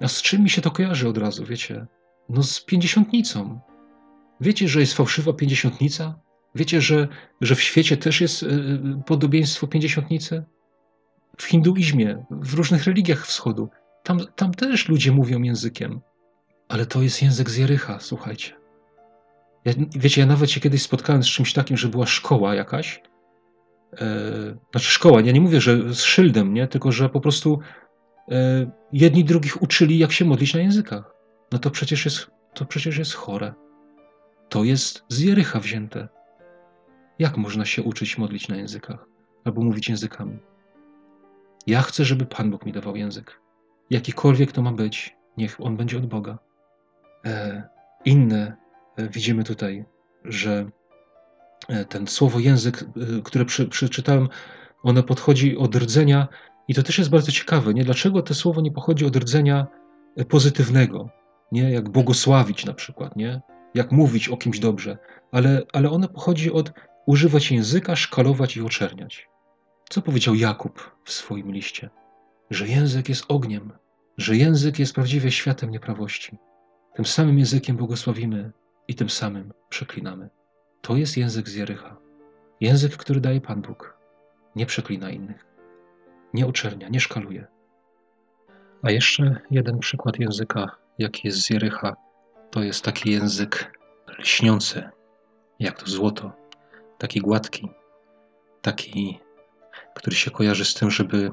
A 0.00 0.08
z 0.08 0.22
czym 0.22 0.42
mi 0.42 0.50
się 0.50 0.62
to 0.62 0.70
kojarzy 0.70 1.08
od 1.08 1.18
razu, 1.18 1.44
wiecie? 1.44 1.86
No 2.28 2.42
z 2.42 2.60
pięćdziesiątnicą. 2.60 3.60
Wiecie, 4.40 4.68
że 4.68 4.80
jest 4.80 4.94
fałszywa 4.94 5.32
pięćdziesiątnica? 5.32 6.20
Wiecie, 6.54 6.80
że, 6.80 7.08
że 7.40 7.54
w 7.54 7.62
świecie 7.62 7.96
też 7.96 8.20
jest 8.20 8.42
e, 8.42 8.46
podobieństwo 9.06 9.66
pięćdziesiątnicy? 9.66 10.44
W 11.38 11.44
hinduizmie, 11.44 12.24
w 12.30 12.54
różnych 12.54 12.84
religiach 12.84 13.26
wschodu. 13.26 13.68
Tam, 14.02 14.20
tam 14.36 14.54
też 14.54 14.88
ludzie 14.88 15.12
mówią 15.12 15.42
językiem. 15.42 16.00
Ale 16.68 16.86
to 16.86 17.02
jest 17.02 17.22
język 17.22 17.50
z 17.50 17.56
Jericha, 17.56 18.00
słuchajcie. 18.00 18.52
Ja, 19.64 19.72
wiecie, 19.96 20.20
ja 20.20 20.26
nawet 20.26 20.50
się 20.50 20.60
kiedyś 20.60 20.82
spotkałem 20.82 21.22
z 21.22 21.26
czymś 21.26 21.52
takim, 21.52 21.76
że 21.76 21.88
była 21.88 22.06
szkoła 22.06 22.54
jakaś. 22.54 23.02
E, 23.92 24.06
znaczy 24.70 24.90
szkoła, 24.90 25.20
ja 25.20 25.32
nie 25.32 25.40
mówię, 25.40 25.60
że 25.60 25.94
z 25.94 26.02
szyldem, 26.02 26.54
nie? 26.54 26.68
tylko 26.68 26.92
że 26.92 27.08
po 27.08 27.20
prostu 27.20 27.58
e, 27.60 27.83
jedni 28.92 29.24
drugich 29.24 29.62
uczyli, 29.62 29.98
jak 29.98 30.12
się 30.12 30.24
modlić 30.24 30.54
na 30.54 30.60
językach. 30.60 31.14
No 31.52 31.58
to 31.58 31.70
przecież 31.70 32.04
jest, 32.04 32.30
to 32.54 32.64
przecież 32.64 32.98
jest 32.98 33.14
chore. 33.14 33.54
To 34.48 34.64
jest 34.64 35.04
z 35.08 35.20
Jericha 35.20 35.60
wzięte. 35.60 36.08
Jak 37.18 37.36
można 37.36 37.64
się 37.64 37.82
uczyć 37.82 38.18
modlić 38.18 38.48
na 38.48 38.56
językach 38.56 39.06
albo 39.44 39.62
mówić 39.62 39.88
językami? 39.88 40.38
Ja 41.66 41.82
chcę, 41.82 42.04
żeby 42.04 42.26
Pan 42.26 42.50
Bóg 42.50 42.66
mi 42.66 42.72
dawał 42.72 42.96
język. 42.96 43.40
Jakikolwiek 43.90 44.52
to 44.52 44.62
ma 44.62 44.72
być, 44.72 45.16
niech 45.36 45.60
on 45.60 45.76
będzie 45.76 45.98
od 45.98 46.06
Boga. 46.06 46.38
E, 47.24 47.62
inne 48.04 48.56
e, 48.96 49.08
widzimy 49.08 49.44
tutaj, 49.44 49.84
że 50.24 50.70
e, 51.68 51.84
ten 51.84 52.06
słowo 52.06 52.38
język, 52.38 52.84
które 53.24 53.44
przeczytałem, 53.70 54.28
ono 54.82 55.02
podchodzi 55.02 55.56
od 55.56 55.74
rdzenia 55.74 56.28
i 56.68 56.74
to 56.74 56.82
też 56.82 56.98
jest 56.98 57.10
bardzo 57.10 57.32
ciekawe, 57.32 57.74
nie? 57.74 57.84
Dlaczego 57.84 58.22
to 58.22 58.34
słowo 58.34 58.60
nie 58.60 58.72
pochodzi 58.72 59.06
od 59.06 59.16
rdzenia 59.16 59.66
pozytywnego, 60.28 61.08
nie? 61.52 61.70
Jak 61.70 61.88
błogosławić 61.88 62.64
na 62.64 62.74
przykład, 62.74 63.16
nie? 63.16 63.40
Jak 63.74 63.92
mówić 63.92 64.28
o 64.28 64.36
kimś 64.36 64.58
dobrze, 64.58 64.98
ale, 65.32 65.62
ale 65.72 65.90
ono 65.90 66.08
pochodzi 66.08 66.52
od 66.52 66.72
używać 67.06 67.50
języka, 67.50 67.96
szkalować 67.96 68.56
i 68.56 68.62
oczerniać. 68.62 69.28
Co 69.88 70.02
powiedział 70.02 70.34
Jakub 70.34 70.96
w 71.04 71.12
swoim 71.12 71.52
liście? 71.52 71.90
Że 72.50 72.68
język 72.68 73.08
jest 73.08 73.24
ogniem, 73.28 73.72
że 74.16 74.36
język 74.36 74.78
jest 74.78 74.94
prawdziwie 74.94 75.30
światem 75.30 75.70
nieprawości. 75.70 76.38
Tym 76.94 77.04
samym 77.04 77.38
językiem 77.38 77.76
błogosławimy 77.76 78.52
i 78.88 78.94
tym 78.94 79.10
samym 79.10 79.52
przeklinamy. 79.68 80.30
To 80.80 80.96
jest 80.96 81.16
język 81.16 81.48
z 81.48 81.54
Jerycha. 81.54 81.96
Język, 82.60 82.96
który 82.96 83.20
daje 83.20 83.40
Pan 83.40 83.62
Bóg. 83.62 83.98
Nie 84.56 84.66
przeklina 84.66 85.10
innych. 85.10 85.53
Nie 86.34 86.46
oczernia, 86.46 86.88
nie 86.88 87.00
szkaluje. 87.00 87.46
A 88.82 88.90
jeszcze 88.90 89.40
jeden 89.50 89.78
przykład 89.78 90.18
języka, 90.18 90.76
jaki 90.98 91.28
jest 91.28 91.38
z 91.38 91.50
Jerycha, 91.50 91.96
to 92.50 92.62
jest 92.62 92.84
taki 92.84 93.10
język 93.10 93.78
lśniący, 94.18 94.88
jak 95.58 95.82
to 95.82 95.90
złoto, 95.90 96.32
taki 96.98 97.20
gładki, 97.20 97.68
taki, 98.62 99.20
który 99.94 100.16
się 100.16 100.30
kojarzy 100.30 100.64
z 100.64 100.74
tym, 100.74 100.90
żeby 100.90 101.32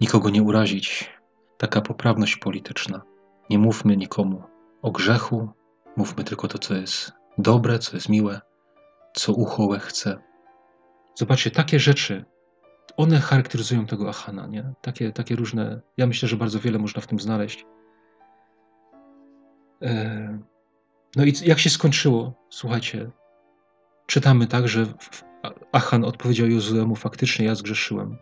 nikogo 0.00 0.30
nie 0.30 0.42
urazić, 0.42 1.10
taka 1.58 1.80
poprawność 1.80 2.36
polityczna. 2.36 3.02
Nie 3.50 3.58
mówmy 3.58 3.96
nikomu 3.96 4.42
o 4.82 4.90
grzechu, 4.90 5.48
mówmy 5.96 6.24
tylko 6.24 6.48
to, 6.48 6.58
co 6.58 6.74
jest 6.74 7.12
dobre, 7.38 7.78
co 7.78 7.96
jest 7.96 8.08
miłe, 8.08 8.40
co 9.14 9.32
ucho 9.32 9.68
chce. 9.78 10.18
Zobaczcie, 11.14 11.50
takie 11.50 11.78
rzeczy, 11.80 12.24
one 12.96 13.20
charakteryzują 13.20 13.86
tego 13.86 14.08
Achana, 14.08 14.46
nie? 14.46 14.72
Takie, 14.80 15.12
takie 15.12 15.36
różne, 15.36 15.80
ja 15.96 16.06
myślę, 16.06 16.28
że 16.28 16.36
bardzo 16.36 16.60
wiele 16.60 16.78
można 16.78 17.02
w 17.02 17.06
tym 17.06 17.20
znaleźć. 17.20 17.66
E, 19.82 20.38
no 21.16 21.24
i 21.24 21.32
jak 21.44 21.58
się 21.58 21.70
skończyło? 21.70 22.32
Słuchajcie, 22.50 23.10
czytamy 24.06 24.46
tak, 24.46 24.68
że 24.68 24.86
Achan 25.72 26.04
odpowiedział 26.04 26.48
Jozuemu, 26.48 26.96
faktycznie 26.96 27.46
ja 27.46 27.54
zgrzeszyłem. 27.54 28.18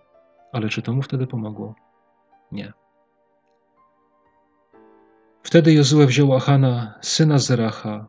Ale 0.53 0.68
czy 0.68 0.83
to 0.83 0.93
mu 0.93 1.03
wtedy 1.03 1.27
pomogło? 1.27 1.75
Nie. 2.53 2.72
Wtedy 5.43 5.72
Jozue 5.72 6.07
wziął 6.07 6.35
Achana, 6.37 6.99
syna 7.03 7.39
Zeracha, 7.39 8.09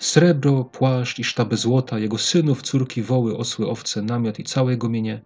srebro, 0.00 0.64
płaszcz 0.64 1.18
i 1.18 1.24
sztabę 1.24 1.56
złota, 1.56 1.98
jego 1.98 2.18
synów, 2.18 2.62
córki, 2.62 3.02
woły, 3.02 3.36
osły, 3.36 3.70
owce, 3.70 4.02
namiot 4.02 4.38
i 4.38 4.44
całe 4.44 4.70
jego 4.70 4.88
mienie 4.88 5.22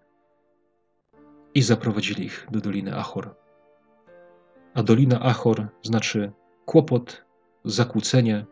i 1.53 1.61
zaprowadzili 1.61 2.25
ich 2.25 2.47
do 2.51 2.61
Doliny 2.61 2.95
Achor. 2.97 3.35
A 4.73 4.83
Dolina 4.83 5.19
Achor 5.19 5.67
znaczy 5.81 6.31
kłopot, 6.65 7.25
zakłócenie, 7.65 8.45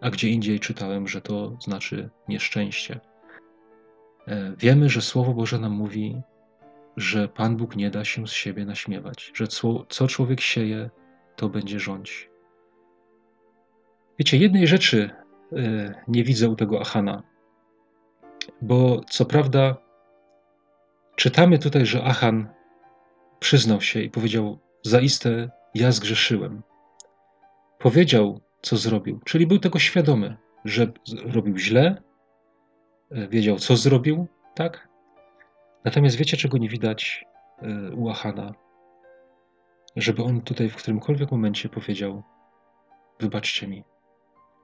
a 0.00 0.10
gdzie 0.10 0.28
indziej 0.28 0.60
czytałem, 0.60 1.08
że 1.08 1.20
to 1.20 1.56
znaczy 1.60 2.10
nieszczęście. 2.28 3.00
E, 4.26 4.54
wiemy, 4.58 4.88
że 4.88 5.00
Słowo 5.00 5.34
Boże 5.34 5.58
nam 5.58 5.72
mówi, 5.72 6.22
że 6.96 7.28
Pan 7.28 7.56
Bóg 7.56 7.76
nie 7.76 7.90
da 7.90 8.04
się 8.04 8.26
z 8.26 8.32
siebie 8.32 8.64
naśmiewać, 8.64 9.32
że 9.34 9.46
co, 9.88 10.06
człowiek 10.08 10.40
sieje, 10.40 10.90
to 11.36 11.48
będzie 11.48 11.80
rządź. 11.80 12.30
Wiecie, 14.18 14.36
jednej 14.36 14.66
rzeczy 14.66 15.10
e, 15.52 15.94
nie 16.08 16.24
widzę 16.24 16.48
u 16.48 16.56
tego 16.56 16.80
Achana, 16.80 17.22
bo 18.62 19.00
co 19.10 19.24
prawda 19.24 19.76
czytamy 21.22 21.58
tutaj, 21.58 21.86
że 21.86 22.04
Achan 22.04 22.48
przyznał 23.40 23.80
się 23.80 24.02
i 24.02 24.10
powiedział: 24.10 24.58
Zaiste 24.82 25.50
ja 25.74 25.92
zgrzeszyłem. 25.92 26.62
Powiedział, 27.78 28.40
co 28.62 28.76
zrobił, 28.76 29.20
czyli 29.24 29.46
był 29.46 29.58
tego 29.58 29.78
świadomy, 29.78 30.36
że 30.64 30.92
robił 31.24 31.58
źle, 31.58 32.02
e, 33.10 33.28
wiedział, 33.28 33.56
co 33.58 33.76
zrobił, 33.76 34.26
tak? 34.54 34.88
Natomiast 35.84 36.16
wiecie, 36.16 36.36
czego 36.36 36.58
nie 36.58 36.68
widać 36.68 37.24
e, 37.58 37.94
u 37.94 38.08
Achana? 38.08 38.54
Żeby 39.96 40.22
on 40.22 40.40
tutaj 40.40 40.68
w 40.68 40.76
którymkolwiek 40.76 41.30
momencie 41.30 41.68
powiedział: 41.68 42.22
Wybaczcie 43.20 43.68
mi, 43.68 43.84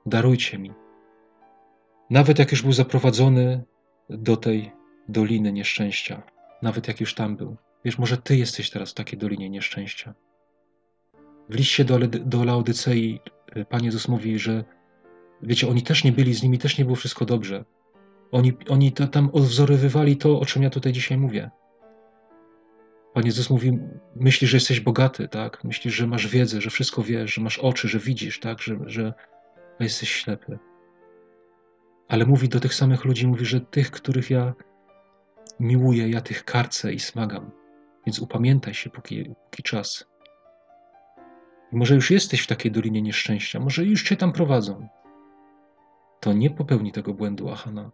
darujcie 0.06 0.59
mi. 0.59 0.72
Nawet 2.11 2.38
jak 2.38 2.50
już 2.50 2.62
był 2.62 2.72
zaprowadzony 2.72 3.64
do 4.11 4.36
tej 4.36 4.72
doliny 5.09 5.52
nieszczęścia, 5.52 6.38
nawet 6.62 6.88
jak 6.88 7.00
już 7.00 7.14
tam 7.14 7.36
był. 7.36 7.56
Wiesz, 7.84 7.98
może 7.98 8.16
ty 8.16 8.36
jesteś 8.36 8.70
teraz 8.70 8.90
w 8.90 8.94
takiej 8.94 9.18
dolinie 9.18 9.50
nieszczęścia. 9.50 10.14
W 11.48 11.54
liście 11.54 11.84
do, 11.84 11.98
do 12.09 12.44
Laodycei 12.44 13.20
e, 13.52 13.64
Pan 13.64 13.84
Jezus 13.84 14.09
mówi, 14.09 14.38
że 14.38 14.64
wiecie, 15.42 15.68
oni 15.68 15.82
też 15.82 16.04
nie 16.04 16.12
byli, 16.12 16.34
z 16.34 16.42
nimi 16.42 16.59
też 16.59 16.78
nie 16.78 16.84
było 16.84 16.96
wszystko 16.96 17.24
dobrze. 17.24 17.64
Oni, 18.32 18.52
oni 18.68 18.92
to, 18.92 19.06
tam 19.06 19.30
odwzorowywali 19.32 20.16
to, 20.16 20.40
o 20.40 20.46
czym 20.46 20.62
ja 20.62 20.70
tutaj 20.70 20.92
dzisiaj 20.92 21.18
mówię. 21.18 21.50
Pan 23.14 23.26
Jezus 23.26 23.50
mówi, 23.50 23.78
myślisz, 24.16 24.50
że 24.50 24.56
jesteś 24.56 24.80
bogaty, 24.80 25.28
tak? 25.28 25.64
Myślisz, 25.64 25.94
że 25.94 26.06
masz 26.06 26.26
wiedzę, 26.26 26.61
że 26.61 26.70
wszystko 26.70 27.02
wiesz, 27.02 27.34
że 27.34 27.40
masz 27.40 27.59
oczy, 27.59 27.88
że 27.88 27.98
widzisz, 27.98 28.40
tak? 28.40 28.62
Że, 28.62 28.78
że 28.86 29.14
jesteś 29.80 30.12
ślepy. 30.12 30.59
Ale 32.09 32.26
mówi 32.26 32.48
do 32.48 32.61
tych 32.61 32.74
samych 32.74 33.04
ludzi, 33.04 33.26
mówi, 33.26 33.44
że 33.44 33.61
tych, 33.61 33.90
których 33.90 34.30
ja 34.30 34.54
miłuję, 35.61 36.09
ja 36.09 36.20
tych 36.20 36.44
karcę 36.44 36.92
i 36.92 37.00
smagam. 37.00 37.50
Więc 38.06 38.18
upamiętaj 38.18 38.74
się, 38.74 38.90
póki, 38.90 39.34
póki 39.50 39.62
czas. 39.62 40.04
I 41.72 41.76
może 41.76 41.94
już 41.94 42.11
jesteś 42.11 42.40
w 42.40 42.46
takiej 42.46 42.72
dolinie 42.72 43.02
nieszczęścia, 43.02 43.61
może 43.61 43.84
już 43.84 44.02
cię 44.02 44.16
tam 44.16 44.32
prowadzą. 44.32 44.88
To 46.20 46.32
nie 46.32 46.50
popełni 46.50 46.92
tego 46.92 47.14
błędu 47.14 47.50
Ahana. 47.50 47.90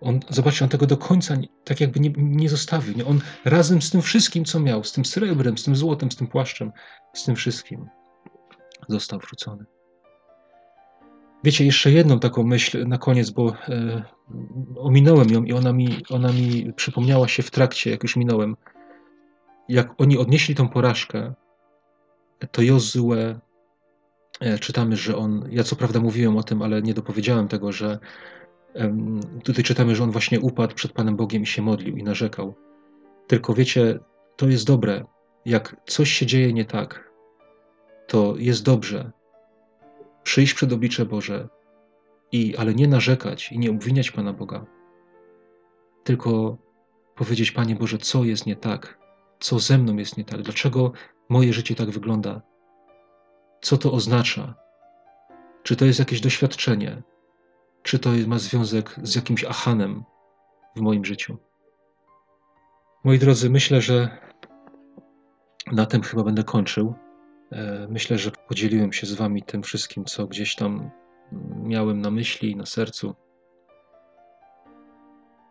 On, 0.00 0.20
zobaczcie, 0.28 0.64
on 0.64 0.68
tego 0.68 0.86
do 0.86 0.96
końca 0.96 1.36
tak 1.64 1.80
jakby 1.80 2.00
nie, 2.00 2.12
nie 2.16 2.48
zostawił. 2.48 2.96
Nie? 2.96 3.06
On 3.06 3.20
razem 3.44 3.82
z 3.82 3.90
tym 3.90 4.02
wszystkim, 4.02 4.44
co 4.44 4.60
miał, 4.60 4.84
z 4.84 4.92
tym 4.92 5.04
srebrem, 5.04 5.58
z 5.58 5.64
tym 5.64 5.76
złotem, 5.76 6.10
z 6.10 6.16
tym 6.16 6.26
płaszczem, 6.26 6.72
z 7.14 7.24
tym 7.24 7.36
wszystkim, 7.36 7.88
został 8.88 9.18
wrzucony. 9.18 9.64
Wiecie, 11.46 11.64
jeszcze 11.64 11.92
jedną 11.92 12.18
taką 12.18 12.42
myśl 12.42 12.88
na 12.88 12.98
koniec, 12.98 13.30
bo 13.30 13.48
e, 13.68 14.02
ominąłem 14.76 15.28
ją 15.30 15.44
i 15.44 15.52
ona 15.52 15.72
mi, 15.72 15.88
ona 16.10 16.32
mi 16.32 16.72
przypomniała 16.76 17.28
się 17.28 17.42
w 17.42 17.50
trakcie, 17.50 17.90
jak 17.90 18.02
już 18.02 18.16
minąłem. 18.16 18.56
Jak 19.68 20.00
oni 20.00 20.18
odnieśli 20.18 20.54
tą 20.54 20.68
porażkę, 20.68 21.34
to 22.50 22.62
Jozue, 22.62 23.12
e, 24.40 24.58
czytamy, 24.58 24.96
że 24.96 25.16
on, 25.16 25.48
ja 25.50 25.64
co 25.64 25.76
prawda 25.76 26.00
mówiłem 26.00 26.36
o 26.36 26.42
tym, 26.42 26.62
ale 26.62 26.82
nie 26.82 26.94
dopowiedziałem 26.94 27.48
tego, 27.48 27.72
że 27.72 27.98
e, 28.74 28.96
tutaj 29.44 29.64
czytamy, 29.64 29.96
że 29.96 30.04
on 30.04 30.10
właśnie 30.10 30.40
upadł 30.40 30.74
przed 30.74 30.92
Panem 30.92 31.16
Bogiem 31.16 31.42
i 31.42 31.46
się 31.46 31.62
modlił 31.62 31.96
i 31.96 32.02
narzekał. 32.02 32.54
Tylko 33.26 33.54
wiecie, 33.54 33.98
to 34.36 34.48
jest 34.48 34.66
dobre. 34.66 35.04
Jak 35.44 35.76
coś 35.86 36.10
się 36.10 36.26
dzieje 36.26 36.52
nie 36.52 36.64
tak, 36.64 37.10
to 38.06 38.34
jest 38.38 38.64
dobrze, 38.64 39.12
przyjść 40.26 40.54
przed 40.54 40.72
oblicze 40.72 41.06
Boże, 41.06 41.48
i, 42.32 42.56
ale 42.56 42.74
nie 42.74 42.88
narzekać 42.88 43.52
i 43.52 43.58
nie 43.58 43.70
obwiniać 43.70 44.10
Pana 44.10 44.32
Boga, 44.32 44.66
tylko 46.04 46.58
powiedzieć, 47.14 47.52
Panie 47.52 47.76
Boże, 47.76 47.98
co 47.98 48.24
jest 48.24 48.46
nie 48.46 48.56
tak, 48.56 48.98
co 49.40 49.58
ze 49.58 49.78
mną 49.78 49.96
jest 49.96 50.16
nie 50.16 50.24
tak, 50.24 50.42
dlaczego 50.42 50.92
moje 51.28 51.52
życie 51.52 51.74
tak 51.74 51.90
wygląda, 51.90 52.42
co 53.60 53.78
to 53.78 53.92
oznacza, 53.92 54.54
czy 55.62 55.76
to 55.76 55.84
jest 55.84 55.98
jakieś 55.98 56.20
doświadczenie, 56.20 57.02
czy 57.82 57.98
to 57.98 58.10
ma 58.26 58.38
związek 58.38 58.96
z 59.02 59.14
jakimś 59.14 59.44
achanem 59.44 60.04
w 60.76 60.80
moim 60.80 61.04
życiu. 61.04 61.38
Moi 63.04 63.18
drodzy, 63.18 63.50
myślę, 63.50 63.80
że 63.80 64.18
na 65.72 65.86
tym 65.86 66.02
chyba 66.02 66.22
będę 66.22 66.44
kończył. 66.44 66.94
E, 67.52 67.86
myślę, 67.90 68.18
że 68.18 68.30
podzieliłem 68.48 68.92
się 68.92 69.06
z 69.06 69.14
Wami 69.14 69.42
tym 69.42 69.62
wszystkim, 69.62 70.04
co 70.04 70.26
gdzieś 70.26 70.54
tam 70.54 70.90
miałem 71.62 72.00
na 72.00 72.10
myśli 72.10 72.50
i 72.50 72.56
na 72.56 72.66
sercu. 72.66 73.14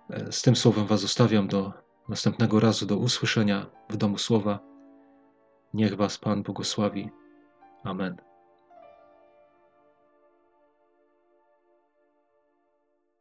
E, 0.10 0.32
z 0.32 0.42
tym 0.42 0.56
słowem 0.56 0.86
Was 0.86 1.02
zostawiam 1.02 1.48
do 1.48 1.74
następnego 2.10 2.60
razu, 2.60 2.86
do 2.86 2.98
usłyszenia 2.98 3.66
w 3.90 3.98
domu 3.98 4.18
słowa. 4.18 4.60
Niech 5.74 5.96
Was 5.96 6.18
Pan 6.18 6.44
błogosławi. 6.44 7.10
Amen. 7.84 8.16